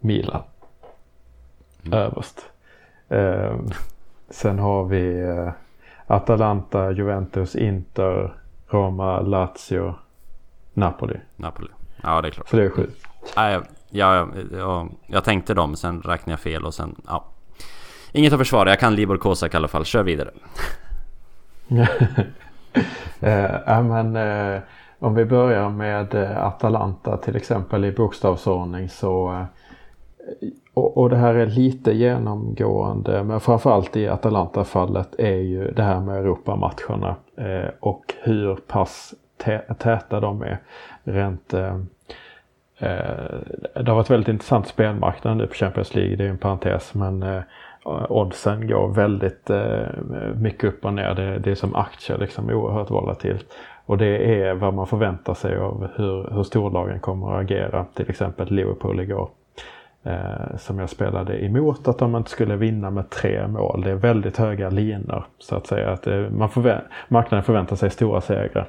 Milan. 0.00 0.42
Mm. 1.86 1.98
Överst. 1.98 2.46
Eh, 3.08 3.56
sen 4.30 4.58
har 4.58 4.84
vi 4.84 5.20
eh, 5.20 5.52
Atalanta, 6.06 6.90
Juventus, 6.90 7.56
Inter, 7.56 8.34
Roma, 8.68 9.20
Lazio, 9.20 9.94
Napoli. 10.74 11.16
Napoli. 11.36 11.68
Ja, 12.02 12.20
det 12.20 12.28
är 12.28 12.30
klart. 12.30 12.48
Så 12.48 12.56
det 12.56 12.64
är 12.64 12.70
sju. 12.70 12.86
Jag, 13.36 13.64
jag, 13.90 14.28
jag, 14.52 14.88
jag 15.06 15.24
tänkte 15.24 15.54
dem, 15.54 15.76
sen 15.76 16.02
räknade 16.02 16.32
jag 16.32 16.40
fel 16.40 16.64
och 16.64 16.74
sen, 16.74 16.94
ja. 17.06 17.24
Inget 18.12 18.32
att 18.32 18.38
försvara, 18.38 18.68
jag 18.68 18.80
kan 18.80 18.94
Libor 18.94 19.16
Kozak 19.16 19.54
i 19.54 19.56
alla 19.56 19.68
fall. 19.68 19.84
Kör 19.84 20.02
vidare. 20.02 20.30
eh, 23.20 23.50
ja, 23.66 23.82
men, 23.82 24.16
eh, 24.16 24.60
om 24.98 25.14
vi 25.14 25.24
börjar 25.24 25.70
med 25.70 26.14
eh, 26.14 26.46
Atalanta 26.46 27.16
till 27.16 27.36
exempel 27.36 27.84
i 27.84 27.92
bokstavsordning 27.92 28.88
så 28.88 29.32
eh, 29.32 29.44
och, 30.74 30.96
och, 30.96 31.10
det 31.10 31.16
här 31.16 31.34
är 31.34 31.46
lite 31.46 31.92
genomgående 31.92 33.24
men 33.24 33.40
framförallt 33.40 33.96
i 33.96 34.08
Atalanta-fallet 34.08 35.14
är 35.18 35.36
ju 35.36 35.70
det 35.70 35.82
här 35.82 36.00
med 36.00 36.18
Europamatcherna 36.18 37.16
eh, 37.36 37.70
och 37.80 38.14
hur 38.22 38.54
pass 38.54 39.14
täta 39.78 40.20
de 40.20 40.42
är. 40.42 40.58
Rent, 41.04 41.54
eh, 41.54 41.76
eh, 42.78 43.38
det 43.74 43.88
har 43.88 43.94
varit 43.94 44.10
väldigt 44.10 44.28
intressant 44.28 44.66
spelmarknad 44.66 45.36
nu 45.36 45.46
på 45.46 45.54
Champions 45.54 45.94
League, 45.94 46.16
det 46.16 46.24
är 46.24 46.28
en 46.28 46.38
parentes 46.38 46.94
men 46.94 47.22
eh, 47.22 47.42
oddsen 48.08 48.68
går 48.68 48.88
väldigt 48.88 49.50
eh, 49.50 49.86
mycket 50.36 50.64
upp 50.64 50.84
och 50.84 50.94
ner. 50.94 51.14
Det, 51.14 51.38
det 51.38 51.50
är 51.50 51.54
som 51.54 51.74
aktier 51.74 52.18
liksom 52.18 52.50
oerhört 52.50 52.90
volatilt. 52.90 53.46
Och 53.86 53.98
det 53.98 54.40
är 54.42 54.54
vad 54.54 54.74
man 54.74 54.86
förväntar 54.86 55.34
sig 55.34 55.56
av 55.56 55.88
hur, 55.96 56.34
hur 56.34 56.42
storlagen 56.42 57.00
kommer 57.00 57.32
att 57.32 57.40
agera. 57.40 57.86
Till 57.94 58.10
exempel 58.10 58.50
Liverpool 58.50 59.00
igår 59.00 59.28
eh, 60.02 60.56
som 60.58 60.78
jag 60.78 60.90
spelade 60.90 61.44
emot 61.44 61.88
att 61.88 61.98
de 61.98 62.16
inte 62.16 62.30
skulle 62.30 62.56
vinna 62.56 62.90
med 62.90 63.10
tre 63.10 63.48
mål. 63.48 63.82
Det 63.82 63.90
är 63.90 63.94
väldigt 63.94 64.36
höga 64.36 64.70
linor 64.70 65.24
så 65.38 65.56
att 65.56 65.66
säga. 65.66 65.90
Att 65.90 66.06
eh, 66.06 66.30
man 66.30 66.48
förvä 66.48 66.82
marknaden 67.08 67.44
förväntar 67.44 67.76
sig 67.76 67.90
stora 67.90 68.20
segrar. 68.20 68.68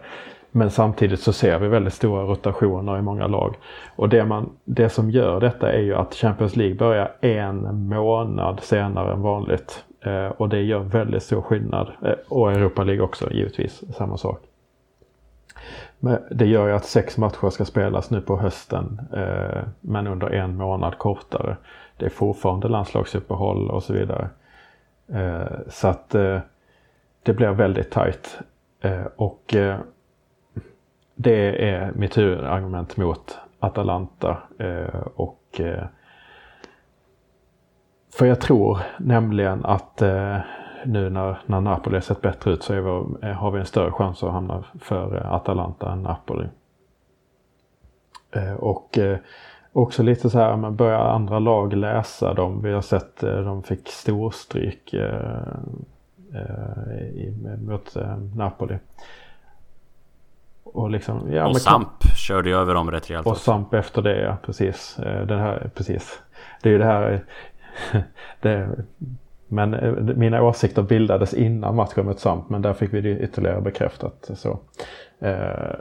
Men 0.56 0.72
samtidigt 0.72 1.20
så 1.20 1.34
ser 1.34 1.60
vi 1.60 1.68
väldigt 1.68 1.94
stora 1.94 2.24
rotationer 2.24 2.98
i 2.98 3.02
många 3.02 3.28
lag. 3.28 3.56
Och 3.96 4.10
det, 4.10 4.26
man, 4.26 4.50
det 4.64 4.90
som 4.90 5.12
gör 5.12 5.40
detta 5.40 5.72
är 5.72 5.82
ju 5.82 5.96
att 5.96 6.16
Champions 6.16 6.56
League 6.56 6.76
börjar 6.76 7.12
en 7.22 7.88
månad 7.88 8.60
senare 8.64 9.14
än 9.14 9.22
vanligt. 9.22 9.84
Eh, 10.02 10.28
och 10.28 10.50
det 10.50 10.62
gör 10.62 10.80
väldigt 10.80 11.24
stor 11.24 11.42
skillnad. 11.42 11.92
Eh, 12.02 12.14
och 12.28 12.52
Europa 12.52 12.84
League 12.84 13.04
också 13.04 13.32
givetvis, 13.32 13.84
samma 13.98 14.18
sak. 14.18 14.42
Men 16.00 16.18
det 16.32 16.46
gör 16.46 16.68
ju 16.68 16.74
att 16.74 16.86
sex 16.86 17.18
matcher 17.18 17.50
ska 17.50 17.66
spelas 17.66 18.10
nu 18.10 18.22
på 18.22 18.38
hösten 18.38 19.02
eh, 19.14 19.64
men 19.82 20.08
under 20.08 20.30
en 20.30 20.58
månad 20.58 20.98
kortare. 20.98 21.58
Det 21.98 22.06
är 22.06 22.10
fortfarande 22.10 22.68
landslagsuppehåll 22.68 23.70
och 23.70 23.84
så 23.84 23.94
vidare. 23.94 24.30
Eh, 25.14 25.58
så 25.70 25.88
att 25.88 26.16
eh, 26.16 26.40
det 27.24 27.34
blir 27.34 27.50
väldigt 27.50 27.92
tajt. 27.92 28.40
Eh, 28.82 29.06
och 29.16 29.56
eh, 29.56 29.78
det 31.16 31.70
är 31.70 31.92
mitt 31.96 32.18
huvudargument 32.18 32.98
mot 32.98 33.38
Atalanta. 33.60 34.38
Eh, 34.60 35.02
och 35.16 35.60
eh, 35.60 35.86
för 38.14 38.26
jag 38.26 38.42
tror 38.42 38.80
nämligen 38.98 39.66
att 39.66 40.02
eh, 40.02 40.38
nu 40.86 41.10
när, 41.10 41.38
när 41.46 41.62
Napoli 41.62 41.96
har 41.96 42.02
sett 42.02 42.22
bättre 42.22 42.52
ut 42.52 42.64
så 42.64 42.74
vi, 42.74 43.28
eh, 43.28 43.34
har 43.34 43.52
vi 43.52 43.60
en 43.60 43.66
större 43.66 43.92
chans 43.92 44.24
att 44.24 44.32
hamna 44.32 44.64
före 44.80 45.28
Atalanta 45.28 45.92
än 45.92 46.04
Napoli. 46.04 46.48
Eh, 48.36 48.54
och 48.54 48.98
eh, 48.98 49.18
också 49.74 50.04
lite 50.04 50.30
så 50.30 50.40
här, 50.40 50.58
man 50.58 50.76
börjar 50.76 51.00
andra 51.00 51.40
lag 51.40 51.74
läsa 51.74 52.34
dem. 52.34 52.62
Vi 52.64 52.72
har 52.72 52.82
sett 52.82 53.24
eh, 53.24 53.40
de 53.40 53.64
fick 53.64 53.90
storstryk 53.90 54.96
mot 57.60 57.96
Napoli. 58.36 58.78
Och, 60.74 60.90
liksom, 60.90 61.34
ja, 61.34 61.48
och 61.48 61.62
Samp 61.62 62.00
kan... 62.00 62.16
körde 62.16 62.50
ju 62.50 62.56
över 62.56 62.74
dem 62.74 62.92
rätt 62.92 63.10
rejält. 63.10 63.28
Och 63.28 63.38
Samp 63.38 63.74
efter 63.74 64.02
det, 64.02 64.22
ja 64.22 64.38
precis. 64.46 64.96
Den 65.28 65.40
här, 65.40 65.70
precis. 65.76 66.22
Det 66.62 66.70
är 66.70 66.74
ju 66.74 66.80
det 66.80 66.86
här 66.86 67.24
det, 68.42 68.70
Men 69.48 69.74
eh, 69.74 69.92
mina 69.94 70.44
åsikter 70.44 70.82
bildades 70.82 71.34
innan 71.34 71.76
matchen 71.76 72.06
mot 72.06 72.20
Samp 72.20 72.50
men 72.50 72.62
där 72.62 72.74
fick 72.74 72.94
vi 72.94 73.02
det 73.02 73.20
ytterligare 73.20 73.62
bekräftat. 73.62 74.32
Så, 74.34 74.60
eh, 75.20 75.76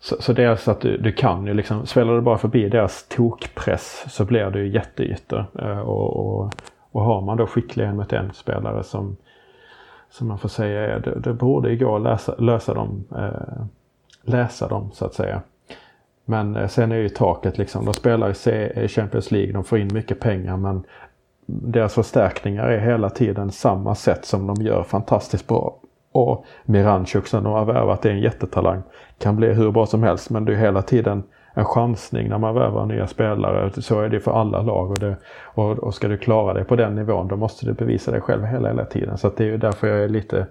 så, 0.00 0.22
så 0.22 0.32
dels 0.32 0.68
att 0.68 0.80
du, 0.80 0.96
du 0.96 1.12
kan 1.12 1.46
ju 1.46 1.54
liksom, 1.54 1.86
sväller 1.86 2.14
du 2.14 2.20
bara 2.20 2.38
förbi 2.38 2.68
deras 2.68 3.08
tokpress 3.08 4.04
så 4.08 4.24
blir 4.24 4.50
det 4.50 4.58
ju 4.58 4.68
jätteytor. 4.68 5.44
Eh, 5.58 5.78
och, 5.78 6.16
och, 6.16 6.52
och 6.92 7.02
har 7.02 7.20
man 7.20 7.36
då 7.36 7.46
skickliga 7.46 7.88
en 7.88 7.96
mot 7.96 8.12
en 8.12 8.32
spelare 8.32 8.82
som, 8.82 9.16
som 10.12 10.28
man 10.28 10.38
får 10.38 10.48
säga 10.48 10.80
är, 10.80 11.00
det, 11.00 11.20
det 11.20 11.32
borde 11.32 11.76
gå 11.76 11.96
att 11.96 12.02
läsa, 12.02 12.34
lösa 12.38 12.74
dem, 12.74 13.04
eh, 13.16 13.64
läsa 14.22 14.68
dem 14.68 14.90
så 14.92 15.04
att 15.04 15.14
säga. 15.14 15.42
Men 16.24 16.56
eh, 16.56 16.68
sen 16.68 16.92
är 16.92 16.96
ju 16.96 17.08
taket 17.08 17.58
liksom, 17.58 17.84
de 17.84 17.94
spelar 17.94 18.48
i 18.48 18.70
eh, 18.74 18.88
Champions 18.88 19.30
League, 19.30 19.52
de 19.52 19.64
får 19.64 19.78
in 19.78 19.90
mycket 19.92 20.20
pengar 20.20 20.56
men 20.56 20.84
deras 21.46 21.94
förstärkningar 21.94 22.64
är 22.64 22.78
hela 22.78 23.10
tiden 23.10 23.50
samma 23.50 23.94
sätt 23.94 24.24
som 24.24 24.46
de 24.46 24.62
gör 24.62 24.82
fantastiskt 24.82 25.48
bra. 25.48 25.76
Och 26.12 26.44
Miranchuk 26.64 27.26
som 27.26 27.44
de 27.44 27.52
har 27.52 27.64
värvat 27.64 28.06
är 28.06 28.10
en 28.10 28.20
jättetalang. 28.20 28.82
Kan 29.18 29.36
bli 29.36 29.52
hur 29.52 29.70
bra 29.70 29.86
som 29.86 30.02
helst 30.02 30.30
men 30.30 30.44
det 30.44 30.52
är 30.52 30.56
hela 30.56 30.82
tiden 30.82 31.22
en 31.54 31.64
chansning 31.64 32.28
när 32.28 32.38
man 32.38 32.54
värvar 32.54 32.86
nya 32.86 33.06
spelare. 33.06 33.82
Så 33.82 34.00
är 34.00 34.08
det 34.08 34.20
för 34.20 34.40
alla 34.40 34.62
lag. 34.62 34.90
Och, 34.90 34.98
det, 34.98 35.16
och, 35.44 35.78
och 35.78 35.94
ska 35.94 36.08
du 36.08 36.18
klara 36.18 36.54
dig 36.54 36.64
på 36.64 36.76
den 36.76 36.94
nivån 36.94 37.28
då 37.28 37.36
måste 37.36 37.66
du 37.66 37.72
bevisa 37.72 38.10
dig 38.10 38.20
själv 38.20 38.44
hela, 38.44 38.68
hela 38.68 38.84
tiden. 38.84 39.18
Så 39.18 39.28
det 39.36 39.44
är 39.44 39.48
ju 39.48 39.56
därför 39.56 39.86
jag 39.86 40.04
är 40.04 40.08
lite... 40.08 40.46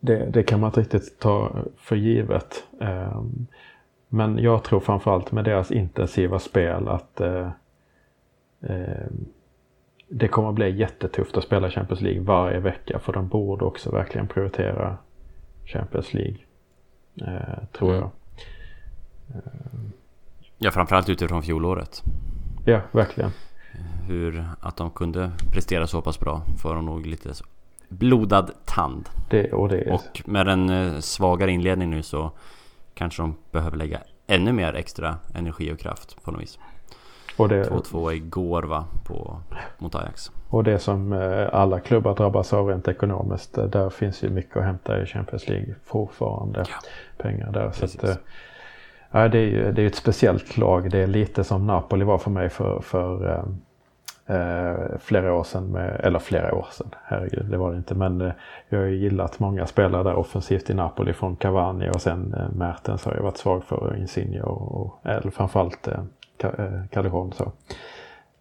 Det, 0.00 0.26
det 0.30 0.42
kan 0.42 0.60
man 0.60 0.68
inte 0.68 0.80
riktigt 0.80 1.18
ta 1.18 1.50
för 1.76 1.96
givet. 1.96 2.64
Ehm, 2.80 3.46
men 4.08 4.38
jag 4.38 4.62
tror 4.62 4.80
framförallt 4.80 5.32
med 5.32 5.44
deras 5.44 5.70
intensiva 5.70 6.38
spel 6.38 6.88
att 6.88 7.20
eh, 7.20 7.48
ehm, 8.62 9.26
det 10.08 10.28
kommer 10.28 10.48
att 10.48 10.54
bli 10.54 10.76
jättetufft 10.76 11.36
att 11.36 11.44
spela 11.44 11.70
Champions 11.70 12.00
League 12.00 12.22
varje 12.22 12.58
vecka 12.58 12.98
för 12.98 13.12
de 13.12 13.28
borde 13.28 13.64
också 13.64 13.90
verkligen 13.90 14.26
prioritera 14.26 14.96
Champions 15.64 16.14
League. 16.14 16.36
Eh, 17.20 17.64
tror 17.72 17.88
mm. 17.88 18.00
jag. 18.00 18.10
Ja, 20.64 20.70
framförallt 20.70 21.08
utifrån 21.08 21.42
fjolåret. 21.42 22.02
Ja, 22.64 22.80
verkligen. 22.92 23.30
Hur 24.08 24.44
att 24.60 24.76
de 24.76 24.90
kunde 24.90 25.30
prestera 25.52 25.86
så 25.86 26.02
pass 26.02 26.20
bra 26.20 26.42
får 26.62 26.74
de 26.74 26.86
nog 26.86 27.06
lite 27.06 27.32
blodad 27.88 28.50
tand. 28.64 29.08
Det, 29.30 29.52
och, 29.52 29.68
det 29.68 29.92
och 29.92 30.22
med 30.24 30.48
en 30.48 30.70
eh, 30.70 30.98
svagare 30.98 31.50
inledning 31.50 31.90
nu 31.90 32.02
så 32.02 32.30
kanske 32.94 33.22
de 33.22 33.34
behöver 33.50 33.76
lägga 33.76 34.00
ännu 34.26 34.52
mer 34.52 34.74
extra 34.74 35.16
energi 35.34 35.72
och 35.72 35.78
kraft 35.78 36.22
på 36.24 36.30
något 36.30 36.42
vis. 36.42 36.58
2-2 37.36 38.12
igår 38.12 38.62
va, 38.62 38.84
på, 39.04 39.36
mot 39.78 39.94
Ajax. 39.94 40.30
Och 40.48 40.64
det 40.64 40.78
som 40.78 41.12
eh, 41.12 41.48
alla 41.52 41.80
klubbar 41.80 42.14
drabbas 42.14 42.52
av 42.52 42.68
rent 42.68 42.88
ekonomiskt. 42.88 43.58
Eh, 43.58 43.64
där 43.64 43.90
finns 43.90 44.24
ju 44.24 44.30
mycket 44.30 44.56
att 44.56 44.64
hämta 44.64 45.02
i 45.02 45.06
Champions 45.06 45.48
League 45.48 45.74
fortfarande. 45.84 46.64
Ja. 46.68 46.76
Pengar 47.18 47.52
där. 47.52 47.70
Så 47.72 47.84
att, 47.84 48.20
ja, 49.12 49.28
det 49.28 49.38
är 49.38 49.46
ju 49.46 49.72
det 49.72 49.82
är 49.82 49.86
ett 49.86 49.94
speciellt 49.94 50.56
lag. 50.56 50.90
Det 50.90 50.98
är 50.98 51.06
lite 51.06 51.44
som 51.44 51.66
Napoli 51.66 52.04
var 52.04 52.18
för 52.18 52.30
mig 52.30 52.48
för, 52.48 52.80
för 52.80 53.30
eh, 53.30 53.44
eh, 54.36 54.98
flera 54.98 55.34
år 55.34 55.44
sedan. 55.44 55.66
Med, 55.66 56.00
eller 56.04 56.18
flera 56.18 56.54
år 56.54 56.66
sedan, 56.70 56.94
herregud 57.04 57.46
det 57.50 57.56
var 57.56 57.70
det 57.70 57.76
inte. 57.76 57.94
Men 57.94 58.20
eh, 58.20 58.32
jag 58.68 58.78
har 58.78 58.86
ju 58.86 58.96
gillat 58.96 59.38
många 59.38 59.66
spelare 59.66 60.02
där 60.02 60.14
offensivt 60.14 60.70
i 60.70 60.74
Napoli 60.74 61.12
från 61.12 61.36
Cavani 61.36 61.90
och 61.90 62.00
sen 62.02 62.34
eh, 62.34 62.56
Mertens 62.56 63.04
har 63.04 63.14
jag 63.14 63.22
varit 63.22 63.36
svag 63.36 63.64
för 63.64 63.96
Insigne 63.98 64.42
och, 64.42 64.80
och 64.80 65.06
eller 65.06 65.30
framförallt 65.30 65.88
eh, 65.88 66.00
eh 66.38 66.86
Calderon. 66.90 67.32
Så. 67.32 67.52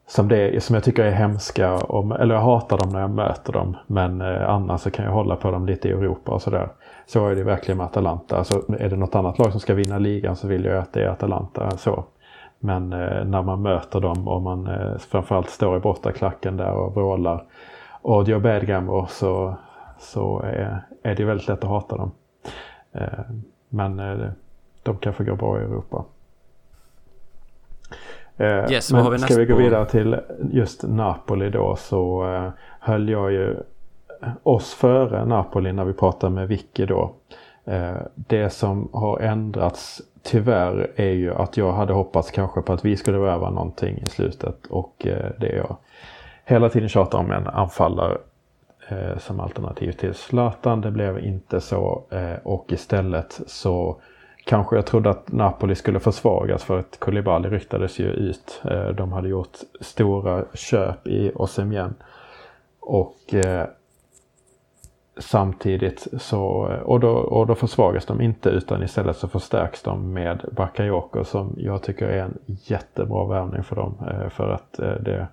Som, 0.08 0.28
det, 0.28 0.64
som 0.64 0.74
jag 0.74 0.84
tycker 0.84 1.04
är 1.04 1.12
hemska, 1.12 1.74
och, 1.74 2.20
eller 2.20 2.36
jag 2.36 2.42
hatar 2.42 2.78
dem 2.78 2.90
när 2.90 3.00
jag 3.00 3.10
möter 3.10 3.54
dem. 3.54 3.78
Men 3.88 4.22
eh, 4.22 4.50
annars 4.50 4.82
så 4.82 4.92
kan 4.92 5.06
jag 5.06 5.12
hålla 5.12 5.36
på 5.36 5.52
dem 5.52 5.66
lite 5.66 5.88
i 5.88 5.92
Europa 5.92 6.32
och 6.32 6.42
sådär. 6.42 6.70
Så 7.06 7.28
är 7.28 7.36
det 7.36 7.44
verkligen 7.44 7.78
med 7.78 7.86
Atalanta. 7.86 8.38
Alltså, 8.38 8.74
är 8.80 8.90
det 8.90 8.96
något 8.96 9.16
annat 9.16 9.40
lag 9.40 9.52
som 9.52 9.60
ska 9.60 9.74
vinna 9.74 9.98
ligan 9.98 10.36
så 10.36 10.48
vill 10.48 10.66
jag 10.66 10.78
att 10.78 10.94
det 10.94 11.04
är 11.04 11.08
Atalanta. 11.08 11.78
Så. 11.78 12.06
Men 12.60 12.94
eh, 12.94 13.26
när 13.26 13.42
man 13.42 13.62
möter 13.62 14.00
dem 14.00 14.28
och 14.28 14.42
man 14.42 14.68
eh, 14.68 14.98
framförallt 14.98 15.50
står 15.50 15.78
i 15.78 15.80
bortaklacken 15.80 16.58
där 16.58 16.72
och 16.72 16.96
vrålar 16.96 17.44
Audio 18.02 18.40
Badgammer 18.40 19.06
så, 19.10 19.56
så 20.00 20.40
är, 20.40 20.86
är 21.04 21.16
det 21.16 21.26
väldigt 21.26 21.48
lätt 21.48 21.64
att 21.64 21.70
hata 21.70 21.98
dem. 21.98 22.12
Eh, 22.92 23.20
men 23.70 24.00
eh, 24.00 24.30
de 24.84 24.98
kan 24.98 25.14
få 25.14 25.24
gå 25.24 25.36
bra 25.36 25.60
i 25.60 25.64
Europa. 25.64 26.06
Eh, 28.38 28.72
yes, 28.72 28.94
men 28.94 29.12
vi 29.12 29.20
ska 29.20 29.36
vi 29.36 29.46
gå 29.46 29.56
vidare 29.56 29.86
till 29.86 30.20
just 30.52 30.84
Napoli 30.84 31.50
då 31.50 31.76
så 31.76 32.34
eh, 32.34 32.50
höll 32.80 33.10
jag 33.10 33.32
ju 33.32 33.58
oss 34.44 34.74
före 34.74 35.26
Napoli 35.26 35.74
när 35.74 35.86
vi 35.86 35.94
pratar 35.94 36.30
med 36.30 36.48
Vicky 36.48 36.86
då. 36.86 37.14
Eh, 37.66 37.98
det 38.16 38.50
som 38.50 38.90
har 38.94 39.20
ändrats 39.20 40.02
tyvärr 40.24 40.92
är 40.96 41.12
ju 41.12 41.34
att 41.34 41.58
jag 41.58 41.74
hade 41.74 41.94
hoppats 41.94 42.32
kanske 42.32 42.62
på 42.62 42.74
att 42.74 42.86
vi 42.86 42.98
skulle 42.98 43.18
värva 43.18 43.50
någonting 43.50 43.98
i 43.98 44.06
slutet 44.06 44.66
och 44.66 45.08
eh, 45.08 45.32
det 45.38 45.48
är 45.48 45.58
jag 45.58 45.78
hela 46.46 46.70
tiden 46.70 46.90
tjatar 46.90 47.20
om 47.20 47.32
en 47.32 47.48
anfallare 47.48 48.18
eh, 48.90 49.18
som 49.18 49.40
alternativ 49.40 49.92
till 49.92 50.14
Zlatan. 50.14 50.82
Det 50.82 50.92
blev 50.92 51.20
inte 51.20 51.62
så 51.62 52.04
och 52.44 52.66
istället 52.72 53.42
så 53.48 54.02
Kanske 54.46 54.76
jag 54.76 54.86
trodde 54.86 55.10
att 55.10 55.32
Napoli 55.32 55.76
skulle 55.76 56.00
försvagas 56.00 56.64
för 56.64 56.80
att 56.80 57.00
Koulibaly 57.00 57.50
ryktades 57.50 58.00
ju 58.00 58.06
ut. 58.06 58.62
De 58.98 59.12
hade 59.12 59.30
gjort 59.30 59.58
stora 59.82 60.46
köp 60.54 61.08
i 61.08 61.32
Osemien. 61.36 61.96
Och 62.80 63.34
samtidigt 65.22 66.08
så, 66.20 66.42
och 66.84 67.00
då, 67.00 67.10
och 67.10 67.48
då 67.48 67.56
försvagas 67.56 68.06
de 68.06 68.22
inte 68.22 68.50
utan 68.50 68.84
istället 68.84 69.18
så 69.18 69.28
förstärks 69.28 69.82
de 69.82 70.14
med 70.14 70.46
Bakayoko 70.52 71.24
som 71.24 71.56
jag 71.58 71.84
tycker 71.84 72.08
är 72.08 72.24
en 72.24 72.38
jättebra 72.46 73.28
värvning 73.28 73.64
för 73.64 73.76
dem. 73.76 73.96
Eh, 74.08 74.30
för 74.30 74.50
att 74.50 74.80
eh, 74.80 74.94
det 74.94 75.28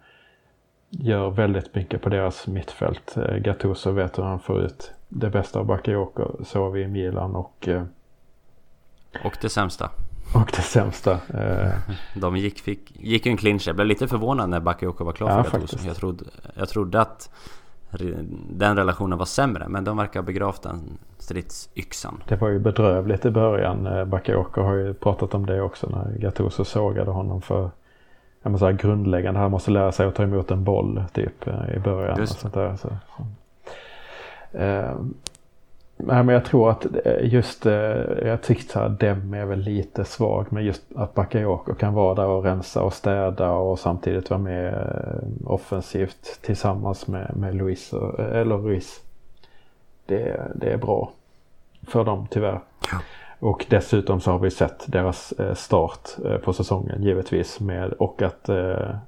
gör 0.91 1.31
väldigt 1.31 1.75
mycket 1.75 2.03
på 2.03 2.09
deras 2.09 2.47
mittfält. 2.47 3.17
Eh, 3.17 3.37
Gattuso 3.37 3.91
vet 3.91 4.19
hur 4.19 4.23
han 4.23 4.41
får 4.41 4.61
ut 4.61 4.93
det 5.09 5.31
bästa 5.31 5.59
av 5.59 5.67
Bakayoko, 5.67 6.45
såg 6.45 6.73
vi 6.73 6.83
i 6.83 6.89
Milan 6.89 7.37
och 7.37 7.69
och 9.25 9.39
det 9.41 9.49
sämsta. 9.49 9.91
Och 10.35 10.53
det 10.57 10.63
sämsta. 10.63 11.19
De 12.15 12.37
gick, 12.37 12.61
fick, 12.61 12.93
gick 13.01 13.27
en 13.27 13.37
clinch. 13.37 13.67
Jag 13.67 13.77
blev 13.77 13.87
lite 13.87 14.09
förvånad 14.09 14.51
när 14.51 14.61
Bakayoko 14.61 15.05
var 15.05 15.13
klar 15.13 15.43
för 15.43 15.59
ja, 15.59 15.67
Jag 15.87 15.97
trodde, 15.97 16.25
jag 16.55 16.69
trodde 16.69 17.01
att 17.01 17.31
den 18.51 18.77
relationen 18.77 19.19
var 19.19 19.27
sämre 19.27 19.69
men 19.69 19.85
de 19.85 19.97
verkar 19.97 20.21
ha 20.21 20.27
begravt 20.27 20.63
den 20.63 20.99
stridsyxan. 21.19 22.23
Det 22.29 22.37
var 22.37 22.49
ju 22.49 22.59
bedrövligt 22.59 23.27
i 23.27 23.31
början. 23.31 23.87
Eh, 23.87 24.05
Bakayoko 24.05 24.61
har 24.61 24.75
ju 24.75 24.95
pratat 24.95 25.35
om 25.35 25.47
det 25.47 25.63
också 25.63 25.89
när 25.89 26.19
Gattuso 26.19 26.65
sågade 26.65 27.11
honom 27.11 27.43
för 27.43 27.71
jag 28.43 28.53
måste 28.53 28.67
säga, 28.67 28.73
grundläggande. 28.73 29.41
Han 29.41 29.51
måste 29.51 29.71
lära 29.71 29.93
sig 29.93 30.07
att 30.07 30.15
ta 30.15 30.23
emot 30.23 30.51
en 30.51 30.65
boll 30.65 31.05
typ 31.13 31.47
eh, 31.47 31.77
i 31.77 31.79
början. 31.79 32.19
Just. 32.19 32.33
Och 32.33 32.39
sånt 32.39 32.55
där, 32.55 32.77
så. 32.77 32.89
Nej 36.01 36.25
men 36.25 36.35
jag 36.35 36.45
tror 36.45 36.71
att 36.71 36.87
eh, 37.05 37.33
just, 37.33 37.67
eh, 37.67 37.73
jag 38.23 38.43
tyckte 38.43 38.81
att 38.81 39.01
Dem 39.01 39.35
är 39.35 39.45
väl 39.45 39.61
lite 39.61 40.05
svag 40.05 40.47
men 40.51 40.65
just 40.65 40.83
att 40.97 41.15
Bakayoko 41.15 41.75
kan 41.75 41.95
vara 41.95 42.15
där 42.15 42.27
och 42.27 42.45
rensa 42.45 42.83
och 42.83 42.93
städa 42.93 43.53
och 43.53 43.79
samtidigt 43.79 44.31
vara 44.31 44.41
med 44.41 44.75
eh, 44.75 45.51
offensivt 45.51 46.39
tillsammans 46.43 47.07
med, 47.07 47.37
med 47.37 47.55
Luis, 47.55 47.93
eller 48.19 48.57
Ruiz. 48.57 49.01
Det, 50.07 50.43
det 50.55 50.73
är 50.73 50.77
bra 50.77 51.13
för 51.89 52.05
dem 52.05 52.27
tyvärr. 52.31 52.61
Ja. 52.93 52.99
Och 53.41 53.67
dessutom 53.69 54.21
så 54.21 54.31
har 54.31 54.39
vi 54.39 54.51
sett 54.51 54.85
deras 54.87 55.35
start 55.55 56.09
på 56.45 56.53
säsongen 56.53 57.03
givetvis 57.03 57.61
med 57.61 57.93
och 57.93 58.23
att, 58.23 58.49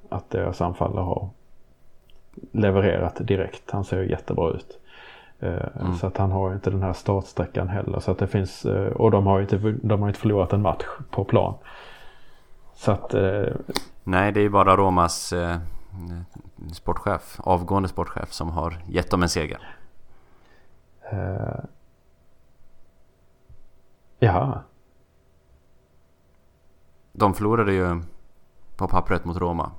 att 0.09 0.31
deras 0.31 0.61
anfallare 0.61 1.05
har 1.05 1.29
levererat 2.53 3.17
direkt. 3.21 3.71
Han 3.71 3.85
ser 3.85 4.03
jättebra 4.03 4.51
ut. 4.51 4.80
Eh, 5.41 5.81
mm. 5.81 5.95
Så 5.95 6.07
att 6.07 6.17
han 6.17 6.31
har 6.31 6.53
inte 6.53 6.71
den 6.71 6.83
här 6.83 6.93
startsträckan 6.93 7.69
heller. 7.69 8.01
Så 8.01 8.11
att 8.11 8.19
det 8.19 8.27
finns, 8.27 8.65
eh, 8.65 8.93
och 8.93 9.11
de 9.11 9.27
har 9.27 9.41
inte, 9.41 9.59
de 9.83 10.01
har 10.01 10.09
inte 10.09 10.21
förlorat 10.21 10.53
en 10.53 10.63
match 10.63 10.85
på 11.11 11.25
plan. 11.25 11.55
Så 12.75 12.93
att... 12.93 13.15
Eh, 13.15 13.47
Nej, 14.05 14.33
det 14.33 14.41
är 14.41 14.49
bara 14.49 14.77
Romas 14.77 15.35
sportchef, 16.73 17.41
avgående 17.41 17.89
sportchef 17.89 18.33
som 18.33 18.51
har 18.51 18.83
gett 18.87 19.11
dem 19.11 19.23
en 19.23 19.29
seger. 19.29 19.77
Eh, 21.13 21.65
ja. 24.19 24.63
De 27.13 27.35
förlorade 27.35 27.73
ju 27.73 28.03
på 28.77 28.89
pappret 28.89 29.25
mot 29.25 29.37
Roma. 29.37 29.71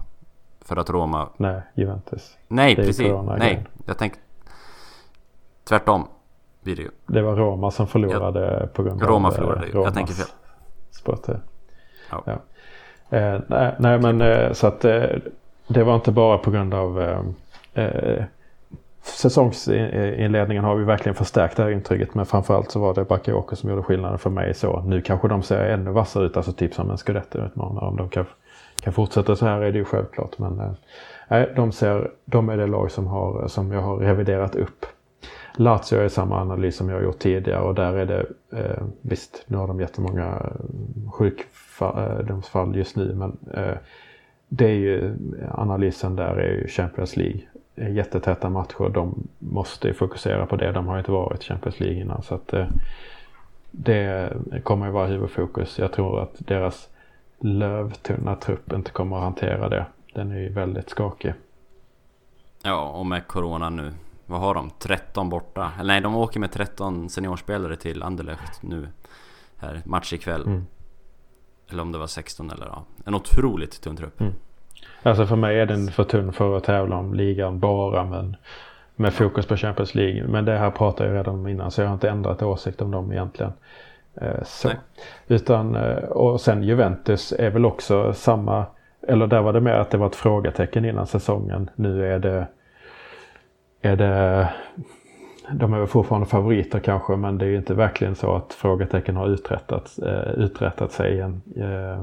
För 0.61 0.77
att 0.77 0.89
Roma... 0.89 1.29
Nej, 1.37 1.61
Juventus. 1.75 2.37
Nej, 2.47 2.75
precis. 2.75 3.11
Nej, 3.37 3.65
jag 3.85 3.97
tänkte... 3.97 4.19
Tvärtom 5.71 6.07
blir 6.63 6.75
det 6.75 6.81
ju. 6.81 6.89
Det 7.07 7.21
var 7.21 7.35
Roma 7.35 7.71
som 7.71 7.87
förlorade 7.87 8.59
jag, 8.59 8.73
på 8.73 8.83
grund 8.83 9.03
av 9.03 9.09
Roma 9.09 9.31
förlorade 9.31 9.67
ju. 9.67 9.73
Jag 9.73 9.93
tänker 9.93 10.13
fel. 10.13 10.25
Sport. 10.91 11.27
Ja. 12.11 12.23
ja. 12.25 12.31
Eh, 13.17 13.39
nej, 13.47 13.75
nej, 13.79 13.99
men 13.99 14.21
eh, 14.21 14.51
så 14.51 14.67
att 14.67 14.85
eh, 14.85 15.03
det 15.67 15.83
var 15.83 15.95
inte 15.95 16.11
bara 16.11 16.37
på 16.37 16.51
grund 16.51 16.73
av 16.73 17.01
eh, 17.01 17.19
eh, 17.85 18.23
säsongsinledningen 19.01 20.63
har 20.63 20.75
vi 20.75 20.83
verkligen 20.83 21.15
förstärkt 21.15 21.57
det 21.57 21.63
här 21.63 21.69
intrycket. 21.69 22.15
Men 22.15 22.25
framförallt 22.25 22.71
så 22.71 22.79
var 22.79 22.93
det 22.93 23.03
Bakayoko 23.03 23.55
som 23.55 23.69
gjorde 23.69 23.83
skillnaden 23.83 24.19
för 24.19 24.29
mig. 24.29 24.53
Så 24.53 24.81
nu 24.81 25.01
kanske 25.01 25.27
de 25.27 25.43
ser 25.43 25.65
ännu 25.65 25.91
vassare 25.91 26.25
ut. 26.25 26.37
Alltså 26.37 26.51
typ 26.51 26.73
som 26.73 26.91
en 26.91 26.97
Scudetto-utmanare. 26.97 27.85
Om 27.85 27.97
de 27.97 28.09
kan, 28.09 28.25
kan 28.81 28.93
fortsätta 28.93 29.35
så 29.35 29.45
här 29.45 29.61
är 29.61 29.71
det 29.71 29.77
ju 29.77 29.85
självklart. 29.85 30.37
Men 30.37 30.75
eh, 31.29 31.43
de, 31.55 31.71
ser, 31.71 32.11
de 32.25 32.49
är 32.49 32.57
det 32.57 32.67
lag 32.67 32.91
som, 32.91 33.07
har, 33.07 33.47
som 33.47 33.71
jag 33.71 33.81
har 33.81 33.97
reviderat 33.97 34.55
upp. 34.55 34.85
Lazio 35.53 35.99
är 35.99 36.07
samma 36.07 36.41
analys 36.41 36.75
som 36.75 36.89
jag 36.89 36.95
har 36.95 37.03
gjort 37.03 37.19
tidigare 37.19 37.61
och 37.61 37.75
där 37.75 37.93
är 37.93 38.05
det 38.05 38.25
eh, 38.59 38.83
visst, 39.01 39.43
nu 39.47 39.57
har 39.57 39.67
de 39.67 39.79
jättemånga 39.79 40.25
eh, 40.25 41.11
sjukdomsfall 41.11 42.71
eh, 42.71 42.77
just 42.77 42.95
nu 42.95 43.15
men 43.15 43.37
eh, 43.53 43.77
det 44.47 44.65
är 44.65 44.75
ju 44.75 45.15
analysen 45.51 46.15
där 46.15 46.35
är 46.35 46.53
ju 46.53 46.67
Champions 46.67 47.17
League. 47.17 47.41
Jättetäta 47.75 48.49
matcher, 48.49 48.89
de 48.89 49.27
måste 49.39 49.87
ju 49.87 49.93
fokusera 49.93 50.45
på 50.45 50.55
det. 50.55 50.71
De 50.71 50.87
har 50.87 50.99
inte 50.99 51.11
varit 51.11 51.43
Champions 51.43 51.79
League 51.79 52.01
innan 52.01 52.23
så 52.23 52.35
att 52.35 52.53
eh, 52.53 52.67
det 53.71 54.29
kommer 54.63 54.85
ju 54.85 54.91
vara 54.91 55.07
huvudfokus. 55.07 55.79
Jag 55.79 55.91
tror 55.91 56.21
att 56.21 56.35
deras 56.37 56.89
lövtunna 57.39 58.35
trupp 58.35 58.73
inte 58.73 58.91
kommer 58.91 59.17
att 59.17 59.23
hantera 59.23 59.69
det. 59.69 59.85
Den 60.13 60.31
är 60.31 60.39
ju 60.39 60.49
väldigt 60.49 60.89
skakig. 60.89 61.33
Ja, 62.63 62.89
och 62.89 63.05
med 63.05 63.27
Corona 63.27 63.69
nu 63.69 63.91
vad 64.31 64.41
har 64.41 64.53
de? 64.53 64.69
13 64.79 65.29
borta? 65.29 65.71
Eller 65.79 65.93
nej, 65.93 66.01
de 66.01 66.15
åker 66.15 66.39
med 66.39 66.51
13 66.51 67.09
seniorspelare 67.09 67.75
till 67.75 68.03
Anderlecht 68.03 68.63
nu. 68.63 68.87
Här, 69.57 69.81
match 69.85 70.13
ikväll. 70.13 70.41
Mm. 70.41 70.65
Eller 71.69 71.81
om 71.81 71.91
det 71.91 71.97
var 71.97 72.07
16 72.07 72.51
eller 72.51 72.65
ja. 72.65 72.83
En 73.05 73.15
otroligt 73.15 73.81
tunn 73.81 73.95
trupp. 73.95 74.21
Mm. 74.21 74.33
Alltså 75.03 75.25
för 75.25 75.35
mig 75.35 75.59
är 75.59 75.65
den 75.65 75.91
för 75.91 76.03
tunn 76.03 76.33
för 76.33 76.57
att 76.57 76.63
tävla 76.63 76.95
om 76.95 77.13
ligan 77.13 77.59
bara 77.59 78.05
men 78.05 78.35
med 78.95 79.13
fokus 79.13 79.45
på 79.45 79.57
Champions 79.57 79.95
League. 79.95 80.27
Men 80.27 80.45
det 80.45 80.57
här 80.57 80.71
pratade 80.71 81.09
jag 81.09 81.17
redan 81.17 81.35
om 81.35 81.47
innan 81.47 81.71
så 81.71 81.81
jag 81.81 81.87
har 81.87 81.93
inte 81.93 82.09
ändrat 82.09 82.41
åsikt 82.41 82.81
om 82.81 82.91
dem 82.91 83.11
egentligen. 83.11 83.53
Eh, 84.15 84.43
så. 84.43 84.69
Utan, 85.27 85.75
eh, 85.75 85.97
och 85.97 86.41
sen 86.41 86.63
Juventus 86.63 87.33
är 87.39 87.49
väl 87.49 87.65
också 87.65 88.13
samma, 88.13 88.65
eller 89.07 89.27
där 89.27 89.41
var 89.41 89.53
det 89.53 89.61
mer 89.61 89.73
att 89.73 89.91
det 89.91 89.97
var 89.97 90.07
ett 90.07 90.15
frågetecken 90.15 90.85
innan 90.85 91.07
säsongen. 91.07 91.69
Nu 91.75 92.13
är 92.13 92.19
det 92.19 92.47
är 93.81 93.95
det 93.95 94.49
de 95.53 95.73
är 95.73 95.79
väl 95.79 95.87
fortfarande 95.87 96.27
favoriter 96.27 96.79
kanske 96.79 97.15
men 97.15 97.37
det 97.37 97.45
är 97.45 97.49
ju 97.49 97.57
inte 97.57 97.73
verkligen 97.73 98.15
så 98.15 98.35
att 98.35 98.53
frågetecken 98.53 99.15
har 99.15 99.27
uträttat, 99.27 99.99
eh, 100.05 100.31
uträttat 100.37 100.91
sig 100.91 101.13
igen, 101.13 101.41
eh, 101.55 102.01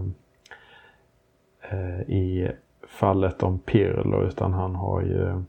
eh, 1.71 2.01
i 2.01 2.51
fallet 2.89 3.43
om 3.43 3.59
Pirlo 3.59 4.27
utan 4.27 4.53
han 4.53 4.75
har 4.75 5.01
ju 5.01 5.43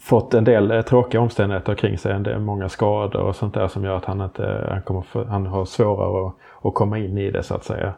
fått 0.00 0.34
en 0.34 0.44
del 0.44 0.84
tråkiga 0.84 1.20
omständigheter 1.20 1.74
kring 1.74 1.98
sig. 1.98 2.12
En 2.12 2.22
del, 2.22 2.40
många 2.40 2.68
skador 2.68 3.22
och 3.22 3.36
sånt 3.36 3.54
där 3.54 3.68
som 3.68 3.84
gör 3.84 3.96
att 3.96 4.04
han 4.04 4.20
inte 4.20 4.66
han 4.70 4.82
kommer 4.82 5.24
han 5.24 5.46
har 5.46 5.64
svårare 5.64 6.26
att, 6.26 6.34
att 6.62 6.74
komma 6.74 6.98
in 6.98 7.18
i 7.18 7.30
det 7.30 7.42
så 7.42 7.54
att 7.54 7.64
säga. 7.64 7.94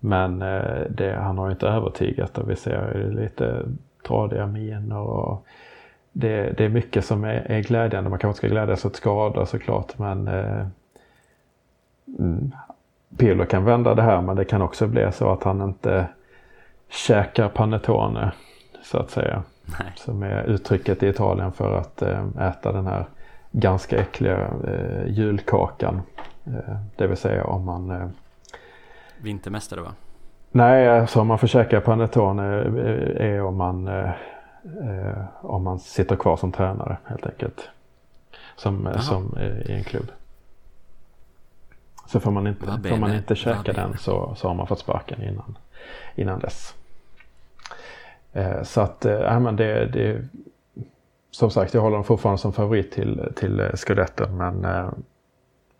Men 0.00 0.38
det, 0.88 1.18
han 1.22 1.38
har 1.38 1.50
inte 1.50 1.68
övertygat 1.68 2.38
och 2.38 2.50
vi 2.50 2.56
ser 2.56 3.10
lite 3.10 3.62
tradiga 4.06 4.46
miner 4.46 4.98
och 4.98 5.46
det, 6.12 6.54
det, 6.56 6.64
är 6.64 6.68
mycket 6.68 7.04
som 7.04 7.24
är, 7.24 7.50
är 7.50 7.60
glädjande. 7.62 8.10
Man 8.10 8.18
kanske 8.18 8.38
ska 8.38 8.48
glädjas 8.48 8.84
åt 8.84 8.96
skador 8.96 9.44
såklart 9.44 9.98
men 9.98 10.28
eh, 10.28 10.66
mm, 12.18 12.52
Pirlo 13.16 13.46
kan 13.46 13.64
vända 13.64 13.94
det 13.94 14.02
här 14.02 14.20
men 14.20 14.36
det 14.36 14.44
kan 14.44 14.62
också 14.62 14.86
bli 14.86 15.12
så 15.12 15.32
att 15.32 15.42
han 15.42 15.62
inte 15.62 16.06
käkar 16.88 17.48
panettone 17.48 18.32
så 18.82 18.98
att 18.98 19.10
säga. 19.10 19.42
Nej. 19.64 19.92
Som 19.96 20.22
är 20.22 20.44
uttrycket 20.44 21.02
i 21.02 21.08
Italien 21.08 21.52
för 21.52 21.78
att 21.78 22.02
eh, 22.02 22.26
äta 22.40 22.72
den 22.72 22.86
här 22.86 23.06
ganska 23.50 23.98
äckliga 23.98 24.50
eh, 24.66 25.06
julkakan. 25.06 26.00
Eh, 26.46 26.76
det 26.96 27.06
vill 27.06 27.16
säga 27.16 27.44
om 27.44 27.64
man... 27.64 27.90
Eh, 27.90 28.08
Vintermästare 29.18 29.80
va? 29.80 29.94
Nej, 30.56 30.88
alltså 30.88 31.20
om 31.20 31.26
man 31.26 31.38
får 31.38 31.46
käka 31.46 31.80
panettone 31.80 32.44
är 33.18 33.42
om 33.42 33.56
man, 33.56 33.88
eh, 33.88 34.10
eh, 34.64 35.24
om 35.40 35.64
man 35.64 35.78
sitter 35.78 36.16
kvar 36.16 36.36
som 36.36 36.52
tränare 36.52 36.96
helt 37.04 37.26
enkelt. 37.26 37.68
Som, 38.56 38.88
som 39.00 39.38
i 39.66 39.72
en 39.72 39.84
klubb. 39.84 40.10
Så 42.06 42.20
får 42.20 42.30
man 42.30 42.46
inte, 42.46 42.88
får 42.88 42.96
man 42.96 43.14
inte 43.14 43.34
käka 43.34 43.72
den 43.72 43.98
så, 43.98 44.34
så 44.36 44.48
har 44.48 44.54
man 44.54 44.66
fått 44.66 44.78
sparken 44.78 45.22
innan, 45.22 45.58
innan 46.14 46.38
dess. 46.38 46.74
Eh, 48.32 48.62
så 48.62 48.80
att, 48.80 49.04
äh, 49.04 49.40
men 49.40 49.56
det, 49.56 49.86
det, 49.86 50.28
som 51.30 51.50
sagt 51.50 51.74
jag 51.74 51.80
håller 51.80 51.96
dem 51.96 52.04
fortfarande 52.04 52.38
som 52.38 52.52
favorit 52.52 52.92
till, 52.92 53.32
till 53.36 53.70
Scudetten 53.74 54.36
men, 54.36 54.66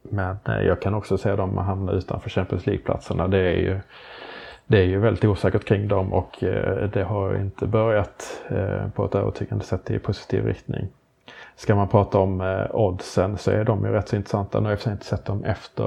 men 0.03 0.37
jag 0.45 0.83
kan 0.83 0.95
också 0.95 1.19
se 1.19 1.37
dem 1.37 1.59
hamna 1.59 1.93
utanför 1.93 2.31
Champions 2.31 2.67
League-platserna. 2.67 3.29
Det 3.29 3.39
är 3.39 3.57
ju 3.57 3.81
det 4.67 4.79
är 4.79 4.85
ju 4.85 4.99
väldigt 4.99 5.25
osäkert 5.25 5.65
kring 5.65 5.89
dem 5.89 6.13
och 6.13 6.45
eh, 6.45 6.89
det 6.89 7.03
har 7.03 7.37
inte 7.37 7.67
börjat 7.67 8.43
eh, 8.49 8.89
på 8.89 9.05
ett 9.05 9.15
övertygande 9.15 9.65
sätt 9.65 9.91
i 9.91 9.99
positiv 9.99 10.47
riktning. 10.47 10.89
Ska 11.57 11.75
man 11.75 11.89
prata 11.89 12.19
om 12.19 12.41
eh, 12.41 12.75
oddsen 12.75 13.39
så 13.39 13.51
är 13.51 13.65
de 13.65 13.85
ju 13.85 13.93
rätt 13.93 14.09
så 14.09 14.17
intressanta. 14.17 14.61
Nu 14.61 14.65
har 14.65 14.71
jag 14.71 14.81
för 14.81 14.93
inte 14.93 15.05
sett 15.05 15.25
dem 15.25 15.45
efter 15.45 15.85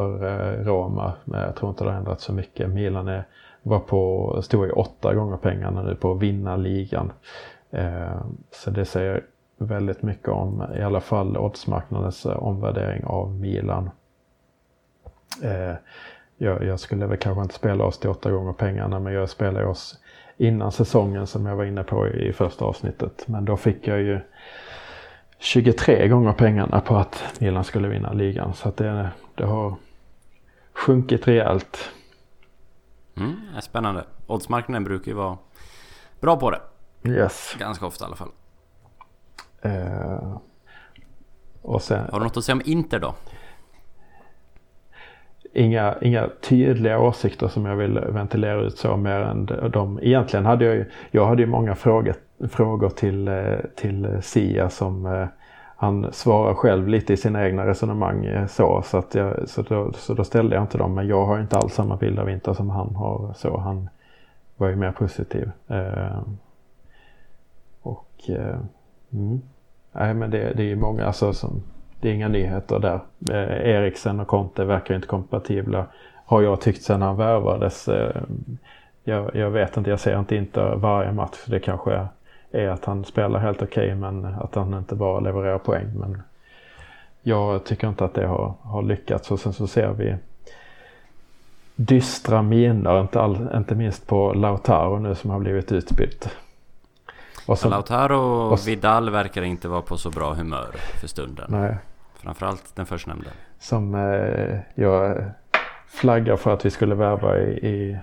Roma, 0.63 1.13
men 1.23 1.41
jag 1.41 1.55
tror 1.55 1.69
inte 1.69 1.83
det 1.83 1.89
har 1.89 1.97
ändrats 1.97 2.23
så 2.23 2.33
mycket. 2.33 2.69
Milan 2.69 3.07
är, 3.07 3.23
var 3.63 3.79
på, 3.79 4.39
stod 4.43 4.67
i 4.67 4.71
åtta 4.71 5.13
gånger 5.13 5.37
pengarna 5.37 5.83
nu 5.83 5.95
på 5.95 6.11
att 6.11 6.21
vinna 6.21 6.55
ligan. 6.55 7.11
Så 8.51 8.69
det 8.69 8.85
säger 8.85 9.23
väldigt 9.57 10.01
mycket 10.01 10.27
om 10.27 10.63
i 10.77 10.81
alla 10.81 11.01
fall 11.01 11.37
oddsmarknadens 11.37 12.25
omvärdering 12.25 13.03
av 13.05 13.39
Milan 13.39 13.89
jag, 16.41 16.63
jag, 16.63 16.79
skulle 16.79 17.05
väl 17.05 17.17
kanske 17.17 17.41
inte 17.41 17.55
spela 17.55 17.83
oss 17.83 17.99
till 17.99 18.09
åtta 18.09 18.31
gånger 18.31 18.53
pengarna 18.53 18.99
men 18.99 19.13
jag 19.13 19.29
spelade 19.29 19.65
oss 19.65 19.97
innan 20.37 20.71
säsongen 20.71 21.27
som 21.27 21.45
jag 21.45 21.55
var 21.55 21.65
inne 21.65 21.83
på 21.83 22.07
i 22.07 22.33
första 22.33 22.65
avsnittet. 22.65 23.27
Men 23.27 23.45
då 23.45 23.57
fick 23.57 23.87
jag 23.87 23.99
ju 23.99 24.19
23 25.39 26.07
gånger 26.07 26.33
pengarna 26.33 26.81
på 26.81 26.97
att 26.97 27.23
Milan 27.39 27.63
skulle 27.63 27.87
vinna 27.87 28.13
ligan. 28.13 28.53
Så 28.53 28.71
det, 28.77 29.09
det 29.35 29.45
har 29.45 29.75
sjunkit 30.73 31.27
rejält. 31.27 31.91
Mm, 33.17 33.35
är 33.57 33.61
spännande. 33.61 34.05
Oddsmarknaden 34.27 34.83
brukar 34.83 35.11
ju 35.11 35.17
vara 35.17 35.37
bra 36.19 36.37
på 36.37 36.51
det. 36.51 36.61
Yes. 37.09 37.55
Ganska 37.59 37.85
ofta 37.85 38.05
i 38.05 38.07
alla 38.07 38.15
fall. 38.15 38.31
Och 41.61 41.81
sen, 41.81 42.09
har 42.11 42.19
du 42.19 42.25
något 42.25 42.37
att 42.37 42.43
säga 42.43 42.55
om 42.55 42.61
Inter 42.65 42.99
då? 42.99 43.15
Inga, 45.53 45.95
inga 46.01 46.29
tydliga 46.41 46.99
åsikter 46.99 47.47
som 47.47 47.65
jag 47.65 47.75
vill 47.75 47.99
ventilera 47.99 48.61
ut 48.61 48.77
så 48.77 48.97
mer 48.97 49.19
än 49.19 49.45
de. 49.71 49.99
Egentligen 50.01 50.45
hade 50.45 50.65
jag 50.65 50.75
ju, 50.75 50.85
jag 51.11 51.25
hade 51.25 51.41
ju 51.41 51.47
många 51.47 51.75
frågor, 51.75 52.13
frågor 52.49 52.89
till, 52.89 53.27
eh, 53.27 53.57
till 53.75 54.05
eh, 54.05 54.19
Sia 54.19 54.69
som 54.69 55.05
eh, 55.05 55.27
han 55.75 56.13
svarar 56.13 56.53
själv 56.53 56.87
lite 56.87 57.13
i 57.13 57.17
sina 57.17 57.45
egna 57.45 57.67
resonemang 57.67 58.47
så. 58.47 58.81
Så, 58.85 58.97
att 58.97 59.15
jag, 59.15 59.49
så, 59.49 59.61
då, 59.61 59.93
så 59.93 60.13
då 60.13 60.23
ställde 60.23 60.55
jag 60.55 60.63
inte 60.63 60.77
dem. 60.77 60.95
Men 60.95 61.07
jag 61.07 61.25
har 61.25 61.39
inte 61.39 61.57
alls 61.57 61.73
samma 61.73 61.95
bild 61.95 62.19
av 62.19 62.29
Inter 62.29 62.53
som 62.53 62.69
han 62.69 62.95
har. 62.95 63.33
Så 63.35 63.57
han 63.57 63.89
var 64.57 64.67
ju 64.67 64.75
mer 64.75 64.91
positiv. 64.91 65.51
Eh, 65.67 66.21
och 67.81 68.29
eh, 68.29 68.59
mm. 69.13 69.41
Nej 69.91 70.13
men 70.13 70.31
det, 70.31 70.53
det 70.53 70.63
är 70.63 70.67
ju 70.67 70.75
många 70.75 71.05
alltså 71.05 71.33
som 71.33 71.63
det 71.99 72.09
är 72.09 72.13
inga 72.13 72.27
nyheter 72.27 72.79
där. 72.79 72.99
Eh, 73.31 73.69
Eriksen 73.69 74.19
och 74.19 74.27
Conte 74.27 74.65
verkar 74.65 74.95
inte 74.95 75.07
kompatibla. 75.07 75.85
Har 76.25 76.41
jag 76.41 76.61
tyckt 76.61 76.83
sedan 76.83 77.01
han 77.01 77.17
värvades. 77.17 77.87
Eh, 77.87 78.21
jag, 79.03 79.35
jag, 79.35 79.49
vet 79.49 79.77
inte, 79.77 79.89
jag 79.89 79.99
ser 79.99 80.19
inte 80.19 80.35
inte 80.35 80.75
varje 80.75 81.11
match. 81.11 81.37
Det 81.45 81.59
kanske 81.59 82.07
är 82.51 82.67
att 82.67 82.85
han 82.85 83.05
spelar 83.05 83.39
helt 83.39 83.61
okej 83.61 83.85
okay, 83.85 83.95
men 83.95 84.25
att 84.25 84.55
han 84.55 84.73
inte 84.73 84.95
bara 84.95 85.19
levererar 85.19 85.57
poäng. 85.57 85.87
Men 85.93 86.21
jag 87.21 87.63
tycker 87.63 87.89
inte 87.89 88.05
att 88.05 88.13
det 88.13 88.27
har, 88.27 88.53
har 88.61 88.81
lyckats 88.81 89.31
och 89.31 89.39
sen 89.39 89.53
så 89.53 89.67
ser 89.67 89.89
vi 89.89 90.15
dystra 91.75 92.41
miner, 92.41 93.01
inte, 93.01 93.21
all, 93.21 93.49
inte 93.55 93.75
minst 93.75 94.07
på 94.07 94.33
Lautaro 94.33 94.99
nu 94.99 95.15
som 95.15 95.29
har 95.29 95.39
blivit 95.39 95.71
utbytt. 95.71 96.29
Och 97.45 97.59
så, 97.59 97.69
Lautaro 97.69 98.51
och 98.51 98.67
Vidal 98.67 99.09
verkar 99.09 99.41
inte 99.41 99.67
vara 99.67 99.81
på 99.81 99.97
så 99.97 100.09
bra 100.09 100.33
humör 100.33 100.75
för 101.01 101.07
stunden. 101.07 101.45
Nej. 101.49 101.77
Framförallt 102.29 102.75
den 102.75 102.85
förstnämnde. 102.85 103.29
Som 103.59 103.95
eh, 103.95 104.59
jag 104.75 105.23
flaggar 105.87 106.35
för 106.35 106.53
att 106.53 106.65
vi 106.65 106.69
skulle 106.69 106.95
värva 106.95 107.37
i, 107.37 107.49
i, 107.49 107.97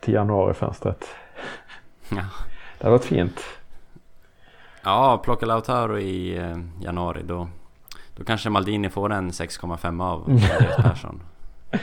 till 0.00 0.14
januarifönstret. 0.14 1.04
Ja. 2.08 2.16
Det 2.78 2.84
hade 2.84 2.90
varit 2.90 3.04
fint. 3.04 3.40
Ja, 4.84 5.20
plocka 5.24 5.46
Lautaro 5.46 5.98
i 5.98 6.38
eh, 6.38 6.58
januari 6.80 7.22
då, 7.24 7.48
då 8.16 8.24
kanske 8.24 8.50
Maldini 8.50 8.90
får 8.90 9.12
en 9.12 9.30
6,5 9.30 10.02
av 10.02 10.22
Andreas 10.30 10.76
Persson. 10.76 11.20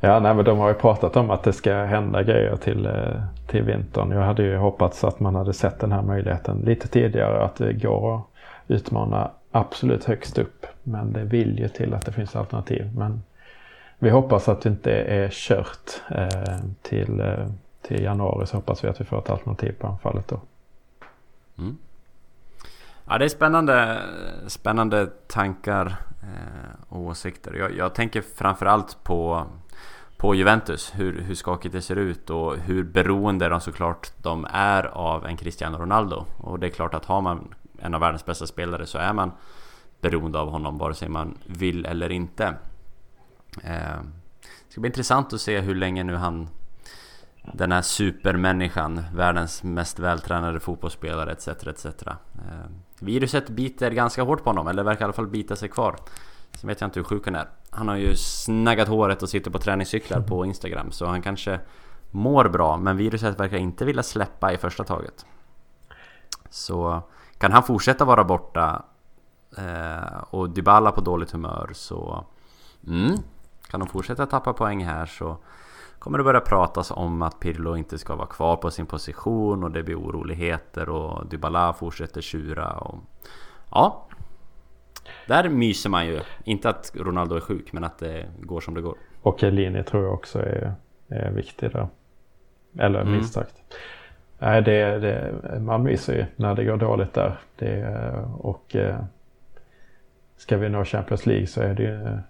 Ja, 0.00 0.20
nej, 0.20 0.34
men 0.34 0.44
de 0.44 0.58
har 0.58 0.68
ju 0.68 0.74
pratat 0.74 1.16
om 1.16 1.30
att 1.30 1.42
det 1.42 1.52
ska 1.52 1.74
hända 1.74 2.22
grejer 2.22 2.56
till, 2.56 2.86
eh, 2.86 3.22
till 3.46 3.62
vintern. 3.62 4.10
Jag 4.10 4.22
hade 4.22 4.42
ju 4.42 4.56
hoppats 4.56 5.04
att 5.04 5.20
man 5.20 5.34
hade 5.34 5.52
sett 5.52 5.80
den 5.80 5.92
här 5.92 6.02
möjligheten 6.02 6.58
lite 6.58 6.88
tidigare. 6.88 7.44
Att 7.44 7.56
det 7.56 7.72
går 7.72 8.16
att 8.16 8.24
utmana 8.66 9.30
absolut 9.50 10.04
högst 10.04 10.38
upp. 10.38 10.66
Men 10.82 11.12
det 11.12 11.24
vill 11.24 11.58
ju 11.58 11.68
till 11.68 11.94
att 11.94 12.06
det 12.06 12.12
finns 12.12 12.36
alternativ. 12.36 12.90
Men 12.96 13.22
vi 13.98 14.10
hoppas 14.10 14.48
att 14.48 14.60
det 14.60 14.68
inte 14.68 14.92
är 14.92 15.28
kört 15.32 16.02
eh, 16.10 16.58
till, 16.82 17.20
eh, 17.20 17.48
till 17.82 18.02
januari. 18.02 18.46
Så 18.46 18.56
hoppas 18.56 18.84
vi 18.84 18.88
att 18.88 19.00
vi 19.00 19.04
får 19.04 19.18
ett 19.18 19.30
alternativ 19.30 19.72
på 19.72 19.86
anfallet 19.86 20.28
då. 20.28 20.40
Mm. 21.58 21.76
Ja, 23.08 23.18
det 23.18 23.24
är 23.24 23.28
spännande, 23.28 24.02
spännande 24.46 25.06
tankar 25.26 25.86
eh, 26.22 26.80
och 26.88 27.00
åsikter. 27.00 27.54
Jag, 27.54 27.76
jag 27.76 27.94
tänker 27.94 28.22
framförallt 28.22 29.04
på 29.04 29.46
på 30.18 30.34
Juventus, 30.34 30.92
hur, 30.94 31.20
hur 31.20 31.34
skakigt 31.34 31.72
det 31.72 31.82
ser 31.82 31.96
ut 31.96 32.30
och 32.30 32.56
hur 32.56 32.84
beroende 32.84 33.48
de 33.48 33.60
såklart 33.60 34.12
de 34.22 34.46
är 34.52 34.84
av 34.84 35.26
en 35.26 35.36
Cristiano 35.36 35.78
Ronaldo. 35.78 36.24
Och 36.36 36.58
det 36.58 36.66
är 36.66 36.70
klart 36.70 36.94
att 36.94 37.04
har 37.04 37.20
man 37.20 37.54
en 37.78 37.94
av 37.94 38.00
världens 38.00 38.26
bästa 38.26 38.46
spelare 38.46 38.86
så 38.86 38.98
är 38.98 39.12
man 39.12 39.32
beroende 40.00 40.38
av 40.38 40.50
honom 40.50 40.78
vare 40.78 40.94
sig 40.94 41.08
man 41.08 41.38
vill 41.46 41.86
eller 41.86 42.12
inte. 42.12 42.44
Eh, 43.64 44.02
det 44.40 44.72
ska 44.72 44.80
bli 44.80 44.88
intressant 44.88 45.32
att 45.32 45.40
se 45.40 45.60
hur 45.60 45.74
länge 45.74 46.04
nu 46.04 46.16
han 46.16 46.48
den 47.52 47.72
här 47.72 47.82
supermänniskan, 47.82 49.02
världens 49.14 49.62
mest 49.62 49.98
vältränade 49.98 50.60
fotbollsspelare 50.60 51.32
etc. 51.32 51.48
etc. 51.48 51.86
Eh, 51.86 52.14
viruset 53.00 53.48
biter 53.48 53.90
ganska 53.90 54.22
hårt 54.22 54.44
på 54.44 54.50
honom, 54.50 54.68
eller 54.68 54.82
verkar 54.82 55.00
i 55.00 55.04
alla 55.04 55.12
fall 55.12 55.26
bita 55.26 55.56
sig 55.56 55.68
kvar. 55.68 55.96
Sen 56.52 56.68
vet 56.68 56.80
jag 56.80 56.88
inte 56.88 57.00
hur 57.00 57.04
sjuk 57.04 57.24
han 57.24 57.34
är. 57.34 57.48
Han 57.70 57.88
har 57.88 57.96
ju 57.96 58.16
snaggat 58.16 58.88
håret 58.88 59.22
och 59.22 59.28
sitter 59.28 59.50
på 59.50 59.58
träningscyklar 59.58 60.20
på 60.20 60.44
Instagram 60.44 60.92
så 60.92 61.06
han 61.06 61.22
kanske 61.22 61.60
mår 62.10 62.48
bra 62.48 62.76
men 62.76 62.96
viruset 62.96 63.40
verkar 63.40 63.56
inte 63.56 63.84
vilja 63.84 64.02
släppa 64.02 64.52
i 64.52 64.56
första 64.56 64.84
taget. 64.84 65.26
Så 66.50 67.02
kan 67.38 67.52
han 67.52 67.62
fortsätta 67.62 68.04
vara 68.04 68.24
borta 68.24 68.82
eh, 69.58 70.18
och 70.30 70.50
Dybala 70.50 70.92
på 70.92 71.00
dåligt 71.00 71.30
humör 71.30 71.70
så 71.72 72.24
mm, 72.86 73.16
kan 73.70 73.80
de 73.80 73.88
fortsätta 73.88 74.26
tappa 74.26 74.52
poäng 74.52 74.84
här 74.84 75.06
så 75.06 75.36
kommer 75.98 76.18
det 76.18 76.24
börja 76.24 76.40
pratas 76.40 76.90
om 76.90 77.22
att 77.22 77.40
Pirlo 77.40 77.76
inte 77.76 77.98
ska 77.98 78.16
vara 78.16 78.26
kvar 78.26 78.56
på 78.56 78.70
sin 78.70 78.86
position 78.86 79.64
och 79.64 79.70
det 79.70 79.82
blir 79.82 79.98
oroligheter 79.98 80.88
och 80.88 81.26
Dybala 81.26 81.72
fortsätter 81.72 82.20
tjura 82.20 82.72
och 82.72 82.98
ja, 83.70 84.08
där 85.26 85.48
myser 85.48 85.90
man 85.90 86.06
ju. 86.06 86.20
Inte 86.44 86.68
att 86.68 86.92
Ronaldo 86.94 87.36
är 87.36 87.40
sjuk, 87.40 87.72
men 87.72 87.84
att 87.84 87.98
det 87.98 88.28
går 88.40 88.60
som 88.60 88.74
det 88.74 88.80
går. 88.80 88.96
Och 89.22 89.42
Elini 89.42 89.84
tror 89.84 90.04
jag 90.04 90.14
också 90.14 90.38
är, 90.38 90.74
är 91.08 91.30
viktig 91.30 91.72
där. 91.72 91.88
Eller 92.78 93.00
mm. 93.00 93.12
minst 93.12 93.34
sagt. 93.34 93.54
Nej, 94.38 94.62
det, 94.62 94.98
det, 94.98 95.60
man 95.60 95.82
myser 95.82 96.14
ju 96.14 96.26
när 96.36 96.54
det 96.54 96.64
går 96.64 96.76
dåligt 96.76 97.14
där. 97.14 97.38
Det, 97.56 97.86
och 98.38 98.76
eh, 98.76 99.00
ska 100.36 100.56
vi 100.56 100.68
nå 100.68 100.84
Champions 100.84 101.26
League 101.26 101.46
så 101.46 101.60
är 101.60 101.74
det 101.74 102.22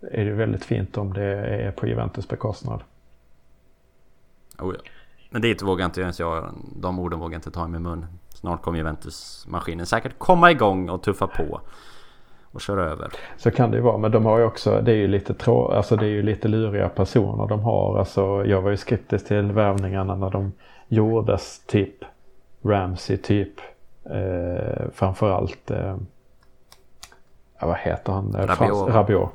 är 0.00 0.24
det 0.24 0.32
väldigt 0.32 0.64
fint 0.64 0.96
om 0.98 1.12
det 1.12 1.24
är 1.46 1.72
på 1.72 1.86
Juventus 1.86 2.28
bekostnad. 2.28 2.82
Oh 4.58 4.74
ja. 4.74 4.90
Men 5.30 5.42
det 5.42 5.62
vågar 5.62 5.84
inte 5.84 6.00
ens 6.00 6.20
jag, 6.20 6.54
de 6.76 6.98
orden 6.98 7.18
vågar 7.18 7.32
jag 7.32 7.38
inte 7.38 7.50
ta 7.50 7.64
i 7.64 7.68
min 7.68 7.82
mun. 7.82 8.06
Snart 8.28 8.62
kommer 8.62 8.78
Juventus-maskinen 8.78 9.86
säkert 9.86 10.18
komma 10.18 10.50
igång 10.50 10.88
och 10.88 11.02
tuffa 11.02 11.26
på. 11.26 11.60
Och 12.52 12.60
köra 12.60 12.84
över. 12.84 13.08
Så 13.36 13.50
kan 13.50 13.70
det 13.70 13.76
ju 13.76 13.82
vara, 13.82 13.98
men 13.98 14.10
de 14.10 14.24
har 14.24 14.38
ju 14.38 14.44
också, 14.44 14.80
det 14.80 14.92
är 14.92 14.96
ju 14.96 15.08
lite, 15.08 15.34
trå, 15.34 15.68
alltså 15.68 15.96
det 15.96 16.06
är 16.06 16.10
ju 16.10 16.22
lite 16.22 16.48
luriga 16.48 16.88
personer 16.88 17.46
de 17.46 17.60
har. 17.60 17.98
Alltså, 17.98 18.44
jag 18.46 18.62
var 18.62 18.70
ju 18.70 18.76
skeptisk 18.76 19.26
till 19.26 19.52
värvningarna 19.52 20.14
när 20.14 20.30
de 20.30 20.52
gjordes, 20.88 21.66
typ 21.66 22.04
Ramsey, 22.62 23.16
typ 23.16 23.60
eh, 24.04 24.88
framförallt, 24.94 25.70
eh, 25.70 25.96
vad 27.60 27.76
heter 27.76 28.12
han? 28.12 28.36
Rabiot. 28.38 28.88
Rabiot. 28.88 29.30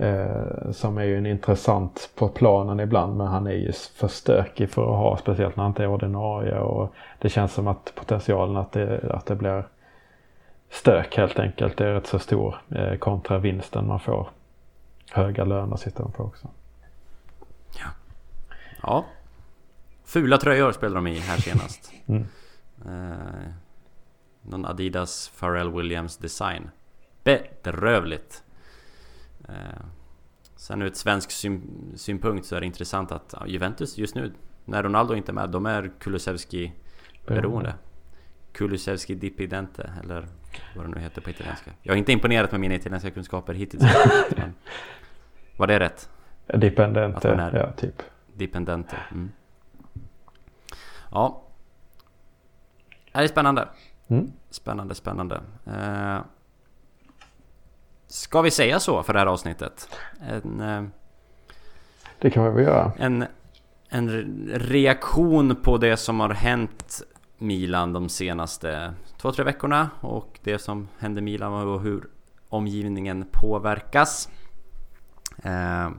Eh, 0.00 0.70
som 0.72 0.98
är 0.98 1.04
ju 1.04 1.18
en 1.18 1.26
intressant 1.26 2.10
på 2.14 2.28
planen 2.28 2.80
ibland 2.80 3.16
men 3.16 3.26
han 3.26 3.46
är 3.46 3.52
ju 3.52 3.72
för 3.72 4.08
stökig 4.08 4.70
för 4.70 4.82
att 4.82 4.98
ha 4.98 5.16
speciellt 5.16 5.56
när 5.56 5.62
han 5.62 5.70
inte 5.70 5.82
är 5.82 5.88
ordinarie 5.88 6.58
och 6.58 6.92
det 7.18 7.28
känns 7.28 7.52
som 7.52 7.68
att 7.68 7.92
potentialen 7.94 8.56
att 8.56 8.72
det, 8.72 9.00
att 9.10 9.26
det 9.26 9.34
blir 9.34 9.64
stök 10.70 11.16
helt 11.16 11.38
enkelt 11.38 11.80
är 11.80 11.92
rätt 11.92 12.06
så 12.06 12.18
stor 12.18 12.56
eh, 12.70 12.94
kontra 12.94 13.38
vinsten 13.38 13.86
man 13.86 14.00
får. 14.00 14.30
Höga 15.10 15.44
löner 15.44 15.76
sitter 15.76 16.02
de 16.02 16.12
på 16.12 16.22
också. 16.22 16.50
Ja. 17.78 17.88
ja. 18.82 19.06
Fula 20.04 20.38
tröjor 20.38 20.72
spelar 20.72 20.94
de 20.94 21.06
i 21.06 21.18
här 21.18 21.38
senast. 21.38 21.92
mm. 22.06 22.26
eh, 22.86 23.52
någon 24.42 24.64
Adidas 24.64 25.32
Pharrell 25.40 25.72
Williams 25.72 26.16
design. 26.16 26.70
Bedrövligt. 27.24 28.42
Eh, 29.48 29.54
sen 30.56 30.82
ur 30.82 30.86
ett 30.86 30.96
svensk 30.96 31.30
syn 31.30 31.92
synpunkt 31.96 32.46
så 32.46 32.56
är 32.56 32.60
det 32.60 32.66
intressant 32.66 33.12
att 33.12 33.34
Juventus 33.46 33.98
just 33.98 34.14
nu, 34.14 34.32
när 34.64 34.82
Ronaldo 34.82 35.14
inte 35.14 35.32
är 35.32 35.34
med, 35.34 35.50
de 35.50 35.66
är 35.66 35.90
Kulusevski 35.98 36.72
beroende. 37.26 37.74
Kulusevski 38.52 39.14
dipidente, 39.14 39.92
eller 40.02 40.28
vad 40.76 40.84
det 40.84 40.90
nu 40.90 41.00
heter 41.00 41.20
på 41.20 41.30
italienska. 41.30 41.70
Jag 41.82 41.92
har 41.92 41.98
inte 41.98 42.12
imponerat 42.12 42.50
med 42.52 42.60
mina 42.60 42.74
italienska 42.74 43.10
kunskaper 43.10 43.54
hittills. 43.54 43.82
men 44.36 44.54
var 45.56 45.66
det 45.66 45.80
rätt? 45.80 46.08
Dipendente, 46.46 47.50
ja 47.54 47.72
typ. 47.72 48.02
Dipendente. 48.34 48.96
Mm. 49.10 49.30
Ja. 51.10 51.42
Det 53.12 53.18
är 53.18 53.28
spännande. 53.28 53.68
Mm. 54.08 54.32
Spännande, 54.50 54.94
spännande. 54.94 55.40
Eh, 55.66 56.20
Ska 58.06 58.42
vi 58.42 58.50
säga 58.50 58.80
så 58.80 59.02
för 59.02 59.12
det 59.12 59.18
här 59.18 59.26
avsnittet? 59.26 59.88
En, 60.20 60.60
eh, 60.60 60.82
det 62.18 62.30
kan 62.30 62.44
vi 62.44 62.50
väl 62.50 62.64
göra. 62.64 62.92
En, 62.98 63.24
en 63.88 64.10
reaktion 64.54 65.56
på 65.56 65.78
det 65.78 65.96
som 65.96 66.20
har 66.20 66.30
hänt 66.30 67.02
Milan 67.38 67.92
de 67.92 68.08
senaste 68.08 68.94
två, 69.16 69.32
tre 69.32 69.44
veckorna 69.44 69.90
och 70.00 70.38
det 70.42 70.58
som 70.58 70.88
händer 70.98 71.22
Milan 71.22 71.68
och 71.68 71.80
hur 71.80 72.08
omgivningen 72.48 73.26
påverkas. 73.32 74.28
Eh, 75.42 75.90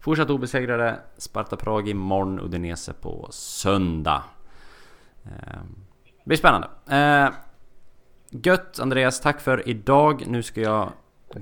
fortsatt 0.00 0.30
obesegrade 0.30 1.00
Sparta 1.16 1.56
Prag 1.56 1.88
imorgon, 1.88 2.40
Udinese 2.40 2.92
på 2.92 3.28
söndag. 3.30 4.22
Eh, 5.24 5.62
det 6.02 6.24
blir 6.24 6.36
spännande. 6.36 6.68
Eh, 6.88 7.30
gött 8.30 8.80
Andreas, 8.80 9.20
tack 9.20 9.40
för 9.40 9.68
idag. 9.68 10.24
Nu 10.26 10.42
ska 10.42 10.60
jag 10.60 10.92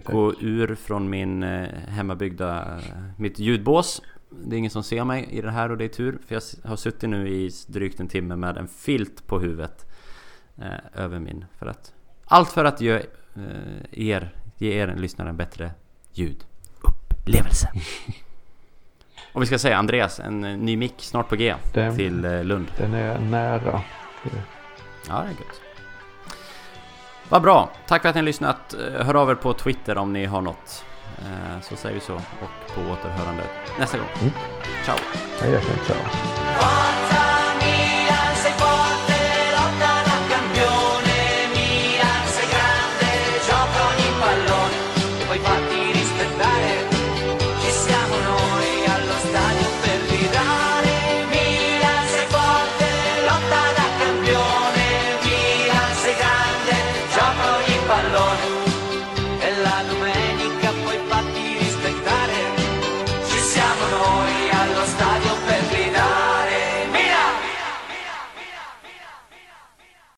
gå 0.04 0.34
ur 0.40 0.74
från 0.74 1.10
min 1.10 1.42
eh, 1.42 1.68
hemmabyggda, 1.88 2.80
mitt 3.18 3.38
ljudbås. 3.38 4.02
Det 4.30 4.56
är 4.56 4.58
ingen 4.58 4.70
som 4.70 4.82
ser 4.82 5.04
mig 5.04 5.28
i 5.30 5.40
det 5.40 5.50
här 5.50 5.70
och 5.70 5.78
det 5.78 5.84
är 5.84 5.88
tur. 5.88 6.18
För 6.26 6.34
jag 6.34 6.42
har 6.68 6.76
suttit 6.76 7.10
nu 7.10 7.28
i 7.28 7.50
drygt 7.66 8.00
en 8.00 8.08
timme 8.08 8.36
med 8.36 8.56
en 8.56 8.68
filt 8.68 9.26
på 9.26 9.38
huvudet. 9.38 9.86
Eh, 10.60 11.04
över 11.04 11.18
min. 11.18 11.44
För 11.58 11.66
att, 11.66 11.92
allt 12.24 12.48
för 12.48 12.64
att 12.64 12.80
ge 12.80 12.92
eh, 12.92 14.08
er, 14.08 14.34
ge 14.56 14.72
er 14.72 14.94
lyssnare 14.96 15.28
en 15.28 15.36
bättre 15.36 15.70
ljudupplevelse. 16.12 17.72
och 19.32 19.42
vi 19.42 19.46
ska 19.46 19.58
säga 19.58 19.76
Andreas, 19.76 20.20
en 20.20 20.40
ny 20.40 20.76
mick 20.76 20.94
snart 20.98 21.28
på 21.28 21.36
G 21.36 21.54
den, 21.74 21.96
till 21.96 22.24
eh, 22.24 22.44
Lund. 22.44 22.66
Den 22.78 22.94
är 22.94 23.18
nära. 23.18 23.82
Ja, 25.08 25.22
det 25.22 25.26
är 25.26 25.28
gött. 25.28 25.60
Vad 27.28 27.42
bra! 27.42 27.70
Tack 27.86 28.02
för 28.02 28.08
att 28.08 28.14
ni 28.14 28.20
har 28.20 28.26
lyssnat. 28.26 28.74
Eh, 28.74 29.06
hör 29.06 29.14
av 29.14 29.30
er 29.30 29.34
på 29.34 29.52
Twitter 29.52 29.98
om 29.98 30.12
ni 30.12 30.24
har 30.24 30.40
något. 30.40 30.84
Eh, 31.20 31.60
så 31.62 31.76
säger 31.76 31.94
vi 31.94 32.00
så 32.00 32.14
och 32.14 32.74
på 32.74 32.80
återhörande 32.80 33.42
nästa 33.78 33.98
gång. 33.98 34.08
Mm. 34.20 34.32
Ciao! 34.84 34.96
Hej, 35.40 35.60
ciao! 35.86 37.19